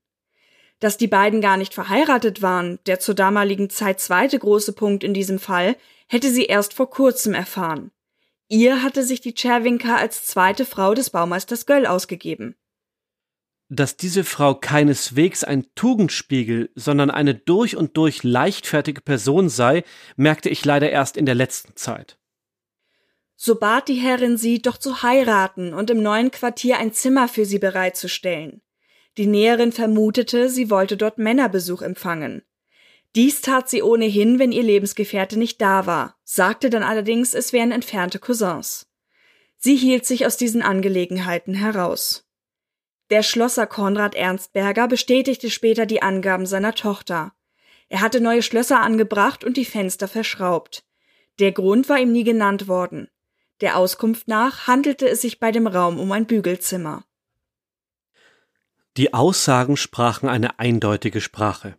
Dass 0.80 0.98
die 0.98 1.06
beiden 1.06 1.40
gar 1.40 1.56
nicht 1.56 1.72
verheiratet 1.72 2.42
waren, 2.42 2.78
der 2.86 3.00
zur 3.00 3.14
damaligen 3.14 3.70
Zeit 3.70 4.00
zweite 4.00 4.38
große 4.38 4.74
Punkt 4.74 5.02
in 5.02 5.14
diesem 5.14 5.38
Fall, 5.38 5.76
hätte 6.08 6.30
sie 6.30 6.44
erst 6.44 6.74
vor 6.74 6.90
kurzem 6.90 7.32
erfahren. 7.32 7.90
Ihr 8.48 8.82
hatte 8.82 9.02
sich 9.02 9.22
die 9.22 9.34
Czerwinka 9.34 9.96
als 9.96 10.26
zweite 10.26 10.66
Frau 10.66 10.92
des 10.94 11.10
Baumeisters 11.10 11.64
Göll 11.64 11.86
ausgegeben. 11.86 12.54
Dass 13.68 13.96
diese 13.96 14.24
Frau 14.24 14.54
keineswegs 14.54 15.42
ein 15.42 15.66
Tugendspiegel, 15.74 16.70
sondern 16.74 17.10
eine 17.10 17.34
durch 17.34 17.76
und 17.76 17.96
durch 17.96 18.22
leichtfertige 18.22 19.00
Person 19.00 19.48
sei, 19.48 19.84
merkte 20.16 20.50
ich 20.50 20.64
leider 20.64 20.90
erst 20.90 21.16
in 21.16 21.26
der 21.26 21.34
letzten 21.34 21.74
Zeit. 21.74 22.18
So 23.36 23.56
bat 23.56 23.88
die 23.88 23.94
Herrin 23.94 24.36
sie, 24.36 24.60
doch 24.60 24.76
zu 24.76 25.02
heiraten 25.02 25.74
und 25.74 25.90
im 25.90 26.02
neuen 26.02 26.30
Quartier 26.30 26.78
ein 26.78 26.92
Zimmer 26.92 27.26
für 27.26 27.46
sie 27.46 27.58
bereitzustellen. 27.58 28.60
Die 29.16 29.26
Näherin 29.26 29.72
vermutete, 29.72 30.48
sie 30.50 30.70
wollte 30.70 30.96
dort 30.96 31.18
Männerbesuch 31.18 31.82
empfangen. 31.82 32.42
Dies 33.14 33.42
tat 33.42 33.70
sie 33.70 33.82
ohnehin, 33.82 34.38
wenn 34.38 34.50
ihr 34.50 34.64
Lebensgefährte 34.64 35.38
nicht 35.38 35.60
da 35.60 35.86
war, 35.86 36.16
sagte 36.24 36.68
dann 36.68 36.82
allerdings, 36.82 37.32
es 37.32 37.52
wären 37.52 37.70
entfernte 37.70 38.18
Cousins. 38.18 38.86
Sie 39.56 39.76
hielt 39.76 40.04
sich 40.04 40.26
aus 40.26 40.36
diesen 40.36 40.62
Angelegenheiten 40.62 41.54
heraus. 41.54 42.26
Der 43.14 43.22
Schlosser 43.22 43.68
Konrad 43.68 44.16
Ernstberger 44.16 44.88
bestätigte 44.88 45.48
später 45.48 45.86
die 45.86 46.02
Angaben 46.02 46.46
seiner 46.46 46.74
Tochter. 46.74 47.32
Er 47.88 48.00
hatte 48.00 48.20
neue 48.20 48.42
Schlösser 48.42 48.80
angebracht 48.80 49.44
und 49.44 49.56
die 49.56 49.64
Fenster 49.64 50.08
verschraubt. 50.08 50.84
Der 51.38 51.52
Grund 51.52 51.88
war 51.88 52.00
ihm 52.00 52.10
nie 52.10 52.24
genannt 52.24 52.66
worden. 52.66 53.06
Der 53.60 53.76
Auskunft 53.76 54.26
nach 54.26 54.66
handelte 54.66 55.08
es 55.08 55.20
sich 55.20 55.38
bei 55.38 55.52
dem 55.52 55.68
Raum 55.68 56.00
um 56.00 56.10
ein 56.10 56.26
Bügelzimmer. 56.26 57.04
Die 58.96 59.14
Aussagen 59.14 59.76
sprachen 59.76 60.28
eine 60.28 60.58
eindeutige 60.58 61.20
Sprache. 61.20 61.76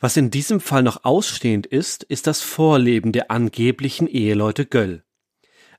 Was 0.00 0.16
in 0.16 0.30
diesem 0.30 0.60
Fall 0.60 0.82
noch 0.82 1.04
ausstehend 1.04 1.66
ist, 1.66 2.02
ist 2.02 2.26
das 2.26 2.40
Vorleben 2.40 3.12
der 3.12 3.30
angeblichen 3.30 4.06
Eheleute 4.06 4.64
Göll. 4.64 5.04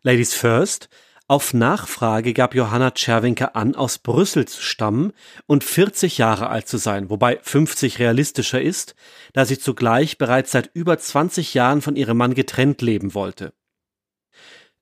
Ladies 0.04 0.36
first, 0.36 0.88
auf 1.30 1.54
Nachfrage 1.54 2.34
gab 2.34 2.56
Johanna 2.56 2.92
Czerwinke 2.92 3.54
an, 3.54 3.76
aus 3.76 3.98
Brüssel 3.98 4.48
zu 4.48 4.62
stammen 4.62 5.12
und 5.46 5.66
40 5.66 6.18
Jahre 6.18 6.50
alt 6.50 6.70
zu 6.70 6.78
sein, 6.78 7.10
wobei 7.10 7.40
50 7.42 8.00
realistischer 8.00 8.62
ist, 8.62 8.96
da 9.34 9.44
sie 9.44 9.60
zugleich 9.60 10.18
bereits 10.18 10.52
seit 10.52 10.70
über 10.74 10.98
20 10.98 11.54
Jahren 11.54 11.82
von 11.82 11.98
ihrem 11.98 12.18
Mann 12.18 12.34
getrennt 12.34 12.82
leben 12.82 13.14
wollte. 13.14 13.54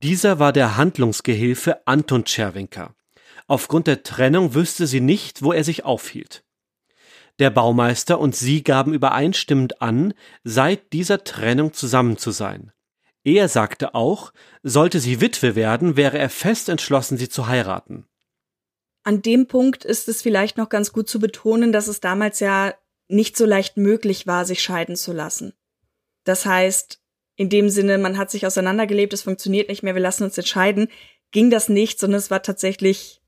Dieser 0.03 0.37
war 0.37 0.53
der 0.53 0.77
Handlungsgehilfe 0.77 1.87
Anton 1.87 2.25
Czerwinka. 2.25 2.93
Aufgrund 3.47 3.87
der 3.87 4.03
Trennung 4.03 4.53
wüsste 4.53 4.85
sie 4.85 5.01
nicht, 5.01 5.41
wo 5.41 5.51
er 5.51 5.63
sich 5.63 5.83
aufhielt. 5.83 6.43
Der 7.39 7.49
Baumeister 7.49 8.19
und 8.19 8.35
sie 8.35 8.63
gaben 8.63 8.93
übereinstimmend 8.93 9.81
an, 9.81 10.13
seit 10.43 10.93
dieser 10.93 11.23
Trennung 11.23 11.73
zusammen 11.73 12.17
zu 12.17 12.29
sein. 12.29 12.71
Er 13.25 13.49
sagte 13.49 13.95
auch, 13.95 14.31
sollte 14.61 14.99
sie 14.99 15.19
Witwe 15.19 15.55
werden, 15.55 15.97
wäre 15.97 16.19
er 16.19 16.29
fest 16.29 16.69
entschlossen, 16.69 17.17
sie 17.17 17.27
zu 17.27 17.47
heiraten. 17.47 18.05
An 19.03 19.23
dem 19.23 19.47
Punkt 19.47 19.83
ist 19.83 20.07
es 20.07 20.21
vielleicht 20.21 20.57
noch 20.57 20.69
ganz 20.69 20.93
gut 20.93 21.09
zu 21.09 21.19
betonen, 21.19 21.71
dass 21.71 21.87
es 21.87 21.99
damals 21.99 22.39
ja 22.39 22.75
nicht 23.07 23.35
so 23.35 23.45
leicht 23.45 23.77
möglich 23.77 24.27
war, 24.27 24.45
sich 24.45 24.61
scheiden 24.61 24.95
zu 24.95 25.11
lassen. 25.11 25.53
Das 26.23 26.45
heißt, 26.45 27.01
in 27.35 27.49
dem 27.49 27.69
Sinne, 27.69 27.97
man 27.97 28.17
hat 28.17 28.29
sich 28.29 28.45
auseinandergelebt, 28.45 29.13
es 29.13 29.23
funktioniert 29.23 29.69
nicht 29.69 29.81
mehr, 29.81 29.95
wir 29.95 30.01
lassen 30.01 30.23
uns 30.23 30.37
entscheiden, 30.37 30.87
ging 31.31 31.49
das 31.49 31.67
nicht, 31.67 31.99
sondern 31.99 32.19
es 32.19 32.29
war 32.29 32.43
tatsächlich, 32.43 33.21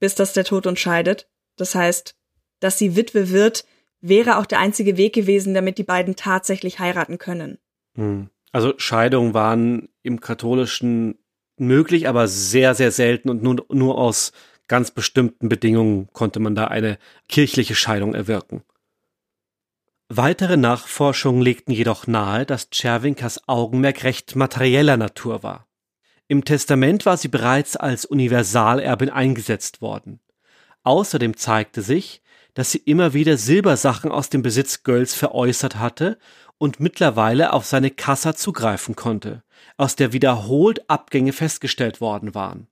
bis 0.00 0.16
dass 0.16 0.32
der 0.32 0.44
Tod 0.44 0.66
uns 0.66 0.80
scheidet. 0.80 1.28
Das 1.56 1.76
heißt, 1.76 2.16
dass 2.58 2.76
sie 2.78 2.96
Witwe 2.96 3.30
wird, 3.30 3.64
wäre 4.00 4.38
auch 4.38 4.46
der 4.46 4.58
einzige 4.58 4.96
Weg 4.96 5.14
gewesen, 5.14 5.54
damit 5.54 5.78
die 5.78 5.84
beiden 5.84 6.16
tatsächlich 6.16 6.80
heiraten 6.80 7.18
können. 7.18 7.58
Hm. 7.94 8.30
Also 8.54 8.74
Scheidungen 8.76 9.34
waren 9.34 9.88
im 10.04 10.20
katholischen 10.20 11.18
möglich, 11.56 12.08
aber 12.08 12.28
sehr, 12.28 12.76
sehr 12.76 12.92
selten 12.92 13.28
und 13.28 13.42
nur, 13.42 13.66
nur 13.68 13.98
aus 13.98 14.30
ganz 14.68 14.92
bestimmten 14.92 15.48
Bedingungen 15.48 16.08
konnte 16.12 16.38
man 16.38 16.54
da 16.54 16.68
eine 16.68 16.98
kirchliche 17.28 17.74
Scheidung 17.74 18.14
erwirken. 18.14 18.62
Weitere 20.08 20.56
Nachforschungen 20.56 21.42
legten 21.42 21.72
jedoch 21.72 22.06
nahe, 22.06 22.46
dass 22.46 22.70
Czerwinkers 22.70 23.48
Augenmerk 23.48 24.04
recht 24.04 24.36
materieller 24.36 24.96
Natur 24.96 25.42
war. 25.42 25.66
Im 26.28 26.44
Testament 26.44 27.06
war 27.06 27.16
sie 27.16 27.26
bereits 27.26 27.74
als 27.74 28.04
Universalerbin 28.04 29.10
eingesetzt 29.10 29.82
worden. 29.82 30.20
Außerdem 30.84 31.36
zeigte 31.36 31.82
sich, 31.82 32.22
dass 32.54 32.70
sie 32.70 32.78
immer 32.78 33.14
wieder 33.14 33.36
Silbersachen 33.36 34.12
aus 34.12 34.30
dem 34.30 34.42
Besitz 34.42 34.84
Gölls 34.84 35.12
veräußert 35.12 35.80
hatte 35.80 36.18
und 36.64 36.80
mittlerweile 36.80 37.52
auf 37.52 37.66
seine 37.66 37.90
Kassa 37.90 38.34
zugreifen 38.34 38.96
konnte, 38.96 39.42
aus 39.76 39.96
der 39.96 40.14
wiederholt 40.14 40.88
Abgänge 40.88 41.34
festgestellt 41.34 42.00
worden 42.00 42.34
waren. 42.34 42.68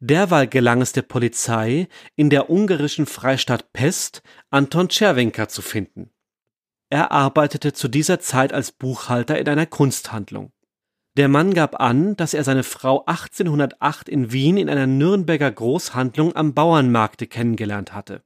Derweil 0.00 0.48
gelang 0.48 0.82
es 0.82 0.90
der 0.90 1.02
Polizei, 1.02 1.86
in 2.16 2.28
der 2.28 2.50
ungarischen 2.50 3.06
Freistadt 3.06 3.72
Pest 3.72 4.24
Anton 4.50 4.88
Czerwenka 4.88 5.48
zu 5.48 5.62
finden. 5.62 6.10
Er 6.90 7.12
arbeitete 7.12 7.72
zu 7.72 7.86
dieser 7.86 8.18
Zeit 8.18 8.52
als 8.52 8.72
Buchhalter 8.72 9.38
in 9.38 9.48
einer 9.48 9.66
Kunsthandlung. 9.66 10.50
Der 11.16 11.28
Mann 11.28 11.54
gab 11.54 11.80
an, 11.80 12.16
dass 12.16 12.34
er 12.34 12.42
seine 12.42 12.64
Frau 12.64 13.04
1808 13.04 14.08
in 14.08 14.32
Wien 14.32 14.56
in 14.56 14.68
einer 14.68 14.88
Nürnberger 14.88 15.52
Großhandlung 15.52 16.34
am 16.34 16.52
Bauernmarkte 16.52 17.28
kennengelernt 17.28 17.92
hatte. 17.92 18.24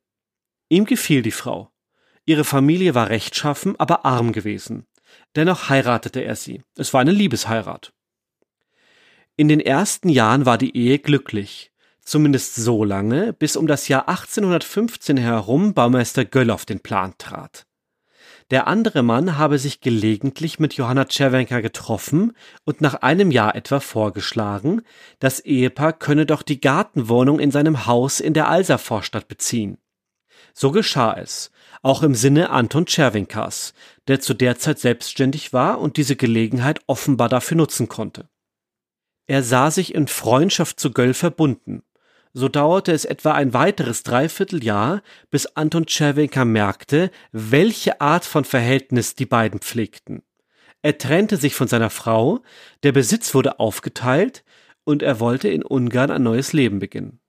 Ihm 0.71 0.87
gefiel 0.87 1.21
die 1.21 1.31
Frau. 1.31 1.71
Ihre 2.29 2.45
Familie 2.45 2.95
war 2.95 3.09
rechtschaffen, 3.09 3.81
aber 3.81 4.05
arm 4.05 4.33
gewesen. 4.33 4.85
Dennoch 5.35 5.71
heiratete 5.71 6.21
er 6.21 6.37
sie. 6.37 6.61
Es 6.77 6.93
war 6.93 7.01
eine 7.01 7.11
Liebesheirat. 7.11 7.95
In 9.37 9.49
den 9.49 9.61
ersten 9.61 10.11
Jahren 10.11 10.45
war 10.45 10.59
die 10.59 10.77
Ehe 10.77 10.99
glücklich. 10.99 11.73
Zumindest 12.03 12.55
so 12.55 12.85
lange, 12.85 13.33
bis 13.33 13.57
um 13.57 13.67
das 13.67 13.89
Jahr 13.89 14.11
1815 14.11 15.17
herum 15.17 15.73
Baumeister 15.73 16.27
Göll 16.27 16.51
auf 16.51 16.67
den 16.67 16.81
Plan 16.81 17.15
trat. 17.17 17.65
Der 18.51 18.67
andere 18.67 19.03
Mann 19.03 19.39
habe 19.39 19.59
sich 19.59 19.81
gelegentlich 19.81 20.59
mit 20.59 20.75
Johanna 20.75 21.07
Czerwenka 21.07 21.61
getroffen 21.61 22.35
und 22.67 22.83
nach 22.83 22.97
einem 22.97 23.31
Jahr 23.31 23.55
etwa 23.55 23.81
vorgeschlagen, 23.81 24.83
das 25.19 25.41
Ehepaar 25.41 25.95
könne 25.95 26.27
doch 26.27 26.43
die 26.43 26.61
Gartenwohnung 26.61 27.41
in 27.41 27.51
seinem 27.51 27.87
Haus 27.87 28.21
in 28.21 28.35
der 28.35 28.51
Alservorstadt 28.51 29.29
beziehen. 29.29 29.79
So 30.55 30.73
geschah 30.73 31.17
es, 31.19 31.51
auch 31.83 32.03
im 32.03 32.15
Sinne 32.15 32.51
Anton 32.51 32.87
Czerwinkas, 32.87 33.75
der 34.09 34.21
zu 34.21 34.35
der 34.35 34.59
Zeit 34.59 34.79
selbstständig 34.79 35.53
war 35.53 35.81
und 35.81 35.97
diese 35.97 36.17
Gelegenheit 36.17 36.81
offenbar 36.87 37.29
dafür 37.29 37.57
nutzen 37.57 37.89
konnte. 37.89 38.29
Er 39.27 39.43
sah 39.43 39.71
sich 39.71 39.95
in 39.95 40.09
Freundschaft 40.09 40.81
zu 40.81 40.91
Göll 40.91 41.15
verbunden. 41.15 41.83
So 42.33 42.49
dauerte 42.49 42.93
es 42.93 43.05
etwa 43.05 43.33
ein 43.33 43.53
weiteres 43.53 44.03
Dreivierteljahr, 44.03 45.03
bis 45.31 45.47
Anton 45.47 45.87
Czerwinka 45.87 46.45
merkte, 46.45 47.11
welche 47.33 48.01
Art 48.01 48.25
von 48.25 48.45
Verhältnis 48.45 49.15
die 49.15 49.27
beiden 49.27 49.61
pflegten. 49.61 50.23
Er 50.83 50.99
trennte 50.99 51.37
sich 51.37 51.55
von 51.55 51.69
seiner 51.69 51.91
Frau, 51.91 52.41
der 52.83 52.93
Besitz 52.93 53.35
wurde 53.35 53.59
aufgeteilt 53.59 54.45
und 54.85 55.03
er 55.03 55.21
wollte 55.21 55.49
in 55.49 55.65
Ungarn 55.65 56.11
ein 56.11 56.23
neues 56.23 56.53
Leben 56.53 56.79
beginnen. 56.79 57.21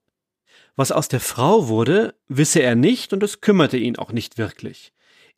Was 0.80 0.93
aus 0.93 1.09
der 1.09 1.19
Frau 1.19 1.67
wurde, 1.67 2.15
wisse 2.30 2.61
er 2.61 2.73
nicht 2.73 3.11
und 3.11 3.21
es 3.21 3.41
kümmerte 3.41 3.75
ihn 3.75 3.97
auch 3.97 4.13
nicht 4.13 4.38
wirklich. 4.38 4.93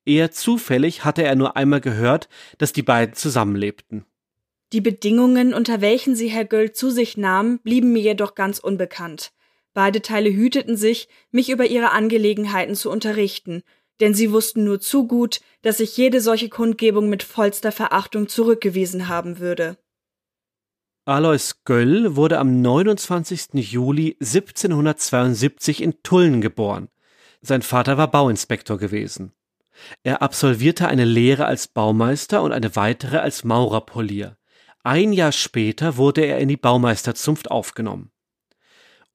Eher 0.06 0.30
zufällig 0.30 1.04
hatte 1.04 1.24
er 1.24 1.34
nur 1.34 1.58
einmal 1.58 1.82
gehört, 1.82 2.30
dass 2.60 2.74
die 2.74 2.84
beiden 2.84 3.16
zusammenlebten. 3.16 4.06
Die 4.72 4.82
Bedingungen, 4.82 5.56
unter 5.56 5.82
welchen 5.82 6.16
sie 6.16 6.28
Herr 6.28 6.46
Göll 6.46 6.74
zu 6.74 6.92
sich 6.92 7.18
nahm, 7.18 7.58
blieben 7.58 7.92
mir 7.92 8.04
jedoch 8.04 8.36
ganz 8.36 8.60
unbekannt. 8.60 9.32
Beide 9.74 10.04
Teile 10.04 10.32
hüteten 10.32 10.78
sich, 10.78 11.10
mich 11.32 11.50
über 11.50 11.66
ihre 11.66 11.90
Angelegenheiten 11.90 12.76
zu 12.76 12.92
unterrichten, 12.92 13.64
denn 14.00 14.14
sie 14.14 14.32
wussten 14.32 14.64
nur 14.64 14.80
zu 14.80 15.08
gut, 15.08 15.42
dass 15.64 15.80
ich 15.80 15.98
jede 15.98 16.22
solche 16.22 16.50
Kundgebung 16.50 17.10
mit 17.10 17.24
vollster 17.24 17.72
Verachtung 17.72 18.28
zurückgewiesen 18.28 19.08
haben 19.08 19.40
würde. 19.40 19.80
Alois 21.06 21.56
Göll 21.66 22.16
wurde 22.16 22.38
am 22.38 22.62
29. 22.62 23.56
Juli 23.56 24.18
1772 24.20 25.82
in 25.82 26.04
Tulln 26.04 26.42
geboren. 26.42 26.90
Sein 27.42 27.64
Vater 27.64 27.98
war 27.98 28.12
Bauinspektor 28.12 28.78
gewesen. 28.78 29.34
Er 30.04 30.22
absolvierte 30.22 30.88
eine 30.88 31.06
Lehre 31.06 31.46
als 31.46 31.68
Baumeister 31.68 32.44
und 32.44 32.52
eine 32.52 32.76
weitere 32.76 33.18
als 33.18 33.44
Maurerpolier. 33.44 34.38
Ein 34.84 35.12
Jahr 35.12 35.32
später 35.32 35.98
wurde 35.98 36.22
er 36.22 36.38
in 36.38 36.50
die 36.50 36.58
Baumeisterzunft 36.58 37.50
aufgenommen. 37.50 38.12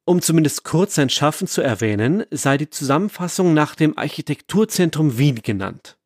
Um 0.04 0.20
zumindest 0.22 0.64
kurz 0.64 0.96
sein 0.96 1.08
Schaffen 1.08 1.46
zu 1.46 1.62
erwähnen, 1.62 2.24
sei 2.32 2.56
die 2.56 2.70
Zusammenfassung 2.70 3.54
nach 3.54 3.76
dem 3.76 3.96
Architekturzentrum 3.96 5.18
Wien 5.18 5.40
genannt. 5.40 5.96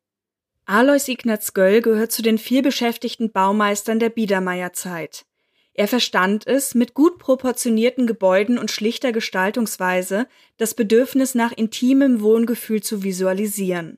Alois 0.65 1.07
Ignaz 1.07 1.55
Göll 1.55 1.81
gehört 1.81 2.11
zu 2.11 2.21
den 2.21 2.37
vielbeschäftigten 2.37 3.31
Baumeistern 3.31 3.97
der 3.97 4.09
Biedermeierzeit. 4.09 5.25
Er 5.73 5.87
verstand 5.87 6.47
es, 6.47 6.75
mit 6.75 6.93
gut 6.93 7.17
proportionierten 7.17 8.05
Gebäuden 8.05 8.57
und 8.57 8.71
schlichter 8.71 9.11
Gestaltungsweise 9.11 10.27
das 10.57 10.73
Bedürfnis 10.73 11.33
nach 11.33 11.51
intimem 11.53 12.21
Wohngefühl 12.21 12.83
zu 12.83 13.03
visualisieren. 13.03 13.97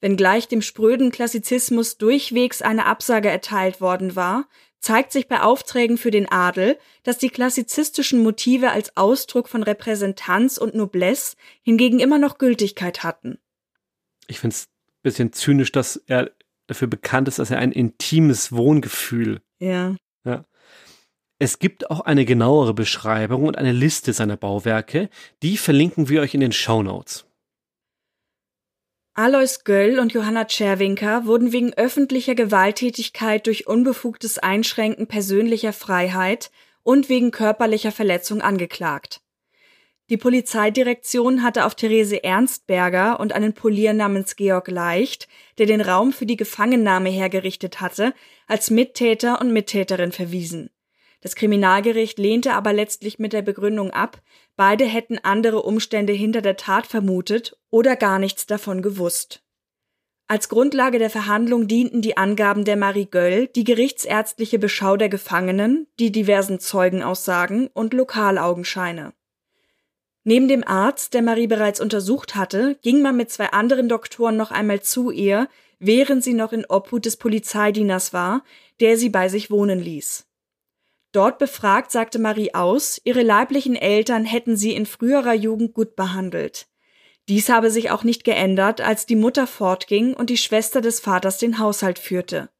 Wenngleich 0.00 0.48
dem 0.48 0.62
spröden 0.62 1.10
Klassizismus 1.10 1.98
durchwegs 1.98 2.62
eine 2.62 2.86
Absage 2.86 3.28
erteilt 3.28 3.80
worden 3.80 4.16
war, 4.16 4.48
zeigt 4.78 5.12
sich 5.12 5.28
bei 5.28 5.42
Aufträgen 5.42 5.98
für 5.98 6.10
den 6.10 6.30
Adel, 6.30 6.78
dass 7.02 7.18
die 7.18 7.28
klassizistischen 7.28 8.22
Motive 8.22 8.70
als 8.70 8.96
Ausdruck 8.96 9.48
von 9.48 9.62
Repräsentanz 9.62 10.56
und 10.56 10.74
Noblesse 10.74 11.36
hingegen 11.62 12.00
immer 12.00 12.18
noch 12.18 12.38
Gültigkeit 12.38 13.02
hatten. 13.02 13.38
Ich 14.26 14.40
finde 14.40 14.54
es 14.54 14.64
ein 14.64 15.02
bisschen 15.02 15.32
zynisch, 15.32 15.72
dass 15.72 15.96
er 16.06 16.30
dafür 16.66 16.88
bekannt 16.88 17.28
ist, 17.28 17.38
dass 17.38 17.50
er 17.50 17.58
ein 17.58 17.72
intimes 17.72 18.52
Wohngefühl 18.52 19.42
ja. 19.58 19.96
ja. 20.24 20.46
Es 21.42 21.58
gibt 21.58 21.90
auch 21.90 22.00
eine 22.00 22.26
genauere 22.26 22.74
Beschreibung 22.74 23.44
und 23.46 23.56
eine 23.56 23.72
Liste 23.72 24.12
seiner 24.12 24.36
Bauwerke, 24.36 25.08
die 25.42 25.56
verlinken 25.56 26.10
wir 26.10 26.20
euch 26.20 26.34
in 26.34 26.40
den 26.40 26.52
Show 26.52 26.82
Notes. 26.82 27.24
Alois 29.14 29.64
Göll 29.64 29.98
und 29.98 30.12
Johanna 30.12 30.44
Czerwinka 30.44 31.24
wurden 31.24 31.50
wegen 31.52 31.72
öffentlicher 31.72 32.34
Gewalttätigkeit 32.34 33.46
durch 33.46 33.66
unbefugtes 33.66 34.38
Einschränken 34.38 35.06
persönlicher 35.06 35.72
Freiheit 35.72 36.50
und 36.82 37.08
wegen 37.08 37.30
körperlicher 37.30 37.90
Verletzung 37.90 38.42
angeklagt. 38.42 39.22
Die 40.10 40.18
Polizeidirektion 40.18 41.42
hatte 41.42 41.64
auf 41.64 41.74
Therese 41.74 42.22
Ernstberger 42.22 43.18
und 43.18 43.32
einen 43.32 43.54
Polier 43.54 43.94
namens 43.94 44.36
Georg 44.36 44.68
Leicht, 44.68 45.26
der 45.56 45.64
den 45.64 45.80
Raum 45.80 46.12
für 46.12 46.26
die 46.26 46.36
Gefangennahme 46.36 47.08
hergerichtet 47.08 47.80
hatte, 47.80 48.12
als 48.46 48.68
Mittäter 48.68 49.40
und 49.40 49.54
Mittäterin 49.54 50.12
verwiesen. 50.12 50.68
Das 51.20 51.34
Kriminalgericht 51.34 52.18
lehnte 52.18 52.54
aber 52.54 52.72
letztlich 52.72 53.18
mit 53.18 53.32
der 53.32 53.42
Begründung 53.42 53.90
ab, 53.90 54.22
beide 54.56 54.84
hätten 54.84 55.18
andere 55.18 55.62
Umstände 55.62 56.12
hinter 56.12 56.40
der 56.40 56.56
Tat 56.56 56.86
vermutet 56.86 57.58
oder 57.68 57.96
gar 57.96 58.18
nichts 58.18 58.46
davon 58.46 58.80
gewusst. 58.80 59.42
Als 60.28 60.48
Grundlage 60.48 60.98
der 60.98 61.10
Verhandlung 61.10 61.66
dienten 61.66 62.02
die 62.02 62.16
Angaben 62.16 62.64
der 62.64 62.76
Marie 62.76 63.06
Göll, 63.10 63.48
die 63.48 63.64
gerichtsärztliche 63.64 64.60
Beschau 64.60 64.96
der 64.96 65.08
Gefangenen, 65.08 65.88
die 65.98 66.12
diversen 66.12 66.60
Zeugenaussagen 66.60 67.66
und 67.66 67.92
Lokalaugenscheine. 67.92 69.12
Neben 70.22 70.48
dem 70.48 70.66
Arzt, 70.66 71.14
der 71.14 71.22
Marie 71.22 71.48
bereits 71.48 71.80
untersucht 71.80 72.36
hatte, 72.36 72.78
ging 72.82 73.02
man 73.02 73.16
mit 73.16 73.30
zwei 73.30 73.48
anderen 73.50 73.88
Doktoren 73.88 74.36
noch 74.36 74.52
einmal 74.52 74.80
zu 74.80 75.10
ihr, 75.10 75.48
während 75.80 76.22
sie 76.22 76.34
noch 76.34 76.52
in 76.52 76.64
Obhut 76.66 77.06
des 77.06 77.16
Polizeidieners 77.16 78.12
war, 78.12 78.44
der 78.78 78.96
sie 78.96 79.08
bei 79.08 79.28
sich 79.28 79.50
wohnen 79.50 79.80
ließ. 79.80 80.29
Dort 81.12 81.38
befragt 81.38 81.90
sagte 81.90 82.18
Marie 82.18 82.54
aus, 82.54 83.00
ihre 83.02 83.22
leiblichen 83.22 83.74
Eltern 83.74 84.24
hätten 84.24 84.56
sie 84.56 84.74
in 84.74 84.86
früherer 84.86 85.34
Jugend 85.34 85.74
gut 85.74 85.96
behandelt. 85.96 86.68
Dies 87.28 87.48
habe 87.48 87.70
sich 87.70 87.90
auch 87.90 88.04
nicht 88.04 88.24
geändert, 88.24 88.80
als 88.80 89.06
die 89.06 89.16
Mutter 89.16 89.46
fortging 89.46 90.14
und 90.14 90.30
die 90.30 90.36
Schwester 90.36 90.80
des 90.80 91.00
Vaters 91.00 91.38
den 91.38 91.58
Haushalt 91.58 91.98
führte. 91.98 92.50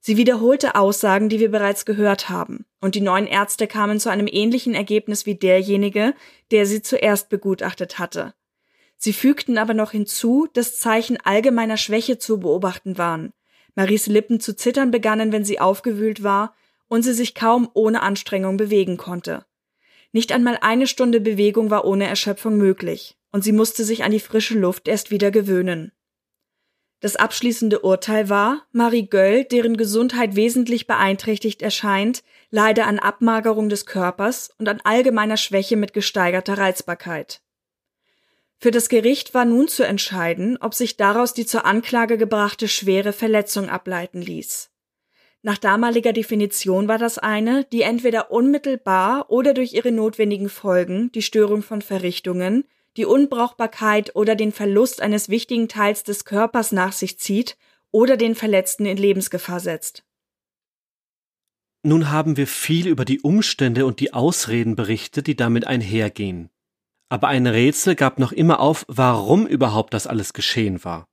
Sie 0.00 0.16
wiederholte 0.16 0.76
Aussagen, 0.76 1.28
die 1.28 1.40
wir 1.40 1.50
bereits 1.50 1.84
gehört 1.84 2.30
haben, 2.30 2.64
und 2.80 2.94
die 2.94 3.02
neuen 3.02 3.26
Ärzte 3.26 3.66
kamen 3.66 4.00
zu 4.00 4.08
einem 4.08 4.26
ähnlichen 4.26 4.74
Ergebnis 4.74 5.26
wie 5.26 5.34
derjenige, 5.34 6.14
der 6.50 6.64
sie 6.64 6.80
zuerst 6.80 7.28
begutachtet 7.28 7.98
hatte. 7.98 8.34
Sie 8.96 9.12
fügten 9.12 9.58
aber 9.58 9.74
noch 9.74 9.92
hinzu, 9.92 10.48
dass 10.52 10.78
Zeichen 10.78 11.18
allgemeiner 11.22 11.76
Schwäche 11.76 12.18
zu 12.18 12.40
beobachten 12.40 12.96
waren. 12.96 13.32
Maries 13.74 14.06
Lippen 14.06 14.40
zu 14.40 14.56
zittern 14.56 14.90
begannen, 14.90 15.32
wenn 15.32 15.44
sie 15.44 15.60
aufgewühlt 15.60 16.22
war, 16.22 16.54
und 16.90 17.02
sie 17.02 17.14
sich 17.14 17.34
kaum 17.34 17.70
ohne 17.72 18.02
Anstrengung 18.02 18.58
bewegen 18.58 18.98
konnte. 18.98 19.46
Nicht 20.12 20.32
einmal 20.32 20.58
eine 20.60 20.88
Stunde 20.88 21.20
Bewegung 21.20 21.70
war 21.70 21.84
ohne 21.84 22.06
Erschöpfung 22.06 22.58
möglich, 22.58 23.16
und 23.30 23.44
sie 23.44 23.52
musste 23.52 23.84
sich 23.84 24.02
an 24.02 24.10
die 24.10 24.20
frische 24.20 24.58
Luft 24.58 24.88
erst 24.88 25.10
wieder 25.12 25.30
gewöhnen. 25.30 25.92
Das 26.98 27.16
abschließende 27.16 27.80
Urteil 27.80 28.28
war, 28.28 28.66
Marie 28.72 29.08
Göll, 29.08 29.44
deren 29.44 29.76
Gesundheit 29.76 30.36
wesentlich 30.36 30.86
beeinträchtigt 30.86 31.62
erscheint, 31.62 32.22
leide 32.50 32.84
an 32.84 32.98
Abmagerung 32.98 33.68
des 33.68 33.86
Körpers 33.86 34.50
und 34.58 34.68
an 34.68 34.80
allgemeiner 34.82 35.38
Schwäche 35.38 35.76
mit 35.76 35.94
gesteigerter 35.94 36.58
Reizbarkeit. 36.58 37.40
Für 38.58 38.72
das 38.72 38.90
Gericht 38.90 39.32
war 39.32 39.46
nun 39.46 39.68
zu 39.68 39.84
entscheiden, 39.84 40.58
ob 40.60 40.74
sich 40.74 40.98
daraus 40.98 41.32
die 41.32 41.46
zur 41.46 41.64
Anklage 41.64 42.18
gebrachte 42.18 42.68
schwere 42.68 43.14
Verletzung 43.14 43.70
ableiten 43.70 44.20
ließ. 44.20 44.69
Nach 45.42 45.56
damaliger 45.56 46.12
Definition 46.12 46.86
war 46.86 46.98
das 46.98 47.16
eine, 47.16 47.64
die 47.72 47.82
entweder 47.82 48.30
unmittelbar 48.30 49.30
oder 49.30 49.54
durch 49.54 49.72
ihre 49.72 49.90
notwendigen 49.90 50.50
Folgen, 50.50 51.10
die 51.12 51.22
Störung 51.22 51.62
von 51.62 51.80
Verrichtungen, 51.80 52.64
die 52.98 53.06
Unbrauchbarkeit 53.06 54.14
oder 54.14 54.34
den 54.34 54.52
Verlust 54.52 55.00
eines 55.00 55.30
wichtigen 55.30 55.68
Teils 55.68 56.04
des 56.04 56.26
Körpers 56.26 56.72
nach 56.72 56.92
sich 56.92 57.18
zieht 57.18 57.56
oder 57.90 58.18
den 58.18 58.34
Verletzten 58.34 58.84
in 58.84 58.98
Lebensgefahr 58.98 59.60
setzt. 59.60 60.04
Nun 61.82 62.10
haben 62.10 62.36
wir 62.36 62.46
viel 62.46 62.86
über 62.86 63.06
die 63.06 63.20
Umstände 63.20 63.86
und 63.86 64.00
die 64.00 64.12
Ausreden 64.12 64.76
berichtet, 64.76 65.26
die 65.26 65.36
damit 65.36 65.66
einhergehen. 65.66 66.50
Aber 67.08 67.28
ein 67.28 67.46
Rätsel 67.46 67.94
gab 67.94 68.18
noch 68.18 68.32
immer 68.32 68.60
auf, 68.60 68.84
warum 68.86 69.46
überhaupt 69.46 69.94
das 69.94 70.06
alles 70.06 70.34
geschehen 70.34 70.84
war. 70.84 71.09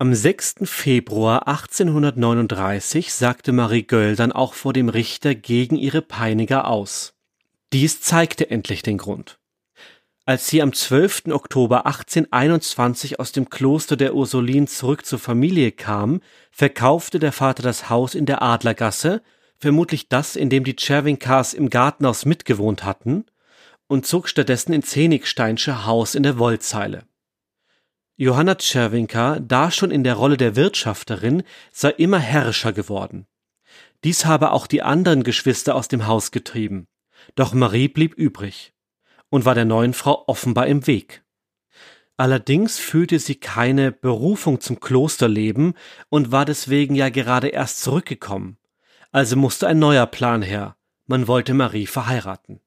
Am 0.00 0.14
6. 0.14 0.58
Februar 0.62 1.48
1839 1.48 3.12
sagte 3.12 3.50
Marie 3.50 3.82
Göll 3.82 4.14
dann 4.14 4.30
auch 4.30 4.54
vor 4.54 4.72
dem 4.72 4.88
Richter 4.88 5.34
gegen 5.34 5.74
ihre 5.74 6.02
Peiniger 6.02 6.68
aus. 6.68 7.14
Dies 7.72 8.00
zeigte 8.00 8.48
endlich 8.48 8.84
den 8.84 8.96
Grund. 8.96 9.40
Als 10.24 10.46
sie 10.46 10.62
am 10.62 10.72
12. 10.72 11.32
Oktober 11.32 11.84
1821 11.86 13.18
aus 13.18 13.32
dem 13.32 13.50
Kloster 13.50 13.96
der 13.96 14.14
Ursulinen 14.14 14.68
zurück 14.68 15.04
zur 15.04 15.18
Familie 15.18 15.72
kam, 15.72 16.20
verkaufte 16.52 17.18
der 17.18 17.32
Vater 17.32 17.64
das 17.64 17.90
Haus 17.90 18.14
in 18.14 18.24
der 18.24 18.40
Adlergasse, 18.40 19.20
vermutlich 19.56 20.08
das, 20.08 20.36
in 20.36 20.48
dem 20.48 20.62
die 20.62 20.76
Czerwinkars 20.76 21.54
im 21.54 21.70
Gartenhaus 21.70 22.24
mitgewohnt 22.24 22.84
hatten, 22.84 23.26
und 23.88 24.06
zog 24.06 24.28
stattdessen 24.28 24.72
ins 24.74 24.94
Henigsteinsche 24.94 25.86
Haus 25.86 26.14
in 26.14 26.22
der 26.22 26.38
Wollzeile. 26.38 27.07
Johanna 28.20 28.56
Czerwinka, 28.56 29.38
da 29.38 29.70
schon 29.70 29.92
in 29.92 30.02
der 30.02 30.14
Rolle 30.14 30.36
der 30.36 30.56
Wirtschafterin, 30.56 31.44
sei 31.70 31.90
immer 31.90 32.18
herrischer 32.18 32.72
geworden. 32.72 33.28
Dies 34.02 34.24
habe 34.24 34.50
auch 34.50 34.66
die 34.66 34.82
anderen 34.82 35.22
Geschwister 35.22 35.76
aus 35.76 35.86
dem 35.86 36.08
Haus 36.08 36.32
getrieben. 36.32 36.88
Doch 37.36 37.54
Marie 37.54 37.86
blieb 37.86 38.14
übrig 38.14 38.74
und 39.30 39.44
war 39.44 39.54
der 39.54 39.66
neuen 39.66 39.94
Frau 39.94 40.24
offenbar 40.26 40.66
im 40.66 40.88
Weg. 40.88 41.22
Allerdings 42.16 42.80
fühlte 42.80 43.20
sie 43.20 43.36
keine 43.36 43.92
Berufung 43.92 44.60
zum 44.60 44.80
Klosterleben 44.80 45.74
und 46.08 46.32
war 46.32 46.44
deswegen 46.44 46.96
ja 46.96 47.10
gerade 47.10 47.46
erst 47.46 47.82
zurückgekommen. 47.82 48.58
Also 49.12 49.36
musste 49.36 49.68
ein 49.68 49.78
neuer 49.78 50.06
Plan 50.06 50.42
her. 50.42 50.76
Man 51.06 51.28
wollte 51.28 51.54
Marie 51.54 51.86
verheiraten. 51.86 52.58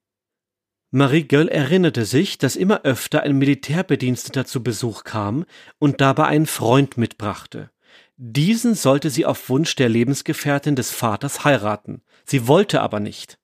Marie 0.94 1.26
Göll 1.26 1.48
erinnerte 1.48 2.04
sich, 2.04 2.36
dass 2.36 2.54
immer 2.54 2.82
öfter 2.82 3.22
ein 3.22 3.38
Militärbediensteter 3.38 4.44
zu 4.44 4.62
Besuch 4.62 5.04
kam 5.04 5.46
und 5.78 6.02
dabei 6.02 6.26
einen 6.26 6.44
Freund 6.44 6.98
mitbrachte. 6.98 7.70
Diesen 8.18 8.74
sollte 8.74 9.08
sie 9.08 9.24
auf 9.24 9.48
Wunsch 9.48 9.74
der 9.74 9.88
Lebensgefährtin 9.88 10.76
des 10.76 10.90
Vaters 10.90 11.44
heiraten. 11.44 12.02
Sie 12.26 12.46
wollte 12.46 12.82
aber 12.82 13.00
nicht. 13.00 13.38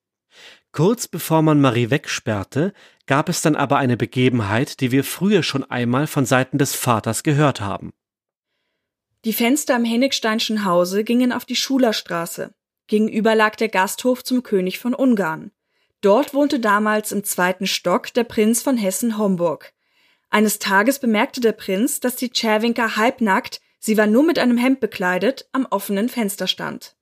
Kurz 0.72 1.08
bevor 1.08 1.40
man 1.40 1.58
Marie 1.58 1.88
wegsperrte, 1.88 2.74
gab 3.06 3.30
es 3.30 3.40
dann 3.40 3.56
aber 3.56 3.78
eine 3.78 3.96
Begebenheit, 3.96 4.80
die 4.80 4.92
wir 4.92 5.02
früher 5.02 5.42
schon 5.42 5.64
einmal 5.64 6.06
von 6.06 6.26
Seiten 6.26 6.58
des 6.58 6.74
Vaters 6.74 7.22
gehört 7.22 7.62
haben. 7.62 7.94
Die 9.24 9.32
Fenster 9.32 9.74
am 9.74 9.86
Henigsteinschen 9.86 10.66
Hause 10.66 11.02
gingen 11.02 11.32
auf 11.32 11.46
die 11.46 11.56
Schulerstraße. 11.56 12.52
Gegenüber 12.88 13.34
lag 13.34 13.56
der 13.56 13.70
Gasthof 13.70 14.22
zum 14.22 14.42
König 14.42 14.78
von 14.78 14.92
Ungarn. 14.92 15.50
Dort 16.00 16.32
wohnte 16.32 16.60
damals 16.60 17.10
im 17.12 17.24
zweiten 17.24 17.66
Stock 17.66 18.12
der 18.14 18.24
Prinz 18.24 18.62
von 18.62 18.76
Hessen-Homburg. 18.76 19.72
Eines 20.30 20.58
Tages 20.58 20.98
bemerkte 21.00 21.40
der 21.40 21.52
Prinz, 21.52 22.00
dass 22.00 22.14
die 22.16 22.30
Czerwinker 22.30 22.96
halbnackt, 22.96 23.60
sie 23.78 23.96
war 23.96 24.06
nur 24.06 24.22
mit 24.22 24.38
einem 24.38 24.58
Hemd 24.58 24.80
bekleidet, 24.80 25.48
am 25.52 25.66
offenen 25.70 26.08
Fenster 26.08 26.46
stand. 26.46 26.96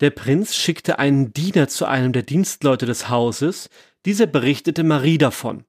Der 0.00 0.10
Prinz 0.10 0.54
schickte 0.54 0.98
einen 0.98 1.32
Diener 1.32 1.68
zu 1.68 1.84
einem 1.84 2.12
der 2.12 2.22
Dienstleute 2.22 2.86
des 2.86 3.08
Hauses, 3.08 3.68
dieser 4.06 4.26
berichtete 4.26 4.82
Marie 4.82 5.18
davon. 5.18 5.64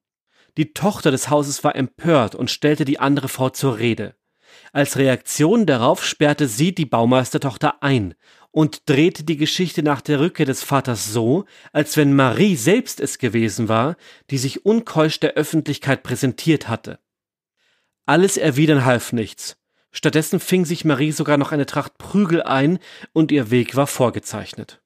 Die 0.58 0.74
Tochter 0.74 1.12
des 1.12 1.30
Hauses 1.30 1.64
war 1.64 1.76
empört 1.76 2.36
und 2.36 2.50
stellte 2.50 2.86
die 2.86 3.00
andere 3.00 3.28
Frau 3.28 3.50
zur 3.50 3.78
Rede. 3.78 4.16
Als 4.72 4.98
Reaktion 4.98 5.66
darauf 5.66 6.04
sperrte 6.06 6.48
sie 6.48 6.74
die 6.74 6.86
Baumeistertochter 6.86 7.84
ein 7.84 8.16
und 8.56 8.88
drehte 8.88 9.26
die 9.26 9.36
Geschichte 9.36 9.84
nach 9.84 10.00
der 10.00 10.22
Rückkehr 10.22 10.46
des 10.46 10.64
Vaters 10.64 11.12
so, 11.12 11.44
als 11.74 11.98
wenn 11.98 12.16
Marie 12.16 12.56
selbst 12.56 13.02
es 13.02 13.18
gewesen 13.18 13.68
war, 13.68 13.98
die 14.30 14.38
sich 14.38 14.66
unkeusch 14.66 15.20
der 15.20 15.34
Öffentlichkeit 15.34 16.04
präsentiert 16.04 16.70
hatte. 16.70 17.00
Alles 18.06 18.38
erwidern 18.38 18.86
half 18.86 19.12
nichts. 19.12 19.58
Stattdessen 19.92 20.40
fing 20.40 20.64
sich 20.64 20.86
Marie 20.86 21.12
sogar 21.12 21.36
noch 21.36 21.52
eine 21.52 21.66
Tracht 21.66 21.98
Prügel 21.98 22.44
ein 22.44 22.80
und 23.12 23.34
ihr 23.34 23.52
Weg 23.52 23.76
war 23.76 23.88
vorgezeichnet. 23.88 24.82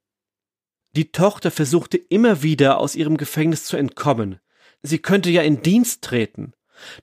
Die 0.95 1.11
Tochter 1.11 1.51
versuchte 1.51 1.97
immer 1.97 2.41
wieder 2.41 2.79
aus 2.79 2.95
ihrem 2.95 3.17
Gefängnis 3.17 3.65
zu 3.65 3.77
entkommen. 3.77 4.39
Sie 4.81 4.97
könnte 4.97 5.29
ja 5.29 5.43
in 5.43 5.61
Dienst 5.61 6.03
treten. 6.03 6.53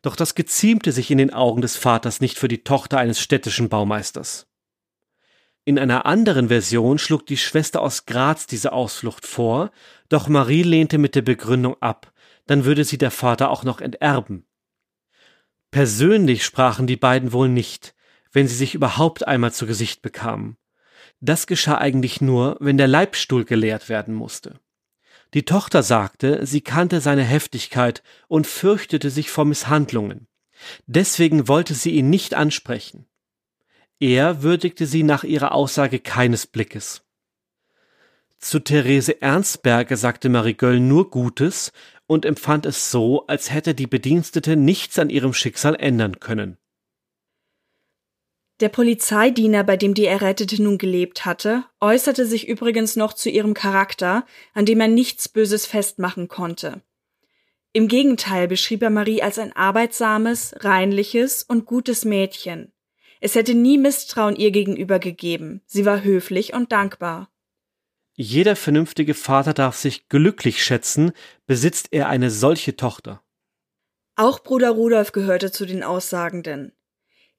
Doch 0.03 0.17
das 0.17 0.35
geziemte 0.35 0.91
sich 0.91 1.12
in 1.12 1.19
den 1.19 1.33
Augen 1.33 1.61
des 1.61 1.77
Vaters 1.77 2.21
nicht 2.21 2.37
für 2.41 2.49
die 2.49 2.64
Tochter 2.64 2.99
eines 2.99 3.21
städtischen 3.21 3.69
Baumeisters. 3.69 4.49
In 5.69 5.81
einer 5.81 6.07
anderen 6.07 6.47
Version 6.47 6.97
schlug 6.97 7.27
die 7.27 7.37
Schwester 7.37 7.83
aus 7.83 8.07
Graz 8.07 8.47
diese 8.47 8.73
Ausflucht 8.73 9.27
vor, 9.27 9.73
doch 10.09 10.29
Marie 10.29 10.62
lehnte 10.62 10.97
mit 10.97 11.17
der 11.17 11.23
Begründung 11.23 11.77
ab, 11.83 12.12
dann 12.47 12.64
würde 12.64 12.85
sie 12.85 12.99
der 12.99 13.11
Vater 13.11 13.51
auch 13.51 13.64
noch 13.64 13.81
enterben. 13.81 14.47
Persönlich 15.73 16.45
sprachen 16.45 16.87
die 16.87 16.97
beiden 16.97 17.33
wohl 17.33 17.49
nicht, 17.49 17.97
wenn 18.31 18.47
sie 18.47 18.55
sich 18.55 18.77
überhaupt 18.77 19.27
einmal 19.27 19.53
zu 19.53 19.67
Gesicht 19.67 20.03
bekamen. 20.03 20.57
Das 21.21 21.49
geschah 21.49 21.79
eigentlich 21.79 22.21
nur, 22.21 22.57
wenn 22.61 22.79
der 22.79 22.87
Leibstuhl 22.87 23.45
geleert 23.45 23.89
werden 23.89 24.14
musste. 24.14 24.61
Die 25.35 25.45
Tochter 25.45 25.83
sagte, 25.83 26.47
sie 26.47 26.61
kannte 26.61 27.01
seine 27.01 27.25
Heftigkeit 27.25 28.05
und 28.29 28.47
fürchtete 28.47 29.11
sich 29.11 29.31
vor 29.31 29.45
Misshandlungen. 29.45 30.29
Deswegen 30.87 31.49
wollte 31.49 31.75
sie 31.75 31.91
ihn 31.91 32.09
nicht 32.09 32.35
ansprechen. 32.35 33.09
Er 33.99 34.42
würdigte 34.42 34.86
sie 34.86 35.03
nach 35.03 35.24
ihrer 35.24 35.53
Aussage 35.53 35.99
keines 35.99 36.47
Blickes. 36.47 37.03
Zu 38.38 38.61
Therese 38.61 39.22
Ernstberger 39.22 39.97
sagte 39.97 40.28
Marie 40.28 40.55
Göll 40.55 40.80
nur 40.80 41.11
Gutes 41.11 41.72
und 42.07 42.24
empfand 42.26 42.66
es 42.66 42.90
so, 42.90 43.26
als 43.26 43.51
hätte 43.51 43.74
die 43.74 43.86
Bedienstete 43.86 44.57
nichts 44.57 44.99
an 44.99 45.09
ihrem 45.09 45.32
Schicksal 45.32 45.74
ändern 45.74 46.20
können. 46.20 46.59
Der 48.61 48.68
Polizeidiener, 48.68 49.64
bei 49.64 49.76
dem 49.76 49.92
die 49.92 50.07
Errettete 50.07 50.62
nun 50.62 50.78
gelebt 50.78 51.26
hatte, 51.26 51.64
äußerte 51.80 52.24
sich 52.24 52.49
übrigens 52.49 52.97
noch 52.97 53.12
zu 53.12 53.28
ihrem 53.28 53.53
Charakter, 53.53 54.24
an 54.55 54.64
dem 54.64 54.80
er 54.80 54.88
nichts 54.88 55.28
Böses 55.28 55.66
festmachen 55.66 56.28
konnte. 56.28 56.82
Im 57.72 57.88
Gegenteil 57.88 58.49
beschrieb 58.49 58.82
er 58.82 58.88
Marie 58.88 59.22
als 59.22 59.38
ein 59.38 59.55
arbeitsames, 59.55 60.55
reinliches 60.61 61.42
und 61.42 61.66
gutes 61.66 62.07
Mädchen. 62.07 62.72
Es 63.21 63.35
hätte 63.35 63.55
nie 63.55 63.79
Misstrauen 63.79 64.37
ihr 64.37 64.51
gegenüber 64.51 64.99
gegeben, 64.99 65.62
sie 65.67 65.85
war 65.85 66.03
höflich 66.03 66.53
und 66.55 66.73
dankbar. 66.73 67.31
Jeder 68.14 68.57
vernünftige 68.57 69.14
Vater 69.14 69.53
darf 69.53 69.77
sich 69.77 70.09
glücklich 70.09 70.64
schätzen, 70.64 71.12
besitzt 71.47 71.89
er 71.91 72.09
eine 72.09 72.31
solche 72.31 72.77
Tochter. 72.77 73.23
Auch 74.17 74.39
Bruder 74.41 74.71
Rudolf 74.71 75.12
gehörte 75.12 75.53
zu 75.53 75.67
den 75.67 75.83
Aussagenden. 75.83 76.73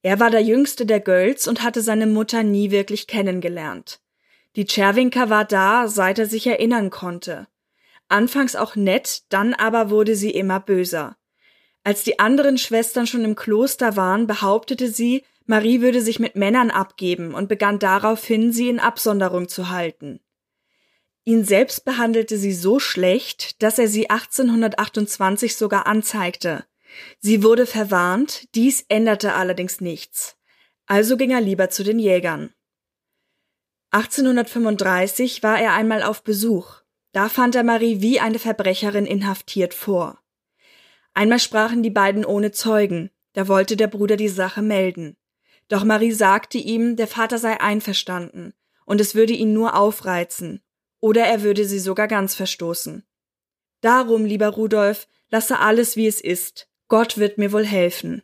Er 0.03 0.19
war 0.19 0.29
der 0.29 0.43
jüngste 0.43 0.85
der 0.85 0.99
Gölz 0.99 1.47
und 1.47 1.63
hatte 1.63 1.81
seine 1.81 2.05
Mutter 2.05 2.43
nie 2.43 2.69
wirklich 2.69 3.07
kennengelernt. 3.07 3.99
Die 4.55 4.65
Czerwinka 4.65 5.29
war 5.29 5.45
da, 5.45 5.87
seit 5.87 6.19
er 6.19 6.27
sich 6.27 6.45
erinnern 6.45 6.91
konnte. 6.91 7.47
Anfangs 8.07 8.55
auch 8.55 8.75
nett, 8.75 9.23
dann 9.29 9.53
aber 9.55 9.89
wurde 9.89 10.15
sie 10.15 10.31
immer 10.31 10.59
böser. 10.59 11.17
Als 11.83 12.03
die 12.03 12.19
anderen 12.19 12.57
Schwestern 12.57 13.07
schon 13.07 13.23
im 13.23 13.35
Kloster 13.35 13.95
waren, 13.95 14.27
behauptete 14.27 14.89
sie, 14.89 15.23
Marie 15.47 15.79
würde 15.79 16.01
sich 16.01 16.19
mit 16.19 16.35
Männern 16.35 16.71
abgeben 16.71 17.33
und 17.33 17.47
begann 17.47 17.79
daraufhin, 17.79 18.51
sie 18.51 18.67
in 18.67 18.79
Absonderung 18.79 19.47
zu 19.47 19.69
halten. 19.69 20.19
Ihn 21.23 21.45
selbst 21.45 21.85
behandelte 21.85 22.37
sie 22.37 22.53
so 22.53 22.79
schlecht, 22.79 23.61
dass 23.63 23.79
er 23.79 23.87
sie 23.87 24.09
1828 24.09 25.55
sogar 25.55 25.87
anzeigte. 25.87 26.65
Sie 27.19 27.43
wurde 27.43 27.65
verwarnt, 27.65 28.53
dies 28.55 28.85
änderte 28.89 29.33
allerdings 29.33 29.81
nichts. 29.81 30.37
Also 30.85 31.15
ging 31.15 31.31
er 31.31 31.41
lieber 31.41 31.69
zu 31.69 31.83
den 31.83 31.99
Jägern. 31.99 32.53
1835 33.91 35.43
war 35.43 35.59
er 35.59 35.73
einmal 35.73 36.03
auf 36.03 36.23
Besuch. 36.23 36.81
Da 37.13 37.29
fand 37.29 37.55
er 37.55 37.63
Marie 37.63 38.01
wie 38.01 38.19
eine 38.19 38.39
Verbrecherin 38.39 39.05
inhaftiert 39.05 39.73
vor. 39.73 40.19
Einmal 41.13 41.39
sprachen 41.39 41.83
die 41.83 41.89
beiden 41.89 42.25
ohne 42.25 42.51
Zeugen, 42.51 43.11
da 43.33 43.47
wollte 43.47 43.77
der 43.77 43.87
Bruder 43.87 44.17
die 44.17 44.27
Sache 44.27 44.61
melden. 44.61 45.15
Doch 45.67 45.83
Marie 45.83 46.11
sagte 46.11 46.57
ihm, 46.57 46.95
der 46.95 47.07
Vater 47.07 47.37
sei 47.37 47.59
einverstanden, 47.59 48.53
und 48.85 49.01
es 49.01 49.15
würde 49.15 49.33
ihn 49.33 49.53
nur 49.53 49.75
aufreizen, 49.75 50.61
oder 50.99 51.25
er 51.25 51.43
würde 51.43 51.65
sie 51.65 51.79
sogar 51.79 52.07
ganz 52.07 52.35
verstoßen. 52.35 53.05
Darum, 53.81 54.25
lieber 54.25 54.47
Rudolf, 54.49 55.07
lasse 55.29 55.59
alles 55.59 55.97
wie 55.97 56.07
es 56.07 56.21
ist, 56.21 56.69
Gott 56.87 57.17
wird 57.17 57.37
mir 57.37 57.51
wohl 57.51 57.65
helfen. 57.65 58.23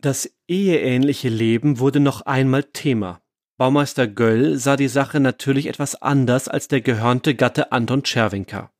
Das 0.00 0.30
eheähnliche 0.46 1.28
Leben 1.28 1.78
wurde 1.78 2.00
noch 2.00 2.22
einmal 2.22 2.64
Thema. 2.64 3.20
Baumeister 3.56 4.06
Göll 4.06 4.56
sah 4.56 4.76
die 4.76 4.88
Sache 4.88 5.18
natürlich 5.18 5.66
etwas 5.66 6.00
anders 6.00 6.46
als 6.46 6.68
der 6.68 6.80
gehörnte 6.80 7.34
Gatte 7.34 7.72
Anton 7.72 8.04
Czerwinka. 8.04 8.72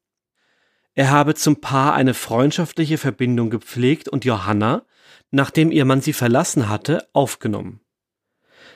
Er 0.95 1.11
habe 1.11 1.35
zum 1.35 1.61
Paar 1.61 1.95
eine 1.95 2.15
freundschaftliche 2.15 2.99
Verbindung 2.99 3.51
gepflegt 3.51 4.09
und 4.09 4.25
Johanna, 4.25 4.85
nachdem 5.31 5.70
ihr 5.70 5.85
Mann 5.85 6.01
sie 6.01 6.12
verlassen 6.12 6.68
hatte, 6.68 7.09
aufgenommen. 7.12 7.81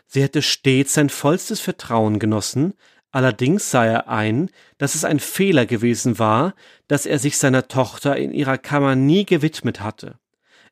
Sie 0.06 0.22
hätte 0.22 0.42
stets 0.42 0.94
sein 0.94 1.08
vollstes 1.08 1.60
Vertrauen 1.60 2.18
genossen, 2.18 2.74
allerdings 3.10 3.70
sah 3.70 3.84
er 3.84 4.08
ein, 4.08 4.50
dass 4.78 4.94
es 4.94 5.04
ein 5.04 5.20
Fehler 5.20 5.66
gewesen 5.66 6.18
war, 6.18 6.54
dass 6.88 7.06
er 7.06 7.18
sich 7.18 7.38
seiner 7.38 7.68
Tochter 7.68 8.16
in 8.16 8.32
ihrer 8.32 8.58
Kammer 8.58 8.94
nie 8.94 9.24
gewidmet 9.24 9.80
hatte. 9.80 10.18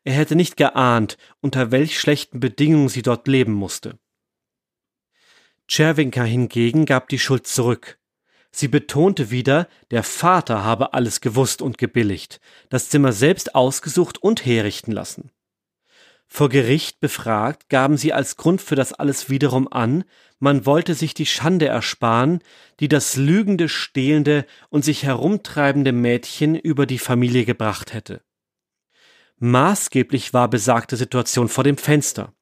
Er 0.03 0.13
hätte 0.13 0.35
nicht 0.35 0.57
geahnt, 0.57 1.17
unter 1.41 1.71
welch 1.71 1.99
schlechten 1.99 2.39
Bedingungen 2.39 2.89
sie 2.89 3.03
dort 3.03 3.27
leben 3.27 3.53
musste. 3.53 3.99
Czerwinka 5.67 6.23
hingegen 6.23 6.85
gab 6.85 7.07
die 7.09 7.19
Schuld 7.19 7.47
zurück. 7.47 7.99
Sie 8.51 8.67
betonte 8.67 9.31
wieder, 9.31 9.67
der 9.91 10.03
Vater 10.03 10.63
habe 10.65 10.93
alles 10.93 11.21
gewusst 11.21 11.61
und 11.61 11.77
gebilligt, 11.77 12.41
das 12.69 12.89
Zimmer 12.89 13.13
selbst 13.13 13.55
ausgesucht 13.55 14.17
und 14.17 14.45
herrichten 14.45 14.91
lassen. 14.91 15.31
Vor 16.33 16.47
Gericht 16.47 17.01
befragt, 17.01 17.67
gaben 17.67 17.97
sie 17.97 18.13
als 18.13 18.37
Grund 18.37 18.61
für 18.61 18.75
das 18.75 18.93
alles 18.93 19.29
wiederum 19.29 19.67
an, 19.69 20.05
man 20.39 20.65
wollte 20.65 20.95
sich 20.95 21.13
die 21.13 21.25
Schande 21.25 21.67
ersparen, 21.67 22.39
die 22.79 22.87
das 22.87 23.17
lügende, 23.17 23.67
stehlende 23.67 24.45
und 24.69 24.85
sich 24.85 25.03
herumtreibende 25.03 25.91
Mädchen 25.91 26.55
über 26.55 26.85
die 26.85 26.99
Familie 26.99 27.43
gebracht 27.43 27.91
hätte. 27.93 28.23
Maßgeblich 29.39 30.33
war 30.33 30.49
besagte 30.49 30.95
Situation 30.95 31.49
vor 31.49 31.65
dem 31.65 31.75
Fenster. 31.75 32.33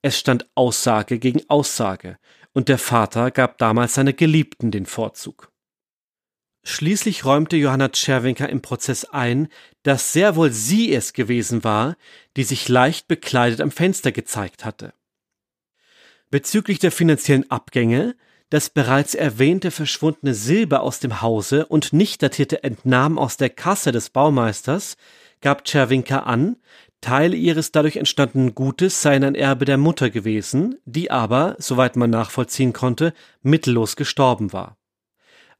Es 0.00 0.18
stand 0.18 0.48
Aussage 0.54 1.18
gegen 1.18 1.42
Aussage, 1.50 2.16
und 2.54 2.70
der 2.70 2.78
Vater 2.78 3.30
gab 3.30 3.58
damals 3.58 3.92
seiner 3.92 4.14
Geliebten 4.14 4.70
den 4.70 4.86
Vorzug. 4.86 5.52
Schließlich 6.62 7.24
räumte 7.24 7.56
Johanna 7.56 7.88
Czerwinka 7.88 8.44
im 8.46 8.60
Prozess 8.60 9.04
ein, 9.04 9.48
dass 9.82 10.12
sehr 10.12 10.36
wohl 10.36 10.50
sie 10.50 10.92
es 10.92 11.12
gewesen 11.12 11.64
war, 11.64 11.96
die 12.36 12.44
sich 12.44 12.68
leicht 12.68 13.08
bekleidet 13.08 13.60
am 13.60 13.70
Fenster 13.70 14.12
gezeigt 14.12 14.64
hatte. 14.64 14.92
Bezüglich 16.30 16.78
der 16.78 16.92
finanziellen 16.92 17.50
Abgänge, 17.50 18.16
das 18.50 18.70
bereits 18.70 19.14
erwähnte 19.14 19.70
verschwundene 19.70 20.34
Silber 20.34 20.82
aus 20.82 21.00
dem 21.00 21.22
Hause 21.22 21.66
und 21.66 21.92
nicht 21.92 22.22
datierte 22.22 22.64
Entnahmen 22.64 23.18
aus 23.18 23.36
der 23.36 23.50
Kasse 23.50 23.92
des 23.92 24.10
Baumeisters 24.10 24.96
gab 25.40 25.64
Czerwinka 25.64 26.20
an, 26.20 26.56
Teile 27.00 27.36
ihres 27.36 27.70
dadurch 27.70 27.96
entstandenen 27.96 28.54
Gutes 28.54 29.02
seien 29.02 29.22
ein 29.22 29.36
Erbe 29.36 29.64
der 29.64 29.78
Mutter 29.78 30.10
gewesen, 30.10 30.78
die 30.84 31.10
aber, 31.10 31.54
soweit 31.58 31.94
man 31.94 32.10
nachvollziehen 32.10 32.72
konnte, 32.72 33.14
mittellos 33.42 33.94
gestorben 33.94 34.52
war. 34.52 34.77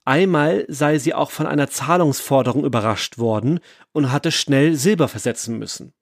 Einmal 0.09 0.64
sei 0.68 0.98
sie 0.98 1.12
auch 1.12 1.30
von 1.30 1.46
einer 1.46 1.68
Zahlungsforderung 1.68 2.64
überrascht 2.64 3.18
worden 3.18 3.61
und 3.92 4.11
hatte 4.11 4.32
schnell 4.32 4.74
Silber 4.74 5.06
versetzen 5.06 5.59
müssen. 5.59 5.92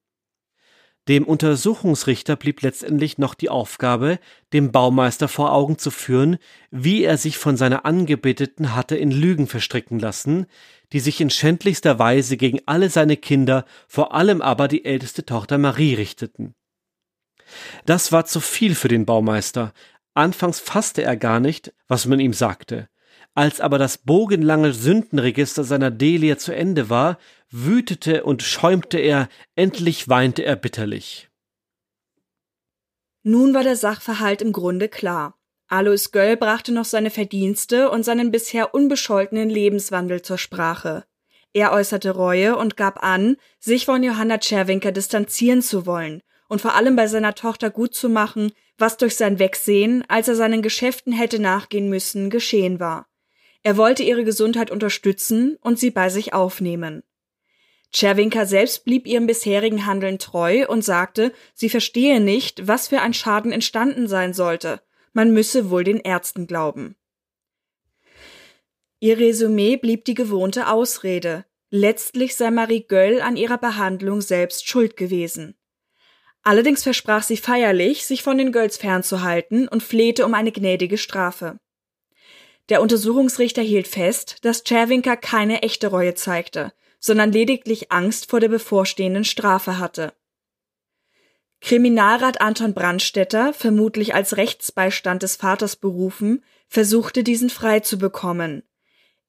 Dem 1.09 1.25
Untersuchungsrichter 1.25 2.37
blieb 2.37 2.63
letztendlich 2.63 3.19
noch 3.19 3.35
die 3.35 3.49
Aufgabe, 3.49 4.21
dem 4.53 4.71
Baumeister 4.71 5.27
vor 5.27 5.53
Augen 5.53 5.77
zu 5.77 5.91
führen, 5.91 6.39
wie 6.71 7.03
er 7.03 7.19
sich 7.19 7.37
von 7.37 7.57
seiner 7.57 7.85
Angebeteten 7.85 8.77
hatte 8.77 8.97
in 8.97 9.11
Lügen 9.11 9.49
verstricken 9.49 9.99
lassen, 9.99 10.47
die 10.93 11.01
sich 11.01 11.21
in 11.21 11.29
schändlichster 11.29 11.99
Weise 11.99 12.37
gegen 12.37 12.61
alle 12.65 12.91
seine 12.91 13.17
Kinder, 13.17 13.65
vor 13.89 14.15
allem 14.15 14.41
aber 14.41 14.69
die 14.69 14.85
älteste 14.85 15.27
Tochter 15.27 15.59
Marie 15.59 15.95
richteten. 15.95 16.55
Das 17.87 18.13
war 18.13 18.25
zu 18.25 18.39
viel 18.39 18.77
für 18.77 18.89
den 18.89 19.05
Baumeister. 19.05 19.73
Anfangs 20.15 20.61
fasste 20.61 21.03
er 21.03 21.17
gar 21.17 21.41
nicht, 21.41 21.75
was 21.89 22.07
man 22.07 22.21
ihm 22.21 22.35
sagte. 22.35 22.89
Als 23.37 23.61
aber 23.61 23.77
das 23.77 23.99
bogenlange 23.99 24.73
Sündenregister 24.73 25.63
seiner 25.63 25.91
Delia 25.91 26.39
zu 26.39 26.55
Ende 26.55 26.89
war, 26.89 27.19
wütete 27.51 28.25
und 28.25 28.43
schäumte 28.43 28.99
er, 28.99 29.29
endlich 29.55 30.09
weinte 30.09 30.43
er 30.43 30.57
bitterlich. 30.57 31.29
Nun 33.23 33.53
war 33.53 33.63
der 33.63 33.77
Sachverhalt 33.77 34.41
im 34.41 34.53
Grunde 34.53 34.89
klar. 34.89 35.39
Alois 35.69 36.13
Göll 36.13 36.39
brachte 36.39 36.73
noch 36.73 36.87
seine 36.87 37.11
Verdienste 37.11 37.91
und 37.91 38.05
seinen 38.05 38.31
bisher 38.31 38.73
unbescholtenen 38.73 39.51
Lebenswandel 39.51 40.23
zur 40.23 40.39
Sprache. 40.39 41.05
Er 41.53 41.73
äußerte 41.73 42.13
Reue 42.13 42.57
und 42.57 42.79
gab 42.79 43.03
an, 43.03 43.37
sich 43.59 43.85
von 43.85 44.03
Johanna 44.03 44.39
Czerwinker 44.39 44.93
distanzieren 44.93 45.61
zu 45.61 45.85
wollen 45.85 46.23
und 46.49 46.63
vor 46.63 46.75
allem 46.75 46.97
bei 46.97 47.07
seiner 47.07 47.35
Tochter 47.35 47.69
gut 47.69 47.95
zu 47.95 48.09
machen, 48.09 48.53
was 48.79 48.97
durch 48.97 49.15
sein 49.17 49.39
Wegsehen, 49.39 50.05
als 50.09 50.29
er 50.29 50.37
seinen 50.37 50.63
Geschäften 50.63 51.13
hätte 51.13 51.39
nachgehen 51.39 51.91
müssen, 51.91 52.31
geschehen 52.31 52.81
war. 52.81 53.07
Er 53.67 53.77
wollte 53.77 54.05
ihre 54.05 54.23
Gesundheit 54.23 54.71
unterstützen 54.71 55.59
und 55.61 55.77
sie 55.77 55.91
bei 55.91 56.09
sich 56.09 56.33
aufnehmen. 56.33 57.03
Czerwinka 57.91 58.47
selbst 58.47 58.85
blieb 58.85 59.09
ihrem 59.09 59.27
bisherigen 59.27 59.87
Handeln 59.87 60.21
treu 60.21 60.69
und 60.69 60.85
sagte, 60.85 61.33
sie 61.53 61.69
verstehe 61.69 62.21
nicht, 62.21 62.69
was 62.69 62.87
für 62.87 63.01
ein 63.01 63.13
Schaden 63.13 63.51
entstanden 63.51 64.07
sein 64.07 64.35
sollte. 64.35 64.83
Man 65.15 65.33
müsse 65.33 65.69
wohl 65.69 65.83
den 65.83 65.99
Ärzten 65.99 66.47
glauben. 66.47 66.95
Ihr 69.01 69.19
Resümee 69.19 69.77
blieb 69.77 70.05
die 70.05 70.15
gewohnte 70.15 70.69
Ausrede. 70.69 71.45
Letztlich 71.69 72.37
sei 72.37 72.53
Marie 72.53 72.87
Göll 72.87 73.21
an 73.21 73.37
ihrer 73.37 73.59
Behandlung 73.59 74.21
selbst 74.21 74.69
schuld 74.69 74.97
gewesen. 74.97 75.57
Allerdings 76.45 76.85
versprach 76.85 77.25
sie 77.25 77.37
feierlich, 77.37 78.07
sich 78.07 78.23
von 78.23 78.39
den 78.39 78.53
Gölls 78.53 78.77
fernzuhalten 78.77 79.67
und 79.67 79.83
flehte 79.83 80.25
um 80.25 80.35
eine 80.35 80.53
gnädige 80.53 80.99
Strafe. 80.99 81.59
Der 82.69 82.83
Untersuchungsrichter 82.83 83.63
hielt 83.63 83.87
fest, 83.87 84.39
dass 84.43 84.65
Czerwinka 84.65 85.17
keine 85.17 85.63
echte 85.63 85.89
Reue 85.89 86.15
zeigte, 86.15 86.73
sondern 86.99 87.31
lediglich 87.31 87.93
Angst 87.93 88.29
vor 88.29 88.41
der 88.41 88.49
bevorstehenden 88.49 89.25
Strafe 89.25 89.79
hatte. 89.79 90.13
Kriminalrat 91.61 92.41
Anton 92.41 92.75
Brandstetter, 92.75 93.53
vermutlich 93.53 94.15
als 94.15 94.37
Rechtsbeistand 94.37 95.23
des 95.23 95.37
Vaters 95.37 95.77
berufen, 95.77 96.45
versuchte 96.69 97.23
diesen 97.25 97.51
frei 97.51 97.81
zu 97.81 97.99
bekommen. 97.99 98.63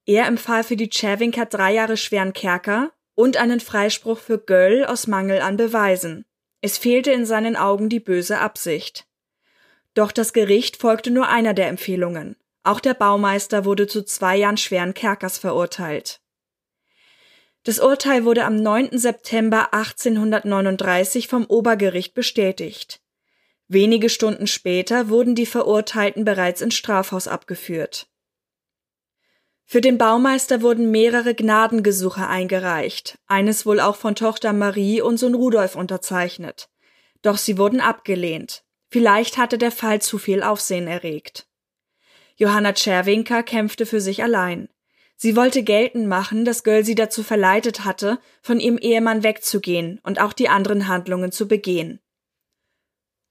Er 0.06 0.26
empfahl 0.26 0.64
für 0.64 0.76
die 0.76 0.90
Czerwinka 0.90 1.46
drei 1.46 1.74
Jahre 1.74 1.98
schweren 1.98 2.34
Kerker 2.34 2.92
und 3.14 3.38
einen 3.38 3.60
Freispruch 3.60 4.20
für 4.20 4.40
Göll 4.40 4.86
aus 4.86 5.08
Mangel 5.08 5.42
an 5.42 5.58
Beweisen. 5.58 6.26
Es 6.62 6.78
fehlte 6.78 7.12
in 7.12 7.26
seinen 7.26 7.56
Augen 7.56 7.90
die 7.90 8.00
böse 8.00 8.40
Absicht. 8.40 9.06
Doch 9.94 10.12
das 10.12 10.34
Gericht 10.34 10.78
folgte 10.78 11.12
nur 11.12 11.28
einer 11.28 11.54
der 11.54 11.68
Empfehlungen. 11.68 12.36
Auch 12.68 12.82
der 12.82 12.96
Baumeister 12.96 13.64
wurde 13.64 13.88
zu 13.88 14.04
zwei 14.04 14.36
Jahren 14.36 14.58
schweren 14.58 14.94
Kerkers 14.94 15.38
verurteilt. 15.38 16.20
Das 17.64 17.80
Urteil 17.80 18.26
wurde 18.26 18.44
am 18.44 18.58
9. 18.58 18.98
September 18.98 19.74
1839 19.74 21.30
vom 21.30 21.46
Obergericht 21.46 22.14
bestätigt. 22.14 23.00
Wenige 23.70 24.10
Stunden 24.10 24.48
später 24.48 25.08
wurden 25.08 25.34
die 25.34 25.46
Verurteilten 25.46 26.26
bereits 26.26 26.60
ins 26.60 26.76
Strafhaus 26.76 27.30
abgeführt. 27.30 28.10
Für 29.64 29.80
den 29.80 29.98
Baumeister 29.98 30.62
wurden 30.62 30.92
mehrere 30.92 31.36
Gnadengesuche 31.36 32.28
eingereicht, 32.28 33.18
eines 33.28 33.66
wohl 33.66 33.80
auch 33.80 33.96
von 33.96 34.14
Tochter 34.14 34.52
Marie 34.52 35.00
und 35.00 35.16
Sohn 35.16 35.36
Rudolf 35.36 35.78
unterzeichnet. 35.78 36.68
Doch 37.22 37.38
sie 37.38 37.58
wurden 37.58 37.80
abgelehnt. 37.80 38.66
Vielleicht 38.90 39.38
hatte 39.38 39.58
der 39.58 39.72
Fall 39.72 40.02
zu 40.02 40.18
viel 40.18 40.44
Aufsehen 40.44 40.90
erregt. 40.90 41.48
Johanna 42.38 42.74
Czerwinka 42.74 43.44
kämpfte 43.44 43.86
für 43.86 44.00
sich 44.00 44.24
allein. 44.24 44.70
Sie 45.16 45.36
wollte 45.36 45.64
geltend 45.64 46.08
machen, 46.08 46.46
dass 46.46 46.64
Göll 46.64 46.86
sie 46.86 46.94
dazu 46.94 47.24
verleitet 47.24 47.84
hatte, 47.84 48.20
von 48.44 48.60
ihrem 48.60 48.78
Ehemann 48.78 49.24
wegzugehen 49.24 50.00
und 50.04 50.22
auch 50.22 50.32
die 50.32 50.48
anderen 50.48 50.88
Handlungen 50.88 51.32
zu 51.32 51.48
begehen. 51.48 52.00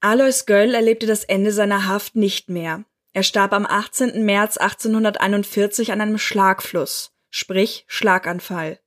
Alois 0.01 0.45
Göll 0.47 0.75
erlebte 0.75 1.07
das 1.07 1.23
Ende 1.23 1.53
seiner 1.53 1.87
Haft 1.87 2.17
nicht 2.17 2.51
mehr. 2.51 2.85
Er 3.13 3.23
starb 3.23 3.53
am 3.53 3.65
18. 3.65 4.25
März 4.25 4.59
1841 4.59 5.93
an 5.93 6.01
einem 6.01 6.19
Schlagfluss, 6.19 7.13
sprich 7.31 7.85
Schlaganfall. 7.87 8.81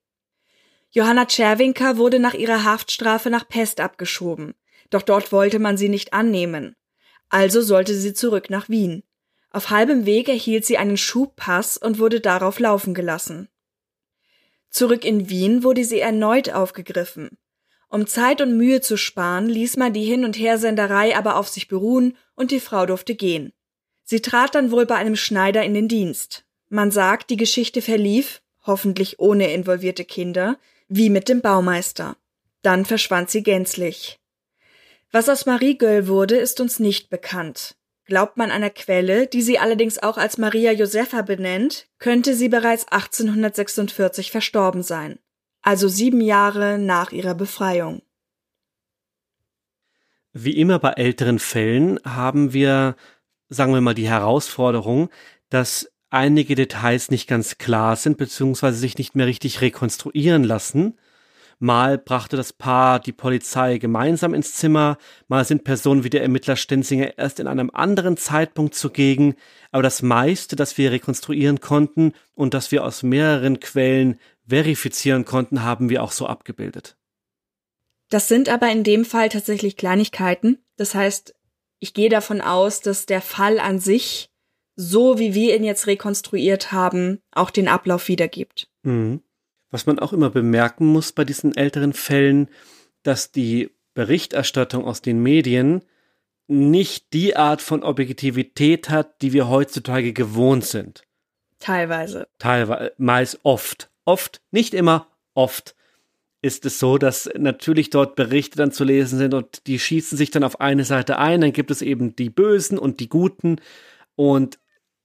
Johanna 0.92 1.26
Czerwinka 1.26 1.98
wurde 1.98 2.20
nach 2.20 2.34
ihrer 2.34 2.64
Haftstrafe 2.64 3.30
nach 3.30 3.48
Pest 3.48 3.80
abgeschoben, 3.80 4.56
doch 4.90 5.04
dort 5.04 5.32
wollte 5.32 5.60
man 5.60 5.78
sie 5.78 5.90
nicht 5.90 6.14
annehmen. 6.14 6.76
Also 7.30 7.62
sollte 7.62 7.94
sie 7.94 8.14
zurück 8.14 8.50
nach 8.50 8.70
Wien. 8.70 9.04
Auf 9.52 9.70
halbem 9.72 10.06
Weg 10.06 10.30
erhielt 10.30 10.66
sie 10.66 10.78
einen 10.78 10.98
Schubpass 10.98 11.78
und 11.78 12.00
wurde 12.00 12.22
darauf 12.22 12.60
laufen 12.60 12.94
gelassen. 12.94 13.50
Zurück 14.70 15.04
in 15.04 15.30
Wien 15.30 15.64
wurde 15.64 15.84
sie 15.84 16.00
erneut 16.00 16.52
aufgegriffen. 16.52 17.38
Um 17.90 18.06
Zeit 18.06 18.40
und 18.42 18.56
Mühe 18.56 18.82
zu 18.82 18.98
sparen, 18.98 19.48
ließ 19.48 19.78
man 19.78 19.94
die 19.94 20.06
Hin- 20.06 20.24
und 20.24 20.38
Hersenderei 20.38 21.18
aber 21.18 21.38
auf 21.38 21.50
sich 21.50 21.68
beruhen 21.68 22.16
und 22.36 22.52
die 22.52 22.60
Frau 22.60 22.86
durfte 22.86 23.16
gehen. 23.16 23.52
Sie 24.04 24.22
trat 24.22 24.54
dann 24.54 24.70
wohl 24.72 24.86
bei 24.86 24.96
einem 24.96 25.16
Schneider 25.16 25.64
in 25.64 25.74
den 25.74 25.88
Dienst. 25.88 26.46
Man 26.70 26.92
sagt, 26.92 27.32
die 27.32 27.38
Geschichte 27.38 27.82
verlief, 27.82 28.44
hoffentlich 28.64 29.20
ohne 29.20 29.52
involvierte 29.52 30.06
Kinder, 30.06 30.60
wie 30.88 31.10
mit 31.10 31.30
dem 31.30 31.42
Baumeister. 31.42 32.16
Dann 32.62 32.86
verschwand 32.86 33.32
sie 33.32 33.42
gänzlich. 33.42 34.20
Was 35.12 35.28
aus 35.28 35.48
Marie 35.48 35.76
Göll 35.76 36.08
wurde, 36.08 36.38
ist 36.38 36.60
uns 36.60 36.80
nicht 36.80 37.10
bekannt. 37.10 37.76
Glaubt 38.10 38.36
man 38.36 38.52
einer 38.52 38.70
Quelle, 38.70 39.28
die 39.28 39.42
sie 39.42 39.58
allerdings 39.58 39.98
auch 39.98 40.18
als 40.18 40.38
Maria 40.38 40.74
Josepha 40.74 41.22
benennt, 41.22 41.88
könnte 41.98 42.36
sie 42.36 42.50
bereits 42.50 42.88
1846 42.92 44.32
verstorben 44.32 44.84
sein 44.84 45.20
also 45.62 45.88
sieben 45.88 46.22
Jahre 46.22 46.78
nach 46.78 47.12
ihrer 47.12 47.36
Befreiung. 47.36 48.02
Wie 50.32 50.58
immer 50.58 50.80
bei 50.80 50.92
älteren 50.92 51.40
Fällen 51.40 52.00
haben 52.06 52.54
wir, 52.54 52.96
sagen 53.50 53.74
wir 53.74 53.82
mal, 53.82 53.96
die 53.96 54.08
Herausforderung, 54.08 55.10
dass 55.50 55.92
einige 56.12 56.56
Details 56.56 57.12
nicht 57.12 57.28
ganz 57.28 57.58
klar 57.58 57.96
sind, 57.96 58.18
beziehungsweise 58.18 58.78
sich 58.78 58.98
nicht 58.98 59.16
mehr 59.16 59.26
richtig 59.28 59.62
rekonstruieren 59.62 60.44
lassen. 60.44 60.99
Mal 61.62 61.98
brachte 61.98 62.38
das 62.38 62.54
Paar 62.54 63.02
die 63.02 63.12
Polizei 63.12 63.80
gemeinsam 63.80 64.34
ins 64.34 64.54
Zimmer, 64.54 64.98
mal 65.28 65.44
sind 65.44 65.66
Personen 65.66 66.06
wie 66.06 66.10
der 66.10 66.22
Ermittler 66.22 66.56
Stenzinger 66.56 67.18
erst 67.18 67.42
in 67.42 67.48
einem 67.48 67.70
anderen 67.74 68.16
Zeitpunkt 68.16 68.76
zugegen, 68.76 69.36
aber 69.72 69.84
das 69.84 70.02
meiste, 70.02 70.56
das 70.56 70.78
wir 70.78 70.92
rekonstruieren 70.92 71.60
konnten 71.60 72.14
und 72.34 72.54
das 72.54 72.72
wir 72.72 72.86
aus 72.86 73.04
mehreren 73.04 73.60
Quellen 73.60 74.20
verifizieren 74.48 75.26
konnten, 75.26 75.62
haben 75.62 75.90
wir 75.90 76.02
auch 76.02 76.14
so 76.14 76.28
abgebildet. 76.28 76.96
Das 78.10 78.30
sind 78.30 78.48
aber 78.48 78.72
in 78.72 78.86
dem 78.86 79.04
Fall 79.04 79.28
tatsächlich 79.28 79.76
Kleinigkeiten. 79.76 80.60
Das 80.78 80.96
heißt, 80.96 81.36
ich 81.80 81.94
gehe 81.94 82.10
davon 82.10 82.40
aus, 82.40 82.80
dass 82.80 83.06
der 83.06 83.22
Fall 83.22 83.60
an 83.60 83.80
sich, 83.80 84.30
so 84.78 85.20
wie 85.20 85.34
wir 85.34 85.58
ihn 85.58 85.66
jetzt 85.66 85.88
rekonstruiert 85.88 86.72
haben, 86.72 87.22
auch 87.32 87.50
den 87.50 87.68
Ablauf 87.68 88.08
wiedergibt. 88.08 88.70
Mhm. 88.84 89.22
Was 89.72 89.86
man 89.86 90.00
auch 90.00 90.14
immer 90.14 90.30
bemerken 90.30 90.86
muss 90.86 91.12
bei 91.12 91.26
diesen 91.26 91.56
älteren 91.56 91.94
Fällen, 91.94 92.50
dass 93.04 93.32
die 93.32 93.72
Berichterstattung 93.94 94.86
aus 94.86 95.02
den 95.02 95.22
Medien 95.22 95.84
nicht 96.48 97.14
die 97.14 97.36
Art 97.36 97.62
von 97.62 97.84
Objektivität 97.84 98.90
hat, 98.90 99.22
die 99.22 99.34
wir 99.34 99.50
heutzutage 99.50 100.14
gewohnt 100.14 100.66
sind. 100.66 101.04
Teilweise. 101.60 102.28
Teilweise, 102.40 102.94
meist 102.98 103.40
oft 103.44 103.90
oft, 104.10 104.42
nicht 104.52 104.74
immer, 104.74 105.08
oft 105.36 105.76
ist 106.42 106.66
es 106.66 106.80
so, 106.80 106.98
dass 106.98 107.30
natürlich 107.38 107.90
dort 107.90 108.16
Berichte 108.16 108.58
dann 108.58 108.72
zu 108.72 108.84
lesen 108.84 109.20
sind 109.20 109.34
und 109.34 109.68
die 109.68 109.78
schießen 109.78 110.18
sich 110.18 110.32
dann 110.32 110.44
auf 110.44 110.60
eine 110.60 110.84
Seite 110.84 111.20
ein, 111.20 111.42
dann 111.42 111.54
gibt 111.54 111.70
es 111.70 111.82
eben 111.82 112.16
die 112.16 112.30
Bösen 112.30 112.80
und 112.80 113.00
die 113.00 113.10
Guten 113.10 113.58
und 114.16 114.60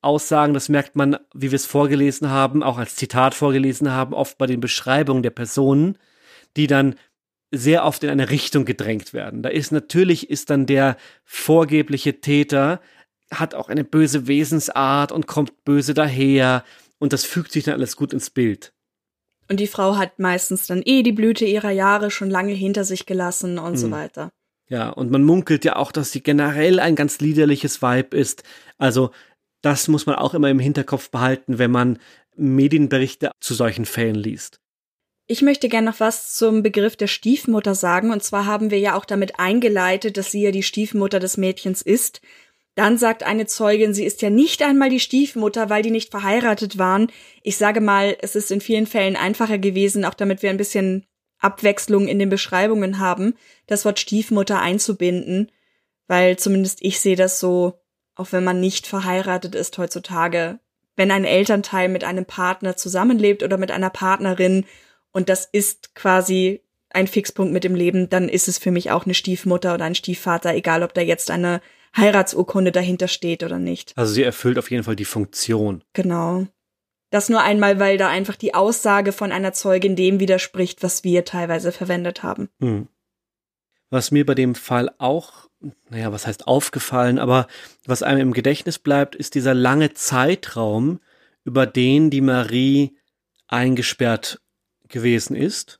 Aussagen, 0.04 0.54
das 0.54 0.68
merkt 0.68 0.96
man, 0.96 1.16
wie 1.34 1.50
wir 1.50 1.56
es 1.56 1.66
vorgelesen 1.66 2.30
haben, 2.30 2.62
auch 2.62 2.78
als 2.78 2.96
Zitat 2.96 3.34
vorgelesen 3.34 3.90
haben, 3.90 4.14
oft 4.14 4.38
bei 4.38 4.46
den 4.46 4.60
Beschreibungen 4.60 5.22
der 5.22 5.30
Personen, 5.30 5.98
die 6.56 6.66
dann 6.66 6.94
sehr 7.50 7.84
oft 7.84 8.02
in 8.04 8.10
eine 8.10 8.30
Richtung 8.30 8.64
gedrängt 8.64 9.12
werden. 9.12 9.42
Da 9.42 9.48
ist 9.48 9.72
natürlich 9.72 10.30
ist 10.30 10.50
dann 10.50 10.66
der 10.66 10.96
vorgebliche 11.24 12.20
Täter 12.20 12.80
hat 13.32 13.54
auch 13.54 13.68
eine 13.68 13.84
böse 13.84 14.26
Wesensart 14.26 15.12
und 15.12 15.26
kommt 15.26 15.64
böse 15.64 15.94
daher 15.94 16.64
und 16.98 17.12
das 17.12 17.24
fügt 17.24 17.52
sich 17.52 17.64
dann 17.64 17.74
alles 17.74 17.96
gut 17.96 18.12
ins 18.12 18.30
Bild. 18.30 18.72
Und 19.48 19.60
die 19.60 19.66
Frau 19.66 19.96
hat 19.96 20.18
meistens 20.18 20.66
dann 20.66 20.82
eh 20.84 21.02
die 21.02 21.12
Blüte 21.12 21.44
ihrer 21.44 21.70
Jahre 21.70 22.10
schon 22.10 22.30
lange 22.30 22.52
hinter 22.52 22.84
sich 22.84 23.06
gelassen 23.06 23.58
und 23.58 23.72
mhm. 23.72 23.76
so 23.76 23.90
weiter. 23.90 24.30
Ja, 24.68 24.88
und 24.88 25.10
man 25.10 25.22
munkelt 25.22 25.64
ja 25.64 25.76
auch, 25.76 25.92
dass 25.92 26.12
sie 26.12 26.22
generell 26.22 26.80
ein 26.80 26.96
ganz 26.96 27.20
liederliches 27.20 27.82
Weib 27.82 28.14
ist. 28.14 28.44
Also, 28.78 29.10
das 29.64 29.88
muss 29.88 30.04
man 30.06 30.16
auch 30.16 30.34
immer 30.34 30.50
im 30.50 30.58
Hinterkopf 30.58 31.10
behalten, 31.10 31.58
wenn 31.58 31.70
man 31.70 31.98
Medienberichte 32.36 33.30
zu 33.40 33.54
solchen 33.54 33.86
Fällen 33.86 34.14
liest. 34.14 34.60
Ich 35.26 35.40
möchte 35.40 35.70
gerne 35.70 35.90
noch 35.90 36.00
was 36.00 36.34
zum 36.34 36.62
Begriff 36.62 36.96
der 36.96 37.06
Stiefmutter 37.06 37.74
sagen. 37.74 38.12
Und 38.12 38.22
zwar 38.22 38.44
haben 38.44 38.70
wir 38.70 38.78
ja 38.78 38.94
auch 38.94 39.06
damit 39.06 39.40
eingeleitet, 39.40 40.18
dass 40.18 40.30
sie 40.30 40.42
ja 40.42 40.50
die 40.50 40.62
Stiefmutter 40.62 41.18
des 41.18 41.38
Mädchens 41.38 41.80
ist. 41.80 42.20
Dann 42.74 42.98
sagt 42.98 43.22
eine 43.22 43.46
Zeugin, 43.46 43.94
sie 43.94 44.04
ist 44.04 44.20
ja 44.20 44.28
nicht 44.28 44.62
einmal 44.62 44.90
die 44.90 45.00
Stiefmutter, 45.00 45.70
weil 45.70 45.82
die 45.82 45.92
nicht 45.92 46.10
verheiratet 46.10 46.76
waren. 46.76 47.06
Ich 47.42 47.56
sage 47.56 47.80
mal, 47.80 48.16
es 48.20 48.36
ist 48.36 48.50
in 48.50 48.60
vielen 48.60 48.86
Fällen 48.86 49.16
einfacher 49.16 49.56
gewesen, 49.56 50.04
auch 50.04 50.14
damit 50.14 50.42
wir 50.42 50.50
ein 50.50 50.58
bisschen 50.58 51.06
Abwechslung 51.38 52.06
in 52.06 52.18
den 52.18 52.28
Beschreibungen 52.28 52.98
haben, 52.98 53.34
das 53.66 53.86
Wort 53.86 53.98
Stiefmutter 53.98 54.60
einzubinden, 54.60 55.50
weil 56.06 56.36
zumindest 56.36 56.80
ich 56.82 57.00
sehe 57.00 57.16
das 57.16 57.40
so, 57.40 57.78
auch 58.16 58.28
wenn 58.30 58.44
man 58.44 58.60
nicht 58.60 58.86
verheiratet 58.86 59.54
ist 59.54 59.76
heutzutage, 59.78 60.58
wenn 60.96 61.10
ein 61.10 61.24
Elternteil 61.24 61.88
mit 61.88 62.04
einem 62.04 62.24
Partner 62.24 62.76
zusammenlebt 62.76 63.42
oder 63.42 63.56
mit 63.56 63.70
einer 63.70 63.90
Partnerin 63.90 64.64
und 65.12 65.28
das 65.28 65.46
ist 65.50 65.94
quasi 65.94 66.62
ein 66.90 67.06
Fixpunkt 67.08 67.52
mit 67.52 67.64
dem 67.64 67.74
Leben, 67.74 68.08
dann 68.08 68.28
ist 68.28 68.46
es 68.48 68.58
für 68.58 68.70
mich 68.70 68.90
auch 68.90 69.04
eine 69.04 69.14
Stiefmutter 69.14 69.74
oder 69.74 69.84
ein 69.84 69.96
Stiefvater, 69.96 70.54
egal 70.54 70.82
ob 70.82 70.94
da 70.94 71.00
jetzt 71.00 71.30
eine 71.30 71.60
Heiratsurkunde 71.96 72.72
dahinter 72.72 73.08
steht 73.08 73.42
oder 73.42 73.58
nicht. 73.58 73.92
Also 73.96 74.14
sie 74.14 74.22
erfüllt 74.22 74.58
auf 74.58 74.70
jeden 74.70 74.84
Fall 74.84 74.96
die 74.96 75.04
Funktion. 75.04 75.82
Genau. 75.92 76.46
Das 77.10 77.28
nur 77.28 77.42
einmal, 77.42 77.78
weil 77.78 77.96
da 77.96 78.08
einfach 78.08 78.34
die 78.34 78.54
Aussage 78.54 79.12
von 79.12 79.30
einer 79.30 79.52
Zeugin 79.52 79.94
dem 79.94 80.18
widerspricht, 80.18 80.82
was 80.82 81.04
wir 81.04 81.24
teilweise 81.24 81.70
verwendet 81.70 82.22
haben. 82.22 82.48
Hm. 82.60 82.88
Was 83.90 84.10
mir 84.10 84.26
bei 84.26 84.34
dem 84.34 84.54
Fall 84.54 84.90
auch, 84.98 85.48
naja, 85.88 86.12
was 86.12 86.26
heißt 86.26 86.46
aufgefallen, 86.46 87.18
aber 87.18 87.46
was 87.86 88.02
einem 88.02 88.20
im 88.20 88.32
Gedächtnis 88.32 88.78
bleibt, 88.78 89.14
ist 89.14 89.34
dieser 89.34 89.54
lange 89.54 89.94
Zeitraum, 89.94 91.00
über 91.44 91.66
den 91.66 92.10
die 92.10 92.22
Marie 92.22 92.96
eingesperrt 93.46 94.40
gewesen 94.88 95.36
ist. 95.36 95.78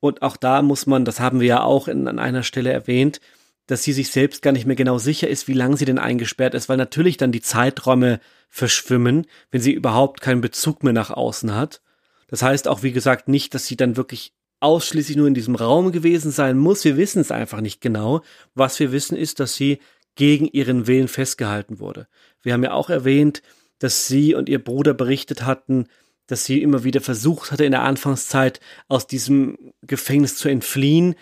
Und 0.00 0.22
auch 0.22 0.36
da 0.36 0.62
muss 0.62 0.86
man, 0.86 1.04
das 1.04 1.20
haben 1.20 1.40
wir 1.40 1.46
ja 1.46 1.62
auch 1.62 1.88
in, 1.88 2.06
an 2.06 2.18
einer 2.18 2.42
Stelle 2.42 2.72
erwähnt, 2.72 3.20
dass 3.66 3.82
sie 3.82 3.92
sich 3.92 4.10
selbst 4.10 4.42
gar 4.42 4.52
nicht 4.52 4.66
mehr 4.66 4.76
genau 4.76 4.98
sicher 4.98 5.28
ist, 5.28 5.48
wie 5.48 5.54
lange 5.54 5.76
sie 5.76 5.84
denn 5.84 5.98
eingesperrt 5.98 6.54
ist, 6.54 6.68
weil 6.68 6.76
natürlich 6.76 7.16
dann 7.16 7.32
die 7.32 7.40
Zeiträume 7.40 8.20
verschwimmen, 8.48 9.26
wenn 9.50 9.60
sie 9.60 9.72
überhaupt 9.72 10.20
keinen 10.20 10.40
Bezug 10.40 10.84
mehr 10.84 10.92
nach 10.92 11.10
außen 11.10 11.54
hat. 11.54 11.82
Das 12.28 12.42
heißt 12.42 12.68
auch, 12.68 12.82
wie 12.82 12.92
gesagt, 12.92 13.28
nicht, 13.28 13.54
dass 13.54 13.66
sie 13.66 13.76
dann 13.76 13.96
wirklich 13.96 14.34
ausschließlich 14.60 15.16
nur 15.16 15.28
in 15.28 15.34
diesem 15.34 15.54
Raum 15.54 15.92
gewesen 15.92 16.30
sein 16.30 16.58
muss. 16.58 16.84
Wir 16.84 16.96
wissen 16.96 17.20
es 17.20 17.30
einfach 17.30 17.60
nicht 17.60 17.80
genau. 17.80 18.22
Was 18.54 18.80
wir 18.80 18.92
wissen 18.92 19.16
ist, 19.16 19.40
dass 19.40 19.54
sie 19.54 19.78
gegen 20.14 20.46
ihren 20.46 20.86
Willen 20.86 21.08
festgehalten 21.08 21.78
wurde. 21.78 22.08
Wir 22.42 22.54
haben 22.54 22.64
ja 22.64 22.72
auch 22.72 22.90
erwähnt, 22.90 23.42
dass 23.78 24.06
sie 24.06 24.34
und 24.34 24.48
ihr 24.48 24.62
Bruder 24.62 24.94
berichtet 24.94 25.44
hatten, 25.44 25.86
dass 26.26 26.44
sie 26.44 26.62
immer 26.62 26.84
wieder 26.84 27.00
versucht 27.00 27.52
hatte, 27.52 27.64
in 27.64 27.72
der 27.72 27.82
Anfangszeit 27.82 28.60
aus 28.88 29.06
diesem 29.06 29.72
Gefängnis 29.82 30.36
zu 30.36 30.48
entfliehen, 30.48 31.14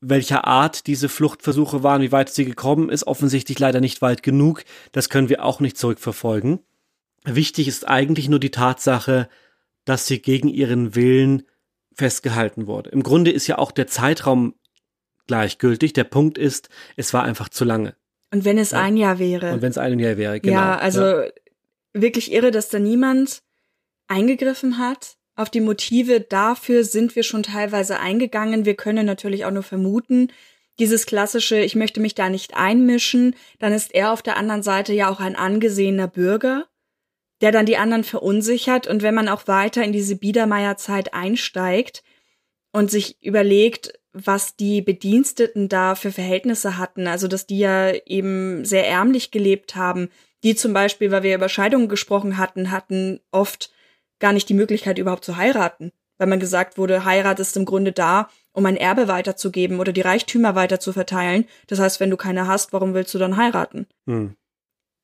welcher 0.00 0.46
Art 0.46 0.86
diese 0.86 1.08
Fluchtversuche 1.08 1.82
waren, 1.82 2.02
wie 2.02 2.12
weit 2.12 2.30
sie 2.30 2.44
gekommen 2.44 2.88
ist, 2.88 3.06
offensichtlich 3.06 3.58
leider 3.58 3.80
nicht 3.80 4.02
weit 4.02 4.22
genug. 4.22 4.64
Das 4.92 5.08
können 5.08 5.28
wir 5.28 5.44
auch 5.44 5.60
nicht 5.60 5.76
zurückverfolgen. 5.76 6.60
Wichtig 7.24 7.68
ist 7.68 7.88
eigentlich 7.88 8.28
nur 8.28 8.38
die 8.38 8.50
Tatsache, 8.50 9.28
dass 9.84 10.06
sie 10.06 10.20
gegen 10.20 10.48
ihren 10.48 10.94
Willen 10.94 11.42
festgehalten 11.94 12.66
wurde. 12.66 12.90
Im 12.90 13.02
Grunde 13.02 13.30
ist 13.30 13.46
ja 13.46 13.58
auch 13.58 13.72
der 13.72 13.86
Zeitraum 13.86 14.54
gleichgültig. 15.26 15.92
Der 15.92 16.04
Punkt 16.04 16.38
ist, 16.38 16.68
es 16.96 17.12
war 17.14 17.22
einfach 17.22 17.48
zu 17.48 17.64
lange. 17.64 17.94
Und 18.32 18.44
wenn 18.44 18.58
es 18.58 18.72
ja. 18.72 18.80
ein 18.80 18.96
Jahr 18.96 19.18
wäre. 19.18 19.52
Und 19.52 19.62
wenn 19.62 19.70
es 19.70 19.78
ein 19.78 19.98
Jahr 19.98 20.16
wäre, 20.16 20.40
genau. 20.40 20.56
Ja, 20.56 20.78
also 20.78 21.02
ja. 21.02 21.28
wirklich 21.92 22.32
irre, 22.32 22.50
dass 22.50 22.68
da 22.68 22.78
niemand 22.78 23.42
eingegriffen 24.08 24.78
hat. 24.78 25.16
Auf 25.36 25.50
die 25.50 25.60
Motive 25.60 26.20
dafür 26.20 26.84
sind 26.84 27.16
wir 27.16 27.24
schon 27.24 27.42
teilweise 27.42 27.98
eingegangen. 27.98 28.64
Wir 28.64 28.74
können 28.74 29.06
natürlich 29.06 29.44
auch 29.44 29.50
nur 29.50 29.62
vermuten, 29.64 30.28
dieses 30.78 31.06
klassische, 31.06 31.58
ich 31.58 31.74
möchte 31.74 32.00
mich 32.00 32.14
da 32.14 32.28
nicht 32.28 32.54
einmischen, 32.56 33.36
dann 33.58 33.72
ist 33.72 33.94
er 33.94 34.12
auf 34.12 34.22
der 34.22 34.36
anderen 34.36 34.62
Seite 34.62 34.92
ja 34.92 35.08
auch 35.08 35.20
ein 35.20 35.36
angesehener 35.36 36.08
Bürger, 36.08 36.66
der 37.44 37.52
dann 37.52 37.66
die 37.66 37.76
anderen 37.76 38.04
verunsichert. 38.04 38.86
Und 38.86 39.02
wenn 39.02 39.14
man 39.14 39.28
auch 39.28 39.46
weiter 39.46 39.84
in 39.84 39.92
diese 39.92 40.16
Biedermeierzeit 40.16 41.12
einsteigt 41.12 42.02
und 42.72 42.90
sich 42.90 43.22
überlegt, 43.22 44.00
was 44.14 44.56
die 44.56 44.80
Bediensteten 44.80 45.68
da 45.68 45.94
für 45.94 46.10
Verhältnisse 46.10 46.78
hatten, 46.78 47.06
also 47.06 47.28
dass 47.28 47.46
die 47.46 47.58
ja 47.58 47.92
eben 48.06 48.64
sehr 48.64 48.88
ärmlich 48.88 49.30
gelebt 49.30 49.76
haben, 49.76 50.08
die 50.42 50.54
zum 50.54 50.72
Beispiel, 50.72 51.10
weil 51.10 51.22
wir 51.22 51.34
über 51.34 51.50
Scheidungen 51.50 51.90
gesprochen 51.90 52.38
hatten, 52.38 52.70
hatten 52.70 53.20
oft 53.30 53.70
gar 54.20 54.32
nicht 54.32 54.48
die 54.48 54.54
Möglichkeit 54.54 54.96
überhaupt 54.96 55.26
zu 55.26 55.36
heiraten, 55.36 55.92
weil 56.16 56.28
man 56.28 56.40
gesagt 56.40 56.78
wurde, 56.78 57.04
Heirat 57.04 57.40
ist 57.40 57.58
im 57.58 57.66
Grunde 57.66 57.92
da, 57.92 58.30
um 58.52 58.64
ein 58.64 58.78
Erbe 58.78 59.06
weiterzugeben 59.06 59.80
oder 59.80 59.92
die 59.92 60.00
Reichtümer 60.00 60.54
weiter 60.54 60.80
zu 60.80 60.94
verteilen. 60.94 61.44
Das 61.66 61.78
heißt, 61.78 62.00
wenn 62.00 62.08
du 62.08 62.16
keine 62.16 62.46
hast, 62.46 62.72
warum 62.72 62.94
willst 62.94 63.12
du 63.12 63.18
dann 63.18 63.36
heiraten? 63.36 63.86
Hm. 64.06 64.34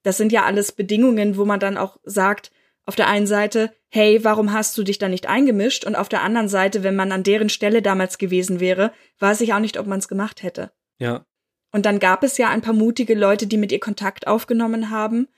Das 0.03 0.17
sind 0.17 0.33
ja 0.33 0.45
alles 0.45 0.73
Bedingungen, 0.73 1.37
wo 1.37 1.45
man 1.45 1.61
dann 1.61 1.77
auch 1.77 1.99
sagt, 2.05 2.51
auf 2.87 2.97
der 2.97 3.09
einen 3.09 3.27
Seite, 3.27 3.73
hey, 3.89 4.25
warum 4.25 4.53
hast 4.53 4.77
du 4.77 4.83
dich 4.83 4.99
da 4.99 5.09
nicht 5.09 5.29
eingemischt? 5.29 5.85
Und 5.85 5.97
auf 5.97 6.09
der 6.09 6.23
anderen 6.23 6.49
Seite, 6.49 6.83
wenn 6.83 6.97
man 6.97 7.13
an 7.13 7.23
deren 7.23 7.49
Stelle 7.49 7.83
damals 7.83 8.19
gewesen 8.19 8.61
wäre, 8.61 8.93
weiß 9.19 9.41
ich 9.43 9.53
auch 9.53 9.61
nicht, 9.61 9.79
ob 9.79 9.87
man 9.87 9.99
es 9.99 10.09
gemacht 10.09 10.43
hätte. 10.43 10.73
Ja. 10.99 11.25
Und 11.73 11.87
dann 11.87 11.99
gab 11.99 12.23
es 12.25 12.37
ja 12.39 12.49
ein 12.49 12.63
paar 12.63 12.75
mutige 12.75 13.15
Leute, 13.15 13.47
die 13.47 13.59
mit 13.59 13.71
ihr 13.73 13.81
Kontakt 13.81 14.27
aufgenommen 14.27 14.91
haben. 14.91 15.29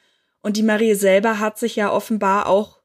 Und 0.41 0.57
die 0.57 0.63
Marie 0.63 0.95
selber 0.95 1.39
hat 1.41 1.59
sich 1.59 1.77
ja 1.77 1.93
offenbar 1.93 2.47
auch 2.47 2.81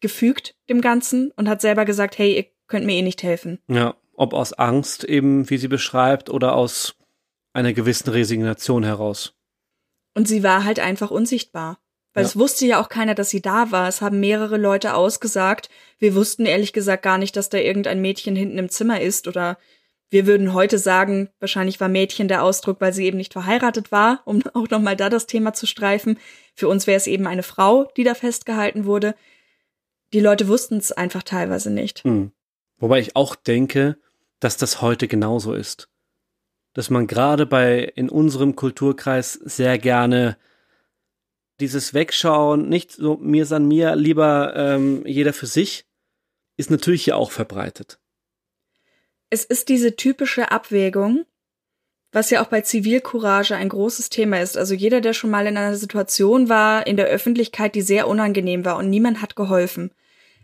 gefügt 0.00 0.56
dem 0.68 0.80
Ganzen 0.80 1.30
und 1.32 1.48
hat 1.48 1.60
selber 1.60 1.84
gesagt, 1.84 2.18
hey, 2.18 2.36
ihr 2.36 2.46
könnt 2.66 2.86
mir 2.86 2.96
eh 2.96 3.02
nicht 3.02 3.22
helfen. 3.22 3.60
Ja, 3.68 3.94
ob 4.14 4.34
aus 4.34 4.52
Angst 4.52 5.04
eben, 5.04 5.48
wie 5.48 5.58
sie 5.58 5.68
beschreibt, 5.68 6.28
oder 6.28 6.54
aus 6.54 6.96
einer 7.52 7.72
gewissen 7.72 8.10
Resignation 8.10 8.84
heraus. 8.84 9.37
Und 10.18 10.26
sie 10.26 10.42
war 10.42 10.64
halt 10.64 10.80
einfach 10.80 11.12
unsichtbar. 11.12 11.78
Weil 12.12 12.24
ja. 12.24 12.28
es 12.28 12.36
wusste 12.36 12.66
ja 12.66 12.80
auch 12.80 12.88
keiner, 12.88 13.14
dass 13.14 13.30
sie 13.30 13.40
da 13.40 13.70
war. 13.70 13.86
Es 13.86 14.00
haben 14.00 14.18
mehrere 14.18 14.56
Leute 14.56 14.94
ausgesagt. 14.94 15.70
Wir 16.00 16.16
wussten 16.16 16.44
ehrlich 16.44 16.72
gesagt 16.72 17.04
gar 17.04 17.18
nicht, 17.18 17.36
dass 17.36 17.50
da 17.50 17.58
irgendein 17.58 18.00
Mädchen 18.00 18.34
hinten 18.34 18.58
im 18.58 18.68
Zimmer 18.68 19.00
ist 19.00 19.28
oder 19.28 19.58
wir 20.10 20.26
würden 20.26 20.54
heute 20.54 20.76
sagen, 20.80 21.28
wahrscheinlich 21.38 21.78
war 21.78 21.88
Mädchen 21.88 22.26
der 22.26 22.42
Ausdruck, 22.42 22.80
weil 22.80 22.92
sie 22.92 23.04
eben 23.04 23.16
nicht 23.16 23.32
verheiratet 23.32 23.92
war, 23.92 24.22
um 24.24 24.42
auch 24.54 24.68
nochmal 24.70 24.96
da 24.96 25.08
das 25.08 25.26
Thema 25.26 25.52
zu 25.52 25.66
streifen. 25.68 26.18
Für 26.52 26.66
uns 26.66 26.88
wäre 26.88 26.96
es 26.96 27.06
eben 27.06 27.28
eine 27.28 27.44
Frau, 27.44 27.88
die 27.96 28.02
da 28.02 28.14
festgehalten 28.14 28.86
wurde. 28.86 29.14
Die 30.12 30.20
Leute 30.20 30.48
wussten 30.48 30.78
es 30.78 30.90
einfach 30.90 31.22
teilweise 31.22 31.70
nicht. 31.70 32.02
Hm. 32.02 32.32
Wobei 32.78 32.98
ich 32.98 33.14
auch 33.14 33.36
denke, 33.36 33.98
dass 34.40 34.56
das 34.56 34.82
heute 34.82 35.06
genauso 35.06 35.54
ist. 35.54 35.88
Dass 36.78 36.90
man 36.90 37.08
gerade 37.08 37.44
bei 37.44 37.80
in 37.96 38.08
unserem 38.08 38.54
Kulturkreis 38.54 39.32
sehr 39.32 39.78
gerne 39.78 40.36
dieses 41.58 41.92
Wegschauen, 41.92 42.68
nicht 42.68 42.92
so 42.92 43.16
mir 43.16 43.46
san 43.46 43.66
mir, 43.66 43.96
lieber 43.96 44.54
ähm, 44.54 45.04
jeder 45.04 45.32
für 45.32 45.48
sich, 45.48 45.86
ist 46.56 46.70
natürlich 46.70 47.02
hier 47.02 47.16
auch 47.16 47.32
verbreitet. 47.32 47.98
Es 49.28 49.44
ist 49.44 49.70
diese 49.70 49.96
typische 49.96 50.52
Abwägung, 50.52 51.24
was 52.12 52.30
ja 52.30 52.44
auch 52.44 52.48
bei 52.48 52.60
Zivilcourage 52.60 53.56
ein 53.56 53.70
großes 53.70 54.08
Thema 54.08 54.40
ist. 54.40 54.56
Also 54.56 54.72
jeder, 54.72 55.00
der 55.00 55.14
schon 55.14 55.30
mal 55.30 55.48
in 55.48 55.56
einer 55.56 55.74
Situation 55.74 56.48
war 56.48 56.86
in 56.86 56.96
der 56.96 57.06
Öffentlichkeit, 57.06 57.74
die 57.74 57.82
sehr 57.82 58.06
unangenehm 58.06 58.64
war 58.64 58.76
und 58.76 58.88
niemand 58.88 59.20
hat 59.20 59.34
geholfen. 59.34 59.90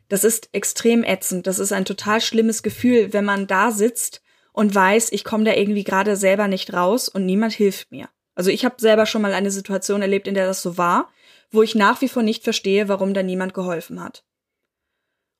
Das 0.08 0.24
ist 0.24 0.48
extrem 0.50 1.04
ätzend. 1.04 1.46
Das 1.46 1.60
ist 1.60 1.70
ein 1.70 1.84
total 1.84 2.20
schlimmes 2.20 2.64
Gefühl, 2.64 3.12
wenn 3.12 3.24
man 3.24 3.46
da 3.46 3.70
sitzt 3.70 4.23
und 4.54 4.74
weiß, 4.74 5.10
ich 5.10 5.24
komme 5.24 5.44
da 5.44 5.52
irgendwie 5.52 5.82
gerade 5.82 6.16
selber 6.16 6.46
nicht 6.46 6.72
raus 6.72 7.08
und 7.08 7.26
niemand 7.26 7.52
hilft 7.52 7.90
mir. 7.90 8.08
Also 8.36 8.50
ich 8.50 8.64
habe 8.64 8.76
selber 8.78 9.04
schon 9.04 9.20
mal 9.20 9.34
eine 9.34 9.50
Situation 9.50 10.00
erlebt, 10.00 10.28
in 10.28 10.34
der 10.34 10.46
das 10.46 10.62
so 10.62 10.78
war, 10.78 11.10
wo 11.50 11.62
ich 11.62 11.74
nach 11.74 12.00
wie 12.00 12.08
vor 12.08 12.22
nicht 12.22 12.44
verstehe, 12.44 12.88
warum 12.88 13.14
da 13.14 13.22
niemand 13.24 13.52
geholfen 13.52 14.02
hat. 14.02 14.24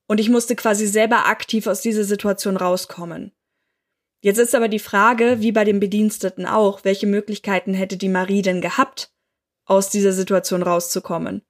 Und 0.08 0.18
ich 0.18 0.30
musste 0.30 0.56
quasi 0.56 0.86
selber 0.86 1.26
aktiv 1.26 1.68
aus 1.68 1.80
dieser 1.80 2.02
Situation 2.04 2.56
rauskommen. 2.56 3.32
Jetzt 4.20 4.38
ist 4.38 4.54
aber 4.54 4.68
die 4.68 4.80
Frage, 4.80 5.40
wie 5.40 5.52
bei 5.52 5.64
den 5.64 5.78
Bediensteten 5.78 6.44
auch, 6.44 6.84
welche 6.84 7.06
Möglichkeiten 7.06 7.72
hätte 7.72 7.96
die 7.96 8.08
Marie 8.08 8.42
denn 8.42 8.60
gehabt, 8.60 9.12
aus 9.64 9.90
dieser 9.90 10.12
Situation 10.12 10.62
rauszukommen? 10.62 11.42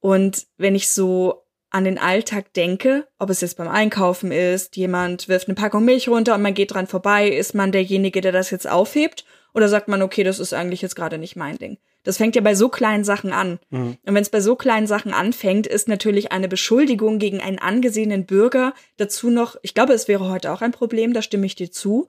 Und 0.00 0.46
wenn 0.58 0.74
ich 0.74 0.90
so 0.90 1.46
an 1.70 1.84
den 1.84 1.98
Alltag 1.98 2.52
denke, 2.54 3.06
ob 3.18 3.30
es 3.30 3.40
jetzt 3.40 3.56
beim 3.56 3.68
Einkaufen 3.68 4.32
ist, 4.32 4.76
jemand 4.76 5.28
wirft 5.28 5.48
eine 5.48 5.54
Packung 5.54 5.84
Milch 5.84 6.08
runter 6.08 6.34
und 6.34 6.42
man 6.42 6.54
geht 6.54 6.74
dran 6.74 6.86
vorbei, 6.86 7.28
ist 7.28 7.54
man 7.54 7.72
derjenige, 7.72 8.20
der 8.20 8.32
das 8.32 8.50
jetzt 8.50 8.68
aufhebt 8.68 9.24
oder 9.54 9.68
sagt 9.68 9.88
man, 9.88 10.02
okay, 10.02 10.24
das 10.24 10.38
ist 10.38 10.52
eigentlich 10.52 10.82
jetzt 10.82 10.96
gerade 10.96 11.18
nicht 11.18 11.36
mein 11.36 11.58
Ding? 11.58 11.78
Das 12.02 12.16
fängt 12.16 12.34
ja 12.34 12.42
bei 12.42 12.54
so 12.54 12.68
kleinen 12.68 13.04
Sachen 13.04 13.32
an. 13.32 13.58
Mhm. 13.70 13.98
Und 14.04 14.14
wenn 14.14 14.22
es 14.22 14.30
bei 14.30 14.40
so 14.40 14.56
kleinen 14.56 14.86
Sachen 14.86 15.12
anfängt, 15.12 15.66
ist 15.66 15.86
natürlich 15.86 16.32
eine 16.32 16.48
Beschuldigung 16.48 17.18
gegen 17.18 17.40
einen 17.40 17.58
angesehenen 17.58 18.26
Bürger 18.26 18.74
dazu 18.96 19.30
noch, 19.30 19.56
ich 19.62 19.74
glaube, 19.74 19.92
es 19.92 20.08
wäre 20.08 20.28
heute 20.28 20.52
auch 20.52 20.62
ein 20.62 20.72
Problem, 20.72 21.12
da 21.12 21.22
stimme 21.22 21.46
ich 21.46 21.54
dir 21.54 21.70
zu. 21.70 22.08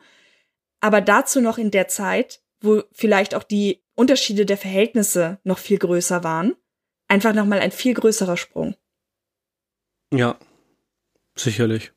Aber 0.79 1.01
dazu 1.01 1.41
noch 1.41 1.57
in 1.57 1.71
der 1.71 1.87
Zeit, 1.87 2.41
wo 2.61 2.83
vielleicht 2.93 3.35
auch 3.35 3.43
die 3.43 3.83
Unterschiede 3.95 4.45
der 4.45 4.57
Verhältnisse 4.57 5.39
noch 5.43 5.59
viel 5.59 5.77
größer 5.77 6.23
waren, 6.23 6.55
einfach 7.07 7.33
nochmal 7.33 7.59
ein 7.59 7.71
viel 7.71 7.93
größerer 7.93 8.37
Sprung. 8.37 8.75
Ja, 10.11 10.37
sicherlich. 11.35 11.91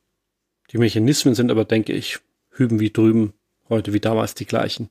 Die 0.70 0.78
Mechanismen 0.78 1.34
sind 1.34 1.50
aber, 1.50 1.64
denke 1.64 1.92
ich, 1.92 2.18
hüben 2.50 2.80
wie 2.80 2.90
drüben, 2.90 3.34
heute 3.68 3.92
wie 3.92 4.00
damals 4.00 4.34
die 4.34 4.46
gleichen 4.46 4.90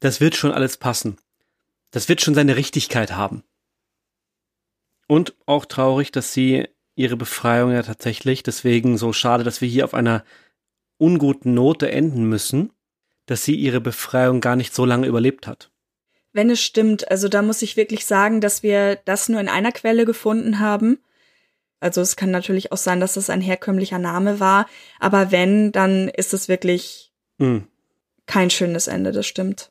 das 0.00 0.20
wird 0.20 0.36
schon 0.36 0.52
alles 0.52 0.76
passen. 0.76 1.16
Das 1.90 2.08
wird 2.08 2.20
schon 2.20 2.34
seine 2.34 2.56
Richtigkeit 2.56 3.12
haben. 3.12 3.42
Und 5.06 5.34
auch 5.46 5.64
traurig, 5.64 6.10
dass 6.12 6.32
sie 6.32 6.68
ihre 6.94 7.16
Befreiung 7.16 7.72
ja 7.72 7.82
tatsächlich, 7.82 8.42
deswegen 8.42 8.98
so 8.98 9.12
schade, 9.12 9.44
dass 9.44 9.60
wir 9.60 9.68
hier 9.68 9.84
auf 9.84 9.94
einer 9.94 10.24
unguten 10.98 11.54
Note 11.54 11.90
enden 11.90 12.28
müssen, 12.28 12.72
dass 13.26 13.44
sie 13.44 13.54
ihre 13.54 13.80
Befreiung 13.80 14.40
gar 14.40 14.56
nicht 14.56 14.74
so 14.74 14.84
lange 14.84 15.06
überlebt 15.06 15.46
hat. 15.46 15.70
Wenn 16.32 16.50
es 16.50 16.60
stimmt, 16.60 17.10
also 17.10 17.28
da 17.28 17.42
muss 17.42 17.62
ich 17.62 17.76
wirklich 17.76 18.04
sagen, 18.04 18.40
dass 18.40 18.62
wir 18.62 18.96
das 19.04 19.28
nur 19.28 19.40
in 19.40 19.48
einer 19.48 19.72
Quelle 19.72 20.04
gefunden 20.04 20.58
haben. 20.58 20.98
Also 21.80 22.00
es 22.00 22.16
kann 22.16 22.30
natürlich 22.30 22.72
auch 22.72 22.78
sein, 22.78 23.00
dass 23.00 23.14
das 23.14 23.30
ein 23.30 23.40
herkömmlicher 23.40 23.98
Name 23.98 24.40
war, 24.40 24.66
aber 24.98 25.30
wenn, 25.30 25.72
dann 25.72 26.08
ist 26.08 26.32
es 26.34 26.48
wirklich 26.48 27.12
mm. 27.38 27.58
kein 28.26 28.50
schönes 28.50 28.86
Ende, 28.86 29.12
das 29.12 29.26
stimmt 29.26 29.70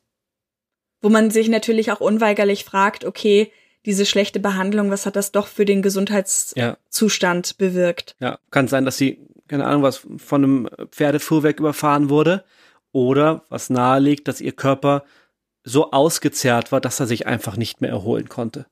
wo 1.06 1.08
man 1.08 1.30
sich 1.30 1.48
natürlich 1.48 1.92
auch 1.92 2.00
unweigerlich 2.00 2.64
fragt, 2.64 3.04
okay, 3.04 3.52
diese 3.84 4.06
schlechte 4.06 4.40
Behandlung, 4.40 4.90
was 4.90 5.06
hat 5.06 5.16
das 5.16 5.30
doch 5.30 5.46
für 5.46 5.64
den 5.64 5.82
Gesundheitszustand 5.82 7.48
ja. 7.48 7.54
bewirkt? 7.58 8.16
Ja, 8.18 8.38
kann 8.50 8.66
sein, 8.66 8.84
dass 8.84 8.96
sie, 8.96 9.20
keine 9.46 9.66
Ahnung, 9.66 9.82
was 9.82 10.04
von 10.16 10.42
einem 10.42 10.68
Pferdefuhrwerk 10.90 11.60
überfahren 11.60 12.10
wurde 12.10 12.44
oder 12.90 13.44
was 13.48 13.70
nahelegt, 13.70 14.26
dass 14.26 14.40
ihr 14.40 14.52
Körper 14.52 15.04
so 15.62 15.92
ausgezehrt 15.92 16.72
war, 16.72 16.80
dass 16.80 16.98
er 16.98 17.06
sich 17.06 17.26
einfach 17.26 17.56
nicht 17.56 17.80
mehr 17.80 17.90
erholen 17.90 18.28
konnte. 18.28 18.66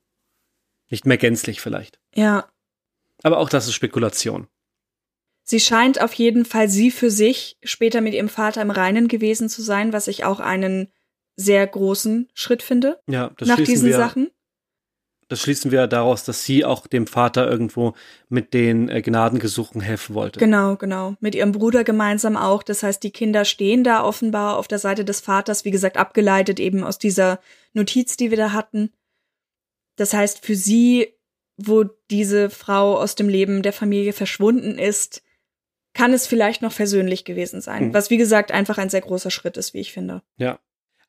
Nicht 0.89 1.05
mehr 1.05 1.17
gänzlich 1.17 1.61
vielleicht. 1.61 1.99
Ja. 2.13 2.49
Aber 3.25 3.39
auch 3.39 3.49
das 3.49 3.65
ist 3.65 3.73
Spekulation. 3.73 4.47
Sie 5.43 5.59
scheint 5.59 5.99
auf 5.99 6.13
jeden 6.13 6.45
Fall 6.45 6.69
sie 6.69 6.91
für 6.91 7.09
sich 7.09 7.57
später 7.63 8.01
mit 8.01 8.13
ihrem 8.13 8.29
Vater 8.29 8.61
im 8.61 8.69
Reinen 8.69 9.07
gewesen 9.07 9.49
zu 9.49 9.63
sein, 9.63 9.93
was 9.93 10.07
ich 10.07 10.25
auch 10.25 10.39
einen 10.39 10.91
sehr 11.35 11.65
großen 11.65 12.29
Schritt 12.35 12.61
finde. 12.61 12.99
Ja, 13.09 13.31
das 13.37 13.47
nach 13.47 13.59
diesen 13.59 13.89
wir, 13.89 13.97
Sachen. 13.97 14.29
Das 15.27 15.41
schließen 15.41 15.71
wir 15.71 15.87
daraus, 15.87 16.23
dass 16.23 16.43
sie 16.43 16.65
auch 16.65 16.85
dem 16.85 17.07
Vater 17.07 17.49
irgendwo 17.49 17.95
mit 18.29 18.53
den 18.53 18.89
äh, 18.89 19.01
Gnadengesuchen 19.01 19.81
helfen 19.81 20.13
wollte. 20.13 20.39
Genau, 20.39 20.75
genau. 20.75 21.15
Mit 21.19 21.33
ihrem 21.33 21.51
Bruder 21.51 21.83
gemeinsam 21.83 22.37
auch. 22.37 22.61
Das 22.61 22.83
heißt, 22.83 23.01
die 23.01 23.09
Kinder 23.09 23.43
stehen 23.43 23.83
da 23.83 24.03
offenbar 24.03 24.55
auf 24.55 24.67
der 24.67 24.77
Seite 24.77 25.03
des 25.03 25.19
Vaters, 25.19 25.65
wie 25.65 25.71
gesagt, 25.71 25.97
abgeleitet 25.97 26.59
eben 26.59 26.83
aus 26.83 26.99
dieser 26.99 27.39
Notiz, 27.73 28.17
die 28.17 28.29
wir 28.29 28.37
da 28.37 28.51
hatten. 28.51 28.91
Das 29.95 30.13
heißt, 30.13 30.45
für 30.45 30.55
sie, 30.55 31.14
wo 31.57 31.85
diese 32.09 32.49
Frau 32.49 32.97
aus 32.97 33.15
dem 33.15 33.29
Leben 33.29 33.61
der 33.61 33.73
Familie 33.73 34.13
verschwunden 34.13 34.77
ist, 34.77 35.21
kann 35.93 36.13
es 36.13 36.27
vielleicht 36.27 36.61
noch 36.61 36.73
versöhnlich 36.73 37.23
gewesen 37.23 37.61
sein. 37.61 37.85
Hm. 37.85 37.93
Was, 37.93 38.09
wie 38.09 38.17
gesagt, 38.17 38.51
einfach 38.51 38.77
ein 38.77 38.89
sehr 38.89 39.01
großer 39.01 39.31
Schritt 39.31 39.57
ist, 39.57 39.73
wie 39.73 39.79
ich 39.79 39.93
finde. 39.93 40.21
Ja, 40.37 40.59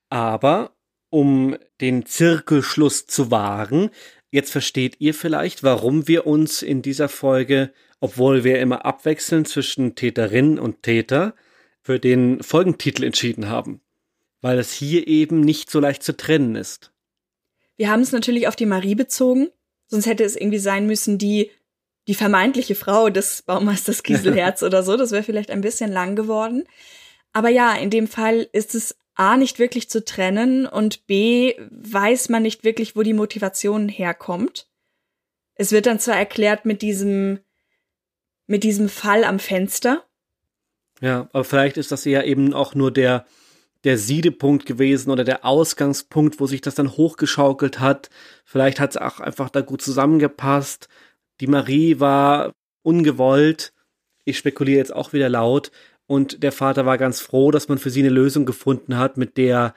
aber 0.08 0.76
um 1.10 1.56
den 1.80 2.06
Zirkelschluss 2.06 3.06
zu 3.06 3.30
wahren, 3.30 3.90
jetzt 4.30 4.52
versteht 4.52 5.00
ihr 5.00 5.14
vielleicht, 5.14 5.62
warum 5.62 6.08
wir 6.08 6.26
uns 6.26 6.62
in 6.62 6.82
dieser 6.82 7.08
Folge, 7.08 7.72
obwohl 8.00 8.44
wir 8.44 8.60
immer 8.60 8.84
abwechseln 8.84 9.44
zwischen 9.44 9.94
Täterin 9.94 10.58
und 10.58 10.82
Täter, 10.82 11.34
für 11.82 11.98
den 12.00 12.42
Folgentitel 12.42 13.04
entschieden 13.04 13.48
haben. 13.48 13.80
Weil 14.40 14.58
es 14.58 14.72
hier 14.72 15.06
eben 15.06 15.40
nicht 15.40 15.70
so 15.70 15.80
leicht 15.80 16.02
zu 16.02 16.16
trennen 16.16 16.56
ist. 16.56 16.92
Wir 17.76 17.90
haben 17.90 18.00
es 18.00 18.12
natürlich 18.12 18.48
auf 18.48 18.56
die 18.56 18.66
Marie 18.66 18.94
bezogen, 18.94 19.48
sonst 19.86 20.06
hätte 20.06 20.24
es 20.24 20.36
irgendwie 20.36 20.58
sein 20.58 20.86
müssen, 20.86 21.18
die 21.18 21.50
die 22.08 22.14
vermeintliche 22.14 22.74
Frau 22.74 23.10
des 23.10 23.42
Baumeisters 23.42 24.02
Gieselherz 24.02 24.62
oder 24.62 24.82
so. 24.82 24.96
Das 24.96 25.10
wäre 25.10 25.22
vielleicht 25.22 25.50
ein 25.50 25.60
bisschen 25.60 25.90
lang 25.90 26.16
geworden. 26.16 26.64
Aber 27.32 27.48
ja, 27.48 27.74
in 27.74 27.90
dem 27.90 28.06
Fall 28.06 28.48
ist 28.52 28.74
es 28.74 28.96
A 29.14 29.36
nicht 29.36 29.58
wirklich 29.58 29.88
zu 29.88 30.04
trennen 30.04 30.66
und 30.66 31.06
B 31.06 31.54
weiß 31.70 32.28
man 32.28 32.42
nicht 32.42 32.64
wirklich, 32.64 32.96
wo 32.96 33.02
die 33.02 33.14
Motivation 33.14 33.88
herkommt. 33.88 34.68
Es 35.54 35.72
wird 35.72 35.86
dann 35.86 35.98
zwar 35.98 36.16
erklärt 36.16 36.66
mit 36.66 36.82
diesem 36.82 37.40
mit 38.46 38.62
diesem 38.62 38.88
Fall 38.88 39.24
am 39.24 39.38
Fenster. 39.38 40.04
Ja, 41.00 41.28
aber 41.32 41.44
vielleicht 41.44 41.76
ist 41.76 41.92
das 41.92 42.04
ja 42.04 42.22
eben 42.22 42.54
auch 42.54 42.74
nur 42.74 42.92
der, 42.92 43.26
der 43.86 43.98
Siedepunkt 43.98 44.66
gewesen 44.66 45.10
oder 45.12 45.22
der 45.22 45.44
Ausgangspunkt, 45.44 46.40
wo 46.40 46.46
sich 46.46 46.60
das 46.60 46.74
dann 46.74 46.96
hochgeschaukelt 46.96 47.78
hat. 47.78 48.10
Vielleicht 48.44 48.80
hat 48.80 48.90
es 48.90 48.96
auch 48.96 49.20
einfach 49.20 49.48
da 49.48 49.60
gut 49.60 49.80
zusammengepasst. 49.80 50.88
Die 51.40 51.46
Marie 51.46 52.00
war 52.00 52.52
ungewollt. 52.82 53.72
Ich 54.24 54.38
spekuliere 54.38 54.78
jetzt 54.78 54.92
auch 54.92 55.12
wieder 55.12 55.28
laut. 55.28 55.70
Und 56.08 56.42
der 56.42 56.50
Vater 56.50 56.84
war 56.84 56.98
ganz 56.98 57.20
froh, 57.20 57.52
dass 57.52 57.68
man 57.68 57.78
für 57.78 57.90
sie 57.90 58.00
eine 58.00 58.08
Lösung 58.08 58.44
gefunden 58.44 58.96
hat, 58.98 59.16
mit 59.16 59.36
der 59.36 59.72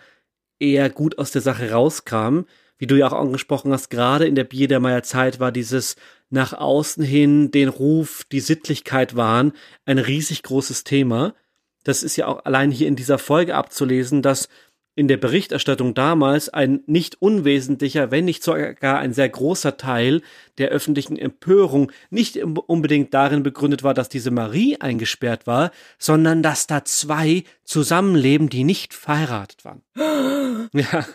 er 0.58 0.90
gut 0.90 1.20
aus 1.20 1.30
der 1.30 1.42
Sache 1.42 1.72
rauskam. 1.72 2.42
Wie 2.80 2.88
du 2.88 2.96
ja 2.96 3.08
auch 3.08 3.14
angesprochen 3.14 3.72
hast, 3.72 3.92
gerade 3.92 4.26
in 4.26 4.34
der 4.34 4.44
Biedermeier 4.44 5.04
Zeit 5.04 5.40
war 5.40 5.52
dieses 5.52 5.98
nach 6.32 6.54
außen 6.54 7.04
hin 7.04 7.52
den 7.52 7.70
Ruf, 7.70 8.24
die 8.32 8.40
Sittlichkeit 8.40 9.16
wahren, 9.16 9.54
ein 9.86 10.00
riesig 10.00 10.42
großes 10.42 10.84
Thema. 10.84 11.36
Das 11.84 12.04
ist 12.04 12.16
ja 12.16 12.28
auch 12.28 12.46
allein 12.46 12.72
hier 12.72 12.88
in 12.88 12.96
dieser 12.96 13.18
Folge 13.18 13.56
abzulesen, 13.56 14.22
dass 14.22 14.50
in 14.96 15.08
der 15.08 15.16
Berichterstattung 15.16 15.94
damals 15.94 16.50
ein 16.50 16.82
nicht 16.86 17.22
unwesentlicher, 17.22 18.12
wenn 18.12 18.26
nicht 18.26 18.44
sogar 18.44 19.00
ein 19.00 19.14
sehr 19.14 19.30
großer 19.30 19.78
Teil 19.78 20.22
der 20.58 20.70
öffentlichen 20.70 21.18
Empörung 21.18 21.92
nicht 22.10 22.38
unbedingt 22.44 23.14
darin 23.14 23.42
begründet 23.42 23.82
war, 23.82 23.94
dass 23.94 24.10
diese 24.10 24.30
Marie 24.30 24.76
eingesperrt 24.82 25.48
war, 25.48 25.72
sondern 25.98 26.44
dass 26.44 26.68
da 26.68 26.84
zwei 26.84 27.46
zusammenleben, 27.64 28.50
die 28.50 28.66
nicht 28.66 28.94
verheiratet 28.94 29.64
waren. 29.64 29.84
ja. 30.74 31.06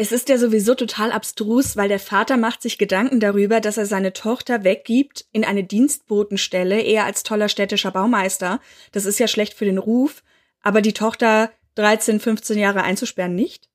Es 0.00 0.12
ist 0.12 0.28
ja 0.28 0.38
sowieso 0.38 0.76
total 0.76 1.10
abstrus, 1.10 1.76
weil 1.76 1.88
der 1.88 1.98
Vater 1.98 2.36
macht 2.36 2.62
sich 2.62 2.78
Gedanken 2.78 3.18
darüber, 3.18 3.60
dass 3.60 3.78
er 3.78 3.84
seine 3.84 4.12
Tochter 4.12 4.62
weggibt 4.62 5.26
in 5.32 5.44
eine 5.44 5.64
Dienstbotenstelle, 5.64 6.80
eher 6.80 7.04
als 7.04 7.24
toller 7.24 7.48
städtischer 7.48 7.90
Baumeister. 7.90 8.60
Das 8.92 9.06
ist 9.06 9.18
ja 9.18 9.26
schlecht 9.26 9.54
für 9.54 9.64
den 9.64 9.76
Ruf. 9.76 10.22
Aber 10.62 10.82
die 10.82 10.92
Tochter 10.92 11.50
13, 11.74 12.20
15 12.20 12.58
Jahre 12.58 12.84
einzusperren 12.84 13.34
nicht? 13.34 13.70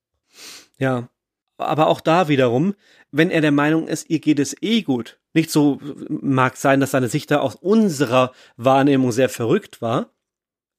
Ja. 0.77 1.09
Aber 1.57 1.87
auch 1.87 1.99
da 1.99 2.29
wiederum, 2.29 2.73
wenn 3.11 3.29
er 3.29 3.41
der 3.41 3.51
Meinung 3.51 3.89
ist, 3.89 4.09
ihr 4.09 4.19
geht 4.19 4.39
es 4.39 4.55
eh 4.61 4.81
gut. 4.81 5.19
Nicht 5.33 5.51
so 5.51 5.81
mag 6.07 6.55
sein, 6.55 6.79
dass 6.79 6.91
seine 6.91 7.09
Sicht 7.09 7.31
da 7.31 7.39
aus 7.39 7.55
unserer 7.55 8.31
Wahrnehmung 8.55 9.11
sehr 9.11 9.27
verrückt 9.27 9.81
war. 9.81 10.13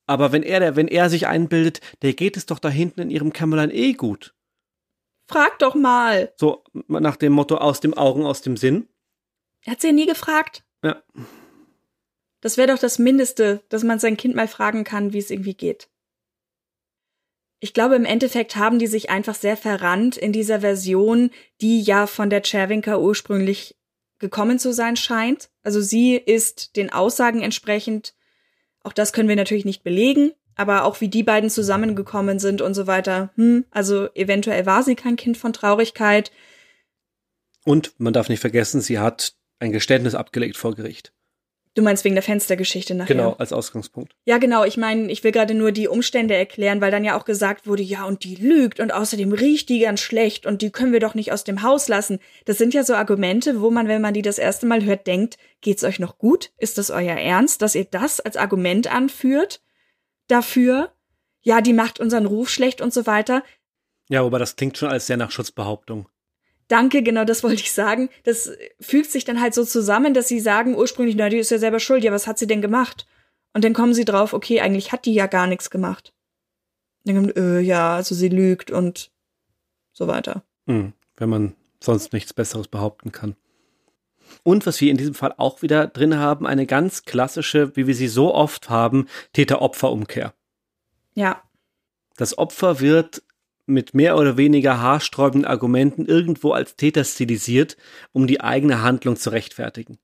Aber 0.07 0.32
wenn 0.32 0.42
er, 0.42 0.61
der, 0.61 0.76
wenn 0.76 0.88
er 0.88 1.11
sich 1.11 1.26
einbildet, 1.26 1.82
der 2.01 2.14
geht 2.14 2.38
es 2.38 2.47
doch 2.47 2.59
da 2.59 2.70
hinten 2.70 3.03
in 3.03 3.11
ihrem 3.11 3.34
Kämmerlein 3.34 3.70
eh 3.70 3.92
gut 3.92 4.34
Frag 5.27 5.59
doch 5.59 5.75
mal. 5.75 6.33
So 6.37 6.64
nach 6.89 7.16
dem 7.16 7.33
Motto 7.33 7.57
aus 7.57 7.81
dem 7.81 7.95
Augen, 7.95 8.27
aus 8.27 8.43
dem 8.43 8.57
Sinn. 8.57 8.89
Er 9.62 9.72
hat 9.72 9.81
sie 9.81 9.89
ja 9.89 9.93
nie 9.93 10.07
gefragt. 10.07 10.64
Ja. 10.83 11.03
Das 12.41 12.59
wäre 12.59 12.68
doch 12.68 12.79
das 12.79 12.99
Mindeste, 12.99 13.62
dass 13.70 13.85
man 13.85 13.99
sein 13.99 14.18
Kind 14.18 14.35
mal 14.35 14.49
fragen 14.49 14.85
kann, 14.85 15.14
wie 15.14 15.18
es 15.18 15.31
irgendwie 15.31 15.55
geht. 15.55 15.89
Ich 17.59 17.72
glaube, 17.72 17.97
im 17.97 18.05
Endeffekt 18.05 18.57
haben 18.57 18.79
die 18.79 18.87
sich 18.87 19.09
einfach 19.09 19.35
sehr 19.35 19.57
verrannt 19.57 20.18
in 20.18 20.33
dieser 20.33 20.61
Version, 20.61 21.31
die 21.62 21.81
ja 21.81 22.07
von 22.07 22.29
der 22.29 22.43
Cherwinka 22.43 22.99
ursprünglich 22.99 23.79
gekommen 24.18 24.59
zu 24.59 24.75
sein 24.75 24.97
scheint. 24.97 25.49
Also 25.62 25.81
sie 25.81 26.16
ist 26.16 26.77
den 26.77 26.93
Aussagen 26.93 27.41
entsprechend, 27.41 28.14
auch 28.83 28.93
das 28.93 29.14
können 29.14 29.31
wir 29.31 29.37
natürlich 29.37 29.64
nicht 29.64 29.83
belegen, 29.83 30.33
aber 30.57 30.84
auch 30.84 31.00
wie 31.00 31.09
die 31.09 31.22
beiden 31.22 31.50
zusammengekommen 31.50 32.38
sind 32.38 32.62
und 32.62 32.74
so 32.74 32.86
weiter. 32.86 33.30
Hm, 33.36 33.64
also 33.70 34.09
eventuell 34.14 34.66
war 34.66 34.82
sie 34.82 34.94
kein 34.94 35.16
Kind 35.16 35.36
von 35.36 35.52
Traurigkeit. 35.52 36.30
Und 37.64 37.94
man 37.98 38.12
darf 38.12 38.28
nicht 38.28 38.40
vergessen, 38.40 38.80
sie 38.80 38.98
hat 38.98 39.34
ein 39.59 39.72
Geständnis 39.72 40.14
abgelegt 40.14 40.57
vor 40.57 40.74
Gericht. 40.74 41.12
Du 41.74 41.82
meinst 41.82 42.05
wegen 42.05 42.14
der 42.14 42.22
Fenstergeschichte 42.22 42.94
nachher? 42.94 43.16
Genau, 43.16 43.32
als 43.32 43.52
Ausgangspunkt. 43.52 44.14
Ja, 44.24 44.38
genau. 44.38 44.64
Ich 44.64 44.76
meine, 44.76 45.11
ich 45.11 45.24
will 45.24 45.32
gerade 45.32 45.55
nur 45.55 45.72
die 45.72 45.88
Umstände 45.88 46.34
erklären, 46.34 46.80
weil 46.80 46.92
dann 46.92 47.05
ja 47.05 47.18
auch 47.18 47.24
gesagt 47.24 47.66
wurde, 47.66 47.82
ja, 47.82 48.05
und 48.05 48.22
die 48.22 48.36
lügt 48.36 48.78
und 48.78 48.94
außerdem 48.94 49.32
riecht 49.32 49.68
die 49.68 49.80
ganz 49.80 50.00
schlecht 50.00 50.46
und 50.46 50.62
die 50.62 50.70
können 50.70 50.92
wir 50.92 51.00
doch 51.00 51.14
nicht 51.14 51.32
aus 51.32 51.42
dem 51.42 51.62
Haus 51.62 51.88
lassen. 51.88 52.20
Das 52.44 52.59
sind 52.59 52.74
ja 52.74 52.84
so 52.84 52.94
Argumente, 52.94 53.61
wo 53.61 53.72
man, 53.72 53.88
wenn 53.88 54.02
man 54.02 54.14
die 54.14 54.22
das 54.22 54.38
erste 54.38 54.66
Mal 54.66 54.84
hört, 54.84 55.09
denkt, 55.09 55.36
geht's 55.62 55.82
euch 55.82 55.98
noch 55.98 56.16
gut? 56.16 56.52
Ist 56.59 56.78
das 56.78 56.90
euer 56.90 57.16
Ernst, 57.16 57.61
dass 57.61 57.74
ihr 57.74 57.86
das 57.86 58.20
als 58.20 58.36
Argument 58.36 58.92
anführt? 58.92 59.61
Dafür, 60.29 60.93
ja, 61.43 61.61
die 61.61 61.72
macht 61.72 62.01
unseren 62.01 62.27
Ruf 62.27 62.49
schlecht 62.51 62.81
und 62.81 62.93
so 62.93 63.07
weiter. 63.07 63.43
Ja, 64.09 64.22
aber 64.22 64.39
das 64.39 64.57
klingt 64.57 64.79
schon 64.79 64.89
als 64.89 65.07
sehr 65.07 65.16
nach 65.16 65.31
Schutzbehauptung. 65.31 66.09
Danke, 66.68 67.03
genau 67.03 67.25
das 67.25 67.43
wollte 67.43 67.62
ich 67.62 67.72
sagen. 67.72 68.09
Das 68.25 68.51
fügt 68.81 69.11
sich 69.11 69.25
dann 69.25 69.41
halt 69.41 69.55
so 69.55 69.64
zusammen, 69.64 70.14
dass 70.14 70.29
sie 70.29 70.41
sagen 70.41 70.75
ursprünglich, 70.75 71.16
na, 71.16 71.29
die 71.29 71.37
ist 71.37 71.51
ja 71.51 71.59
selber 71.59 71.81
schuld. 71.81 72.05
Ja, 72.05 72.12
was 72.12 72.27
hat 72.27 72.39
sie 72.39 72.47
denn 72.47 72.62
gemacht? 72.62 73.07
Und 73.53 73.64
dann 73.64 73.75
kommen 73.75 73.95
sie 73.95 74.05
drauf, 74.05 74.33
okay, 74.33 74.61
eigentlich 74.61 74.93
hat 74.93 75.05
die 75.05 75.14
ja 75.14 75.27
gar 75.27 75.47
nichts 75.47 75.70
gemacht. 75.70 76.14
Dann 77.05 77.16
kommt, 77.16 77.37
äh, 77.37 77.61
ja, 77.61 77.95
also 77.95 78.14
sie 78.14 78.31
lügt 78.31 78.70
und 78.70 79.12
so 79.93 80.09
weiter. 80.09 80.43
Hm, 80.66 80.95
wenn 81.16 81.29
man 81.29 81.55
sonst 81.83 82.12
nichts 82.14 82.33
Besseres 82.33 82.68
behaupten 82.68 83.12
kann. 83.12 83.37
Und 84.43 84.66
was 84.66 84.80
wir 84.80 84.91
in 84.91 84.97
diesem 84.97 85.14
Fall 85.14 85.35
auch 85.37 85.62
wieder 85.62 85.87
drin 85.87 86.18
haben, 86.18 86.47
eine 86.47 86.66
ganz 86.66 87.05
klassische, 87.05 87.76
wie 87.76 87.87
wir 87.87 87.95
sie 87.95 88.09
so 88.09 88.35
oft 88.35 88.68
haben, 88.70 89.07
Täter-Opfer-Umkehr. 89.32 90.35
Ja. 91.14 91.43
Das 92.16 92.37
Opfer 92.39 92.80
wird 92.80 93.22
mit 93.66 93.95
mehr 93.95 94.16
oder 94.18 94.37
weniger 94.37 94.80
haarsträubenden 94.80 95.47
Argumenten 95.47 96.07
irgendwo 96.07 96.53
als 96.53 96.76
Täter 96.76 97.05
stilisiert, 97.05 97.76
um 98.12 98.26
die 98.26 98.41
eigene 98.41 98.82
Handlung 98.82 99.16
zu 99.16 99.30
rechtfertigen. 99.30 99.99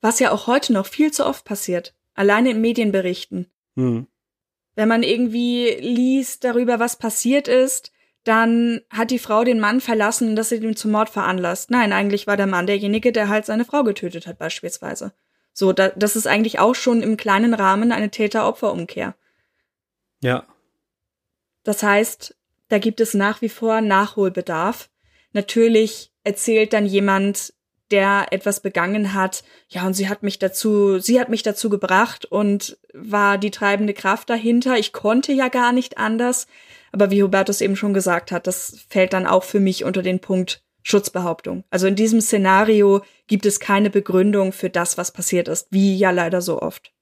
Was 0.00 0.20
ja 0.20 0.30
auch 0.30 0.46
heute 0.46 0.72
noch 0.72 0.86
viel 0.86 1.10
zu 1.10 1.26
oft 1.26 1.44
passiert, 1.44 1.94
alleine 2.14 2.50
in 2.50 2.60
Medienberichten. 2.60 3.50
Hm. 3.76 4.06
Wenn 4.74 4.88
man 4.88 5.02
irgendwie 5.02 5.76
liest 5.80 6.44
darüber, 6.44 6.78
was 6.78 6.98
passiert 6.98 7.48
ist, 7.48 7.92
dann 8.24 8.80
hat 8.90 9.10
die 9.10 9.18
Frau 9.18 9.44
den 9.44 9.60
Mann 9.60 9.80
verlassen 9.80 10.30
und 10.30 10.36
das 10.36 10.50
hat 10.50 10.60
ihn 10.60 10.76
zum 10.76 10.90
Mord 10.90 11.08
veranlasst. 11.08 11.70
Nein, 11.70 11.92
eigentlich 11.92 12.26
war 12.26 12.36
der 12.36 12.46
Mann 12.46 12.66
derjenige, 12.66 13.12
der 13.12 13.28
halt 13.28 13.46
seine 13.46 13.64
Frau 13.64 13.84
getötet 13.84 14.26
hat, 14.26 14.38
beispielsweise. 14.38 15.12
So, 15.52 15.72
da, 15.72 15.88
das 15.88 16.14
ist 16.14 16.26
eigentlich 16.26 16.58
auch 16.58 16.74
schon 16.74 17.02
im 17.02 17.16
kleinen 17.16 17.54
Rahmen 17.54 17.90
eine 17.90 18.10
Täter-Opfer-Umkehr. 18.10 19.14
Ja. 20.22 20.46
Das 21.64 21.82
heißt, 21.82 22.36
da 22.68 22.78
gibt 22.78 23.00
es 23.00 23.14
nach 23.14 23.42
wie 23.42 23.48
vor 23.48 23.80
Nachholbedarf. 23.80 24.90
Natürlich 25.32 26.12
erzählt 26.22 26.72
dann 26.72 26.86
jemand, 26.86 27.52
der 27.90 28.26
etwas 28.30 28.60
begangen 28.60 29.14
hat, 29.14 29.42
ja, 29.68 29.86
und 29.86 29.94
sie 29.94 30.08
hat 30.08 30.22
mich 30.22 30.38
dazu, 30.38 30.98
sie 30.98 31.18
hat 31.20 31.30
mich 31.30 31.42
dazu 31.42 31.70
gebracht 31.70 32.26
und 32.26 32.78
war 32.92 33.38
die 33.38 33.50
treibende 33.50 33.94
Kraft 33.94 34.28
dahinter. 34.30 34.78
Ich 34.78 34.92
konnte 34.92 35.32
ja 35.32 35.48
gar 35.48 35.72
nicht 35.72 35.98
anders. 35.98 36.46
Aber 36.92 37.10
wie 37.10 37.22
Hubertus 37.22 37.60
eben 37.60 37.76
schon 37.76 37.94
gesagt 37.94 38.32
hat, 38.32 38.46
das 38.46 38.84
fällt 38.88 39.12
dann 39.12 39.26
auch 39.26 39.44
für 39.44 39.60
mich 39.60 39.84
unter 39.84 40.02
den 40.02 40.20
Punkt 40.20 40.62
Schutzbehauptung. 40.82 41.64
Also 41.70 41.86
in 41.86 41.96
diesem 41.96 42.20
Szenario 42.20 43.02
gibt 43.26 43.44
es 43.46 43.60
keine 43.60 43.90
Begründung 43.90 44.52
für 44.52 44.70
das, 44.70 44.96
was 44.96 45.12
passiert 45.12 45.48
ist, 45.48 45.68
wie 45.70 45.96
ja 45.96 46.10
leider 46.10 46.40
so 46.40 46.62
oft. 46.62 46.92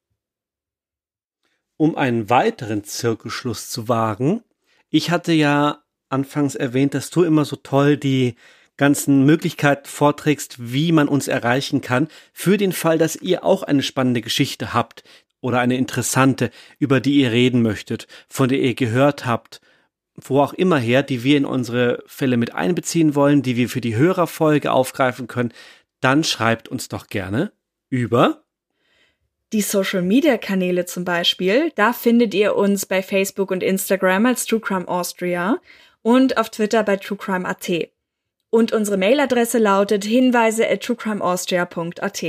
Um 1.76 1.94
einen 1.96 2.28
weiteren 2.30 2.84
Zirkelschluss 2.84 3.70
zu 3.70 3.88
wagen, 3.88 4.42
ich 4.88 5.10
hatte 5.10 5.32
ja 5.32 5.84
anfangs 6.08 6.54
erwähnt, 6.54 6.94
dass 6.94 7.10
du 7.10 7.22
immer 7.22 7.44
so 7.44 7.56
toll 7.56 7.96
die 7.96 8.34
ganzen 8.76 9.24
Möglichkeiten 9.24 9.86
vorträgst, 9.86 10.56
wie 10.72 10.92
man 10.92 11.08
uns 11.08 11.28
erreichen 11.28 11.80
kann, 11.80 12.08
für 12.32 12.56
den 12.56 12.72
Fall, 12.72 12.98
dass 12.98 13.16
ihr 13.16 13.44
auch 13.44 13.62
eine 13.62 13.82
spannende 13.82 14.20
Geschichte 14.20 14.74
habt 14.74 15.04
oder 15.40 15.60
eine 15.60 15.76
interessante, 15.76 16.50
über 16.78 17.00
die 17.00 17.20
ihr 17.20 17.30
reden 17.30 17.62
möchtet, 17.62 18.06
von 18.28 18.48
der 18.48 18.58
ihr 18.58 18.74
gehört 18.74 19.26
habt, 19.26 19.60
wo 20.16 20.40
auch 20.40 20.52
immer 20.52 20.78
her, 20.78 21.02
die 21.02 21.22
wir 21.22 21.36
in 21.36 21.44
unsere 21.44 22.02
Fälle 22.06 22.36
mit 22.36 22.54
einbeziehen 22.54 23.14
wollen, 23.14 23.42
die 23.42 23.56
wir 23.56 23.68
für 23.68 23.80
die 23.80 23.96
Hörerfolge 23.96 24.72
aufgreifen 24.72 25.26
können, 25.26 25.52
dann 26.00 26.24
schreibt 26.24 26.68
uns 26.68 26.88
doch 26.88 27.06
gerne 27.08 27.52
über 27.88 28.42
die 29.52 29.60
Social 29.60 30.02
Media 30.02 30.38
Kanäle 30.38 30.86
zum 30.86 31.04
Beispiel. 31.04 31.70
Da 31.76 31.92
findet 31.92 32.34
ihr 32.34 32.56
uns 32.56 32.84
bei 32.84 33.02
Facebook 33.02 33.50
und 33.50 33.62
Instagram 33.62 34.26
als 34.26 34.44
True 34.44 34.60
Crime 34.60 34.88
Austria 34.88 35.60
und 36.02 36.36
auf 36.36 36.50
Twitter 36.50 36.82
bei 36.82 36.96
truecrime.at. 36.96 37.90
Und 38.50 38.72
unsere 38.72 38.96
Mailadresse 38.96 39.58
lautet 39.58 40.04
hinweise 40.04 40.68
at 40.68 40.82
truecrimeaustria.at. 40.82 42.24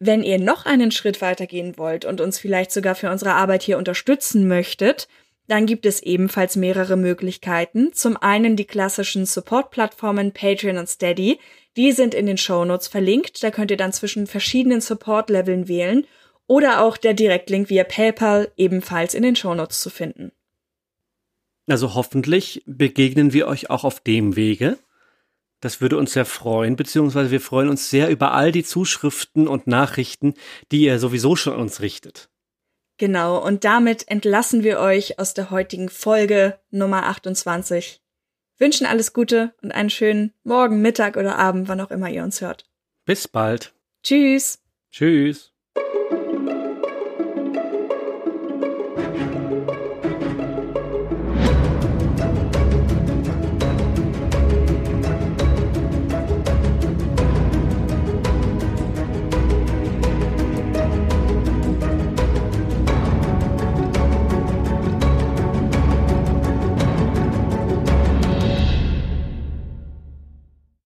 Wenn 0.00 0.22
ihr 0.22 0.38
noch 0.38 0.66
einen 0.66 0.90
Schritt 0.90 1.20
weitergehen 1.20 1.78
wollt 1.78 2.04
und 2.04 2.20
uns 2.20 2.38
vielleicht 2.38 2.72
sogar 2.72 2.94
für 2.94 3.10
unsere 3.10 3.34
Arbeit 3.34 3.62
hier 3.62 3.78
unterstützen 3.78 4.48
möchtet, 4.48 5.08
dann 5.46 5.66
gibt 5.66 5.84
es 5.84 6.02
ebenfalls 6.02 6.56
mehrere 6.56 6.96
Möglichkeiten. 6.96 7.92
Zum 7.92 8.16
einen 8.16 8.56
die 8.56 8.64
klassischen 8.64 9.26
Support-Plattformen 9.26 10.32
Patreon 10.32 10.78
und 10.78 10.88
Steady. 10.88 11.38
Die 11.76 11.92
sind 11.92 12.14
in 12.14 12.26
den 12.26 12.38
Shownotes 12.38 12.88
verlinkt. 12.88 13.42
Da 13.42 13.50
könnt 13.50 13.70
ihr 13.70 13.76
dann 13.76 13.92
zwischen 13.92 14.26
verschiedenen 14.26 14.80
Support-Leveln 14.80 15.68
wählen. 15.68 16.06
Oder 16.46 16.82
auch 16.82 16.96
der 16.96 17.14
Direktlink 17.14 17.70
via 17.70 17.84
PayPal 17.84 18.50
ebenfalls 18.56 19.14
in 19.14 19.22
den 19.22 19.36
Shownotes 19.36 19.80
zu 19.80 19.90
finden. 19.90 20.32
Also 21.66 21.94
hoffentlich 21.94 22.62
begegnen 22.66 23.32
wir 23.32 23.46
euch 23.46 23.70
auch 23.70 23.84
auf 23.84 24.00
dem 24.00 24.36
Wege. 24.36 24.78
Das 25.60 25.80
würde 25.80 25.96
uns 25.96 26.12
sehr 26.12 26.26
freuen, 26.26 26.76
beziehungsweise 26.76 27.30
wir 27.30 27.40
freuen 27.40 27.70
uns 27.70 27.88
sehr 27.88 28.10
über 28.10 28.32
all 28.32 28.52
die 28.52 28.64
Zuschriften 28.64 29.48
und 29.48 29.66
Nachrichten, 29.66 30.34
die 30.70 30.82
ihr 30.82 30.98
sowieso 30.98 31.36
schon 31.36 31.56
uns 31.56 31.80
richtet. 31.80 32.28
Genau, 32.96 33.44
und 33.44 33.64
damit 33.64 34.08
entlassen 34.08 34.62
wir 34.62 34.78
euch 34.78 35.18
aus 35.18 35.34
der 35.34 35.50
heutigen 35.50 35.88
Folge 35.88 36.60
Nummer 36.70 37.06
28. 37.06 38.00
Wünschen 38.58 38.86
alles 38.86 39.12
Gute 39.12 39.52
und 39.62 39.72
einen 39.72 39.90
schönen 39.90 40.32
Morgen, 40.44 40.80
Mittag 40.80 41.16
oder 41.16 41.36
Abend, 41.36 41.68
wann 41.68 41.80
auch 41.80 41.90
immer 41.90 42.08
ihr 42.08 42.22
uns 42.22 42.40
hört. 42.40 42.70
Bis 43.04 43.26
bald. 43.26 43.74
Tschüss. 44.04 44.60
Tschüss. 44.92 45.53